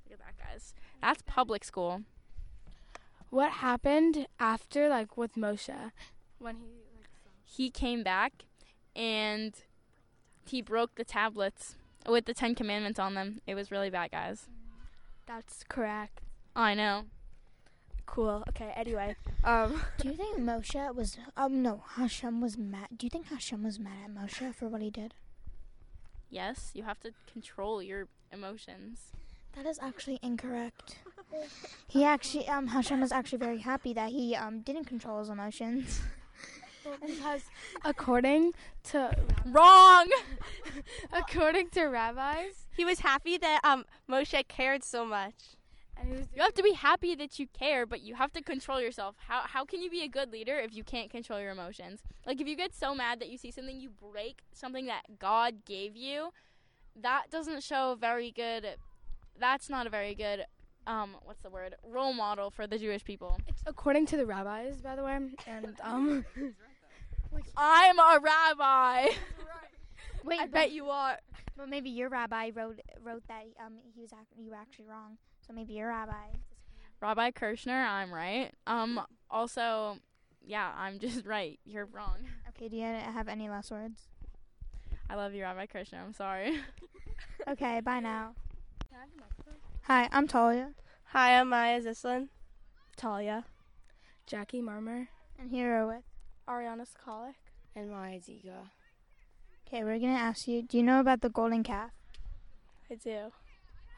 Look 0.10 0.14
at 0.14 0.20
that, 0.20 0.38
guys. 0.38 0.74
That's 1.02 1.22
public 1.26 1.64
school. 1.64 2.04
What 3.30 3.54
happened 3.54 4.28
after, 4.40 4.88
like, 4.88 5.18
with 5.18 5.36
Moshe? 5.36 5.92
When 6.40 6.56
he. 6.56 6.62
like, 6.64 7.10
he 7.44 7.70
came 7.70 8.04
back 8.04 8.46
and 8.96 9.54
he 10.46 10.62
broke 10.62 10.96
the 10.96 11.04
tablets 11.04 11.76
with 12.08 12.26
the 12.26 12.34
Ten 12.34 12.56
Commandments 12.56 13.00
on 13.00 13.16
them. 13.16 13.42
It 13.46 13.56
was 13.56 13.72
really 13.72 13.90
bad, 13.90 14.12
guys. 14.12 14.48
That's 15.26 15.64
correct. 15.68 16.22
I 16.56 16.74
know. 16.74 17.04
Cool. 18.06 18.44
Okay, 18.50 18.72
anyway. 18.76 19.16
Um, 19.44 19.82
Do 20.00 20.10
you 20.10 20.16
think 20.16 20.40
Moshe 20.40 20.94
was 20.96 21.18
um 21.38 21.62
no 21.62 21.84
Hashem 21.96 22.42
was 22.42 22.58
mad? 22.58 22.88
Do 22.98 23.06
you 23.06 23.10
think 23.10 23.28
Hashem 23.28 23.64
was 23.64 23.80
mad 23.80 23.94
at 24.04 24.12
Moshe 24.14 24.54
for 24.54 24.68
what 24.68 24.82
he 24.82 24.90
did? 24.90 25.14
Yes, 26.30 26.72
you 26.74 26.84
have 26.84 27.00
to 27.02 27.12
control 27.32 27.82
your 27.82 28.08
emotions. 28.32 29.12
That 29.56 29.66
is 29.66 29.80
actually 29.82 30.20
incorrect. 30.22 31.00
He 31.88 32.04
actually 32.04 32.48
um 32.48 32.68
Hashem 32.68 33.00
was 33.02 33.12
actually 33.12 33.40
very 33.40 33.60
happy 33.60 33.94
that 33.94 34.10
he 34.12 34.36
um 34.36 34.62
didn't 34.62 34.86
control 34.86 35.20
his 35.20 35.30
emotions. 35.30 36.02
because 37.06 37.42
according 37.84 38.54
to 38.84 39.12
wrong, 39.46 40.08
according 41.12 41.70
to 41.72 41.86
rabbis, 41.86 42.66
He 42.76 42.86
was 42.86 43.00
happy 43.00 43.38
that 43.38 43.62
um 43.64 43.86
Moshe 44.10 44.48
cared 44.48 44.84
so 44.84 45.06
much. 45.06 45.57
And 46.00 46.10
was 46.12 46.28
You 46.36 46.42
have 46.42 46.54
to 46.54 46.64
be 46.64 46.74
happy 46.74 47.16
that 47.16 47.40
you 47.40 47.48
care, 47.48 47.86
but 47.86 48.02
you 48.02 48.16
have 48.16 48.32
to 48.34 48.42
control 48.42 48.82
yourself. 48.82 49.16
How 49.28 49.42
how 49.46 49.66
can 49.66 49.82
you 49.82 49.90
be 49.90 50.02
a 50.02 50.08
good 50.08 50.32
leader 50.32 50.58
if 50.58 50.76
you 50.76 50.84
can't 50.84 51.10
control 51.10 51.40
your 51.40 51.52
emotions? 51.52 52.02
Like 52.26 52.42
if 52.42 52.48
you 52.48 52.56
get 52.56 52.74
so 52.74 52.94
mad 52.96 53.20
that 53.20 53.30
you 53.30 53.38
see 53.38 53.52
something 53.52 53.80
you 53.80 53.90
break 53.90 54.44
something 54.54 54.86
that 54.88 55.20
God 55.20 55.66
gave 55.66 55.96
you, 55.96 56.32
that 57.02 57.30
doesn't 57.30 57.64
show 57.64 57.96
very 58.00 58.32
good 58.32 58.78
that's 59.40 59.70
not 59.70 59.88
a 59.88 59.90
very 59.90 60.16
good 60.16 60.46
um 60.86 61.16
what's 61.24 61.42
the 61.42 61.50
word? 61.50 61.76
role 61.84 62.14
model 62.14 62.50
for 62.50 62.68
the 62.68 62.78
Jewish 62.78 63.04
people. 63.04 63.40
It's 63.48 63.62
according 63.66 64.06
to 64.08 64.18
the 64.18 64.26
rabbis, 64.26 64.82
by 64.82 64.96
the 64.96 65.04
way, 65.04 65.20
and 65.48 65.76
um, 65.84 66.26
like, 67.32 67.46
I'm 67.56 68.00
a 68.00 68.20
rabbi. 68.22 69.08
Wait, 70.24 70.40
I 70.40 70.48
bet 70.48 70.72
you 70.72 70.90
are. 70.90 71.18
But 71.56 71.70
maybe 71.70 71.90
your 71.90 72.10
rabbi 72.10 72.52
wrote 72.54 72.80
wrote 73.04 73.24
that 73.28 73.46
um 73.64 73.74
he 73.94 74.02
was 74.02 74.12
you 74.38 74.52
were 74.52 74.58
actually 74.58 74.86
wrong. 74.86 75.18
So 75.48 75.54
maybe 75.54 75.74
your 75.74 75.88
rabbi. 75.90 76.36
Rabbi 77.00 77.32
Kirshner, 77.32 77.88
I'm 77.88 78.14
right. 78.14 78.52
Um 78.66 79.02
also 79.30 79.98
yeah, 80.46 80.72
I'm 80.78 81.00
just 81.06 81.26
right. 81.26 81.60
You're 81.66 81.86
wrong. 81.86 82.18
Okay, 82.50 82.68
do 82.68 82.76
you 82.76 82.84
have 82.84 83.28
any 83.28 83.50
last 83.50 83.72
words? 83.72 84.02
I 85.10 85.16
love 85.16 85.34
you, 85.34 85.44
Rabbi 85.44 85.68
Kirshner. 85.68 86.04
I'm 86.04 86.14
sorry. 86.14 86.60
Okay, 87.48 87.80
bye 87.80 88.02
now. 88.02 88.34
Hi, 89.84 90.10
I'm 90.12 90.28
Talia. 90.28 90.72
Hi, 91.06 91.40
I'm 91.40 91.50
Maya 91.50 91.80
Zislin. 91.82 92.28
Talia, 92.98 93.46
Jackie 94.26 94.62
Marmer, 94.62 95.08
And 95.40 95.50
here 95.50 95.74
are 95.78 95.88
with. 95.88 96.04
Ariana 96.48 96.86
Skalik. 96.86 97.36
And 97.76 97.90
Maya 97.90 98.20
Ziga. 98.20 98.70
Okay, 99.66 99.84
we're 99.84 100.00
gonna 100.00 100.14
ask 100.14 100.48
you. 100.48 100.62
Do 100.62 100.78
you 100.78 100.84
know 100.84 101.00
about 101.00 101.22
the 101.22 101.30
golden 101.30 101.64
calf? 101.64 101.92
I 102.92 102.96
do. 102.96 103.32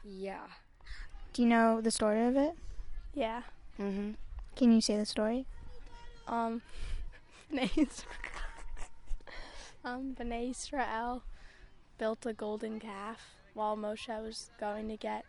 Yeah. 0.04 0.46
Do 1.32 1.42
you 1.42 1.48
know 1.48 1.80
the 1.80 1.90
story 1.90 2.24
of 2.26 2.36
it? 2.36 2.52
Yeah. 3.14 3.42
Mm-hmm. 3.80 4.12
Can 4.56 4.72
you 4.72 4.80
say 4.80 4.96
the 4.96 5.06
story? 5.06 5.46
Um, 6.26 6.62
B'nai 7.52 7.70
Israel. 7.76 8.14
um, 9.84 10.16
B'nai 10.18 10.50
Israel 10.50 11.22
built 11.98 12.26
a 12.26 12.32
golden 12.32 12.80
calf 12.80 13.36
while 13.54 13.76
Moshe 13.76 14.08
was 14.22 14.50
going 14.58 14.88
to 14.88 14.96
get 14.96 15.24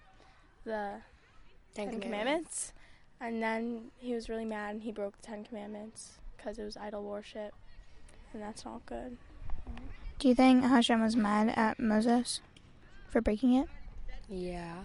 the 0.64 1.02
Ten 1.74 1.90
Ten, 1.90 2.00
Commandments. 2.02 2.02
Commandments. 2.02 2.74
And 3.20 3.42
then 3.44 3.92
he 4.00 4.14
was 4.14 4.30
really 4.30 4.46
mad 4.46 4.72
and 4.76 4.84
he 4.84 4.92
broke 4.92 5.16
the 5.22 5.28
Ten 5.28 5.44
Commandments 5.44 6.14
because 6.36 6.58
it 6.58 6.64
was 6.64 6.76
idol 6.78 7.04
worship. 7.04 7.54
And 8.34 8.42
that's 8.42 8.66
not 8.66 8.86
good. 8.86 9.18
Do 10.20 10.28
you 10.28 10.36
think 10.36 10.64
Hashem 10.64 11.02
was 11.02 11.16
mad 11.16 11.54
at 11.56 11.80
Moses 11.80 12.42
for 13.10 13.22
breaking 13.22 13.54
it? 13.54 13.68
Yeah. 14.30 14.76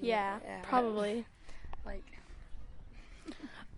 Yeah, 0.00 0.38
Yeah. 0.44 0.60
probably. 0.62 1.26
Like. 1.84 2.04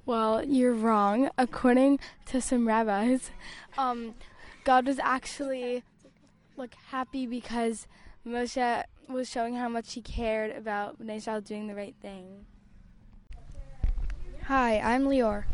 Well, 0.07 0.45
you're 0.45 0.75
wrong. 0.75 1.31
According 1.39 2.01
to 2.27 2.41
some 2.41 2.67
rabbis, 2.67 3.31
um, 3.79 4.15
God 4.65 4.87
was 4.87 4.99
actually 4.99 5.83
like 6.57 6.75
happy 6.91 7.27
because 7.27 7.87
Moshe 8.27 8.85
was 9.09 9.29
showing 9.29 9.55
how 9.55 9.69
much 9.69 9.95
he 9.95 10.03
cared 10.03 10.51
about 10.57 11.01
Bnei 11.01 11.17
Israel 11.17 11.41
doing 11.41 11.67
the 11.69 11.75
right 11.75 11.95
thing. 12.01 12.47
Hi, 14.45 14.79
I'm 14.79 15.05
Lior. 15.05 15.45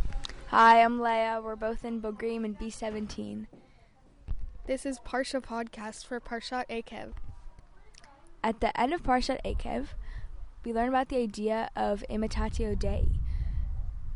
Hi, 0.48 0.82
I'm 0.82 0.98
Leia. 0.98 1.42
We're 1.42 1.56
both 1.56 1.84
in 1.84 2.00
Bogrim 2.00 2.44
and 2.44 2.58
B17. 2.58 3.46
This 4.66 4.86
is 4.86 4.98
Parsha 5.00 5.42
Podcast 5.42 6.06
for 6.06 6.18
Parshat 6.20 6.64
Ekev. 6.70 7.12
At 8.42 8.60
the 8.60 8.78
end 8.80 8.94
of 8.94 9.02
Parshat 9.02 9.40
Ekev, 9.44 9.88
we 10.66 10.72
learn 10.72 10.88
about 10.88 11.08
the 11.08 11.16
idea 11.16 11.70
of 11.76 12.02
imitatio 12.10 12.76
Dei. 12.76 13.06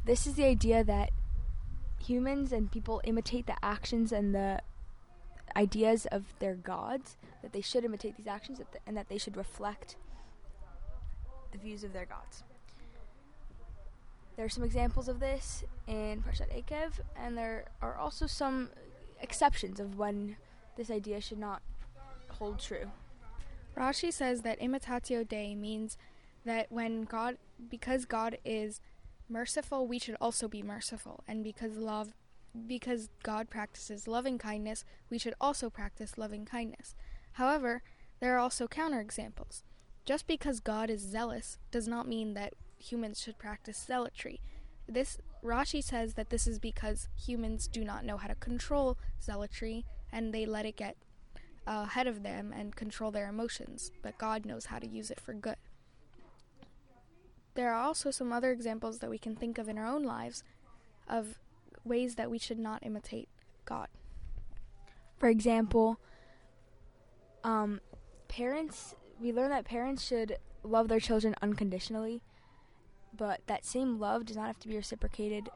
This 0.04 0.26
is 0.26 0.34
the 0.34 0.44
idea 0.44 0.82
that 0.82 1.10
humans 2.04 2.50
and 2.50 2.72
people 2.72 3.00
imitate 3.04 3.46
the 3.46 3.54
actions 3.64 4.10
and 4.10 4.34
the 4.34 4.60
ideas 5.54 6.06
of 6.06 6.24
their 6.40 6.56
gods, 6.56 7.16
that 7.42 7.52
they 7.52 7.60
should 7.60 7.84
imitate 7.84 8.16
these 8.16 8.26
actions 8.26 8.60
and 8.84 8.96
that 8.96 9.08
they 9.08 9.16
should 9.16 9.36
reflect 9.36 9.94
the 11.52 11.58
views 11.58 11.84
of 11.84 11.92
their 11.92 12.04
gods. 12.04 12.42
There 14.34 14.44
are 14.44 14.48
some 14.48 14.64
examples 14.64 15.06
of 15.06 15.20
this 15.20 15.62
in 15.86 16.24
Parshat 16.24 16.50
Ekev, 16.52 16.94
and 17.14 17.38
there 17.38 17.66
are 17.80 17.94
also 17.94 18.26
some 18.26 18.70
exceptions 19.20 19.78
of 19.78 19.96
when 19.96 20.34
this 20.76 20.90
idea 20.90 21.20
should 21.20 21.38
not 21.38 21.62
hold 22.28 22.58
true. 22.58 22.90
Rashi 23.76 24.12
says 24.12 24.42
that 24.42 24.58
imitatio 24.58 25.26
Dei 25.26 25.54
means 25.54 25.96
that 26.44 26.70
when 26.70 27.02
God, 27.02 27.36
because 27.68 28.04
God 28.04 28.38
is 28.44 28.80
merciful, 29.28 29.86
we 29.86 29.98
should 29.98 30.16
also 30.20 30.48
be 30.48 30.62
merciful, 30.62 31.22
and 31.28 31.44
because 31.44 31.76
love, 31.76 32.14
because 32.66 33.08
God 33.22 33.50
practices 33.50 34.08
loving 34.08 34.38
kindness, 34.38 34.84
we 35.08 35.18
should 35.18 35.34
also 35.40 35.70
practice 35.70 36.18
loving 36.18 36.44
kindness. 36.44 36.94
However, 37.32 37.82
there 38.20 38.34
are 38.34 38.38
also 38.38 38.66
counterexamples. 38.66 39.62
Just 40.04 40.26
because 40.26 40.60
God 40.60 40.90
is 40.90 41.00
zealous 41.00 41.58
does 41.70 41.86
not 41.86 42.08
mean 42.08 42.34
that 42.34 42.54
humans 42.78 43.20
should 43.20 43.38
practice 43.38 43.78
zealotry. 43.78 44.40
This 44.88 45.18
Rashi 45.44 45.82
says 45.82 46.14
that 46.14 46.30
this 46.30 46.46
is 46.46 46.58
because 46.58 47.08
humans 47.16 47.68
do 47.68 47.84
not 47.84 48.04
know 48.04 48.16
how 48.16 48.28
to 48.28 48.34
control 48.34 48.98
zealotry 49.22 49.84
and 50.12 50.34
they 50.34 50.44
let 50.44 50.66
it 50.66 50.76
get 50.76 50.96
uh, 51.66 51.84
ahead 51.86 52.06
of 52.06 52.22
them 52.22 52.52
and 52.56 52.74
control 52.74 53.10
their 53.10 53.28
emotions, 53.28 53.92
but 54.02 54.18
God 54.18 54.44
knows 54.44 54.66
how 54.66 54.78
to 54.78 54.86
use 54.86 55.10
it 55.10 55.20
for 55.20 55.32
good. 55.32 55.56
There 57.54 57.72
are 57.72 57.80
also 57.82 58.10
some 58.10 58.32
other 58.32 58.50
examples 58.50 58.98
that 58.98 59.10
we 59.10 59.18
can 59.18 59.34
think 59.36 59.58
of 59.58 59.68
in 59.68 59.76
our 59.78 59.86
own 59.86 60.02
lives 60.04 60.44
of 61.08 61.38
ways 61.84 62.14
that 62.14 62.30
we 62.30 62.38
should 62.38 62.58
not 62.58 62.84
imitate 62.84 63.28
God. 63.64 63.88
For 65.18 65.28
example, 65.28 65.98
um, 67.44 67.80
parents, 68.28 68.94
we 69.20 69.32
learn 69.32 69.50
that 69.50 69.64
parents 69.64 70.04
should 70.06 70.36
love 70.62 70.88
their 70.88 71.00
children 71.00 71.34
unconditionally, 71.42 72.22
but 73.16 73.40
that 73.46 73.64
same 73.64 73.98
love 73.98 74.26
does 74.26 74.36
not 74.36 74.46
have 74.46 74.60
to 74.60 74.68
be 74.68 74.76
reciprocated 74.76 75.48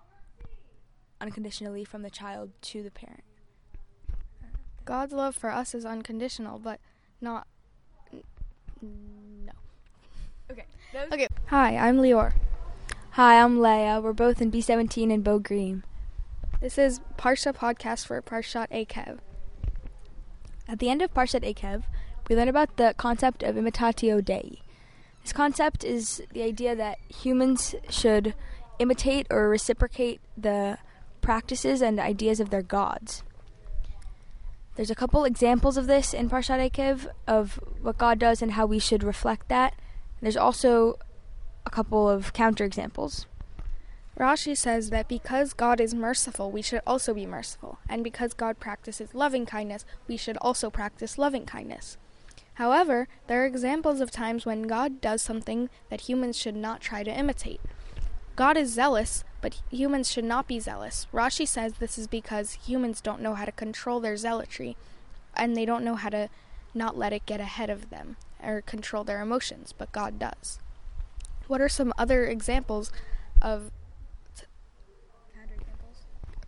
unconditionally 1.21 1.85
from 1.85 2.03
the 2.03 2.11
child 2.11 2.51
to 2.63 2.83
the 2.83 2.91
parent. 2.91 3.23
God's 4.85 5.13
love 5.13 5.35
for 5.35 5.51
us 5.51 5.75
is 5.75 5.87
unconditional, 5.87 6.59
but 6.59 6.81
not. 7.21 7.47
n- 8.13 8.23
No. 9.47 9.53
Okay. 10.51 10.65
Okay. 11.13 11.29
Hi, 11.49 11.77
I'm 11.77 11.99
Lior. 11.99 12.33
Hi, 13.11 13.39
I'm 13.39 13.59
Leia. 13.59 14.03
We're 14.03 14.15
both 14.15 14.41
in 14.41 14.51
B17 14.51 15.13
and 15.13 15.23
Bogrim. 15.23 15.83
This 16.63 16.79
is 16.79 17.03
Parsha 17.19 17.55
podcast 17.55 18.07
for 18.07 18.21
Parshat 18.23 18.71
Ekev. 18.71 19.19
At 20.67 20.79
the 20.79 20.89
end 20.89 21.03
of 21.03 21.13
Parshat 21.13 21.45
Ekev, 21.45 21.83
we 22.31 22.35
learn 22.35 22.49
about 22.49 22.79
the 22.79 22.95
concept 22.97 23.43
of 23.43 23.57
imitatio 23.57 24.25
Dei. 24.25 24.63
This 25.23 25.35
concept 25.35 25.85
is 25.85 26.23
the 26.33 26.43
idea 26.43 26.75
that 26.75 26.99
humans 27.09 27.75
should 27.91 28.35
imitate 28.79 29.27
or 29.29 29.51
reciprocate 29.51 30.23
the 30.39 30.79
practices 31.21 31.83
and 31.83 32.01
ideas 32.01 32.41
of 32.41 32.49
their 32.49 32.63
gods. 32.63 33.23
There's 34.77 34.91
a 34.91 34.95
couple 34.95 35.27
examples 35.27 35.77
of 35.77 35.89
this 35.89 36.15
in 36.15 36.31
Parshat 36.31 36.71
Ekev 36.71 37.07
of 37.29 37.61
what 37.83 37.99
God 37.99 38.19
does 38.19 38.41
and 38.41 38.53
how 38.53 38.65
we 38.65 38.79
should 38.79 39.05
reflect 39.05 39.51
that. 39.51 39.75
There's 40.23 40.39
also 40.39 40.99
a 41.67 41.71
couple 41.71 42.09
of 42.09 42.33
counterexamples. 42.33 43.27
Rashi 44.19 44.57
says 44.57 44.91
that 44.91 45.09
because 45.09 45.55
God 45.55 45.81
is 45.81 45.95
merciful, 45.95 46.53
we 46.53 46.63
should 46.63 46.83
also 46.87 47.13
be 47.15 47.27
merciful, 47.27 47.79
and 47.89 48.05
because 48.05 48.33
God 48.33 48.61
practices 48.61 49.13
loving 49.13 49.45
kindness, 49.45 49.85
we 50.07 50.17
should 50.17 50.37
also 50.37 50.71
practice 50.71 51.19
loving 51.19 51.47
kindness. 51.47 51.97
However, 52.55 53.09
there 53.27 53.43
are 53.43 53.47
examples 53.47 54.01
of 54.01 54.13
times 54.13 54.47
when 54.47 54.63
God 54.63 55.01
does 55.01 55.21
something 55.21 55.69
that 55.91 56.03
humans 56.03 56.39
should 56.39 56.55
not 56.55 56.81
try 56.81 57.03
to 57.03 57.11
imitate. 57.11 57.61
God 58.37 58.57
is 58.57 58.73
zealous, 58.73 59.25
but 59.41 59.61
humans 59.71 60.11
should 60.11 60.25
not 60.25 60.47
be 60.47 60.61
zealous. 60.61 61.09
Rashi 61.13 61.47
says 61.47 61.75
this 61.75 61.99
is 61.99 62.07
because 62.07 62.59
humans 62.67 63.01
don't 63.01 63.21
know 63.21 63.35
how 63.35 63.45
to 63.45 63.53
control 63.53 63.99
their 63.99 64.17
zealotry, 64.17 64.77
and 65.37 65.57
they 65.57 65.65
don't 65.65 65.85
know 65.85 65.97
how 65.97 66.11
to 66.11 66.29
not 66.73 66.97
let 66.97 67.13
it 67.13 67.27
get 67.27 67.41
ahead 67.41 67.71
of 67.71 67.91
them 67.91 68.17
or 68.43 68.61
control 68.61 69.03
their 69.03 69.21
emotions, 69.21 69.75
but 69.77 69.91
God 69.91 70.21
does. 70.21 70.61
What 71.47 71.61
are 71.61 71.69
some 71.69 71.93
other 71.99 72.25
examples 72.25 72.91
of 73.43 73.71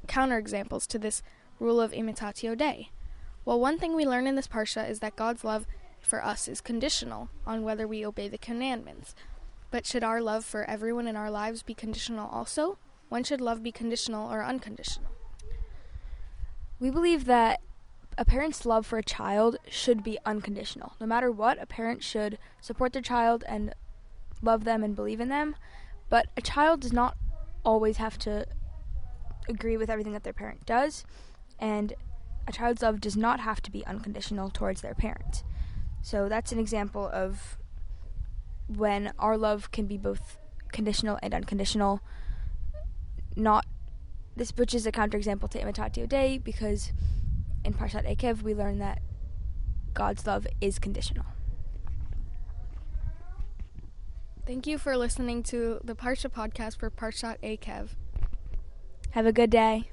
counterexamples 0.07 0.87
to 0.87 0.99
this 0.99 1.23
rule 1.59 1.81
of 1.81 1.93
imitatio 1.93 2.57
Dei? 2.57 2.91
Well, 3.45 3.61
one 3.61 3.79
thing 3.79 3.95
we 3.95 4.07
learn 4.07 4.27
in 4.27 4.35
this 4.35 4.49
parsha 4.49 4.89
is 4.89 5.01
that 5.01 5.17
God's 5.17 5.45
love 5.45 5.67
for 6.01 6.25
us 6.25 6.49
is 6.49 6.61
conditional 6.61 7.29
on 7.47 7.63
whether 7.63 7.87
we 7.87 8.07
obey 8.07 8.29
the 8.29 8.39
commandments. 8.39 9.15
But 9.71 9.87
should 9.87 10.05
our 10.05 10.21
love 10.21 10.45
for 10.45 10.65
everyone 10.65 11.07
in 11.07 11.17
our 11.17 11.31
lives 11.31 11.63
be 11.63 11.75
conditional 11.75 12.29
also? 12.29 12.79
When 13.09 13.25
should 13.25 13.41
love 13.41 13.63
be 13.63 13.73
conditional 13.73 14.33
or 14.33 14.43
unconditional? 14.45 15.11
We 16.79 16.91
believe 16.91 17.25
that 17.27 17.61
a 18.19 18.25
parent's 18.25 18.65
love 18.65 18.87
for 18.87 18.99
a 18.99 19.03
child 19.03 19.59
should 19.69 20.03
be 20.03 20.19
unconditional. 20.25 20.95
No 21.01 21.07
matter 21.07 21.31
what, 21.31 21.61
a 21.61 21.67
parent 21.67 22.03
should 22.03 22.39
support 22.61 22.93
their 22.93 23.03
child 23.03 23.45
and 23.47 23.75
love 24.43 24.65
them 24.65 24.83
and 24.83 24.95
believe 24.95 25.21
in 25.21 25.29
them. 25.29 25.57
But 26.09 26.27
a 26.37 26.41
child 26.41 26.81
does 26.81 26.93
not 26.93 27.17
always 27.65 27.97
have 27.97 28.19
to 28.19 28.47
agree 29.49 29.77
with 29.77 29.91
everything 29.91 30.13
that 30.13 30.25
their 30.25 30.33
parent 30.33 30.67
does, 30.67 31.05
and 31.59 31.95
a 32.47 32.53
child's 32.53 32.83
love 32.83 33.01
does 33.01 33.17
not 33.17 33.41
have 33.41 33.61
to 33.63 33.71
be 33.71 33.85
unconditional 33.87 34.51
towards 34.51 34.81
their 34.81 34.95
parent. 34.95 35.43
So 36.03 36.29
that's 36.29 36.53
an 36.53 36.59
example 36.59 37.11
of 37.13 37.59
when 38.69 39.13
our 39.19 39.37
love 39.37 39.71
can 39.73 39.87
be 39.87 39.97
both 39.97 40.39
conditional 40.73 41.19
and 41.23 41.35
unconditional. 41.35 42.01
Not 43.35 43.67
this, 44.37 44.53
which 44.57 44.75
is 44.75 44.87
a 44.87 44.93
counterexample 44.93 45.49
to 45.51 45.61
imitatio 45.61 46.09
Dei, 46.09 46.39
because 46.39 46.93
in 47.65 47.75
Parshat 47.75 48.09
Ekev 48.09 48.43
we 48.43 48.55
learn 48.55 48.79
that 48.79 49.01
God's 49.95 50.27
love 50.27 50.47
is 50.61 50.79
conditional. 50.79 51.27
Thank 54.47 54.69
you 54.69 54.79
for 54.79 54.97
listening 54.97 55.43
to 55.45 55.81
the 55.83 55.97
Parsha 55.97 56.31
podcast 56.31 56.79
for 56.79 56.89
Parshat 56.89 57.39
Ekev. 57.43 57.89
Have 59.11 59.27
a 59.27 59.33
good 59.33 59.51
day. 59.51 59.91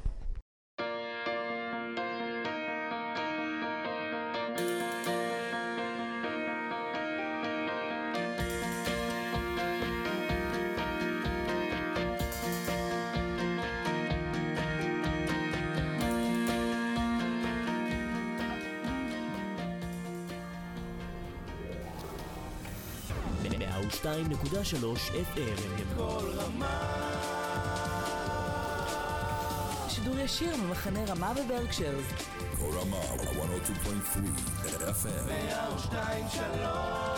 FM. 24.53 25.97
כל 25.97 26.29
רמה. 26.35 26.79
שידור 29.89 30.19
ישיר 30.19 30.55
ממחנה 30.55 30.99
רמה 31.07 31.33
בברקשיירס. 31.33 32.05
כל 32.59 32.77
רמה, 32.79 32.97
102.3 32.97 34.19
FM. 34.81 35.27
102 35.27 36.25
שלוש 36.29 37.12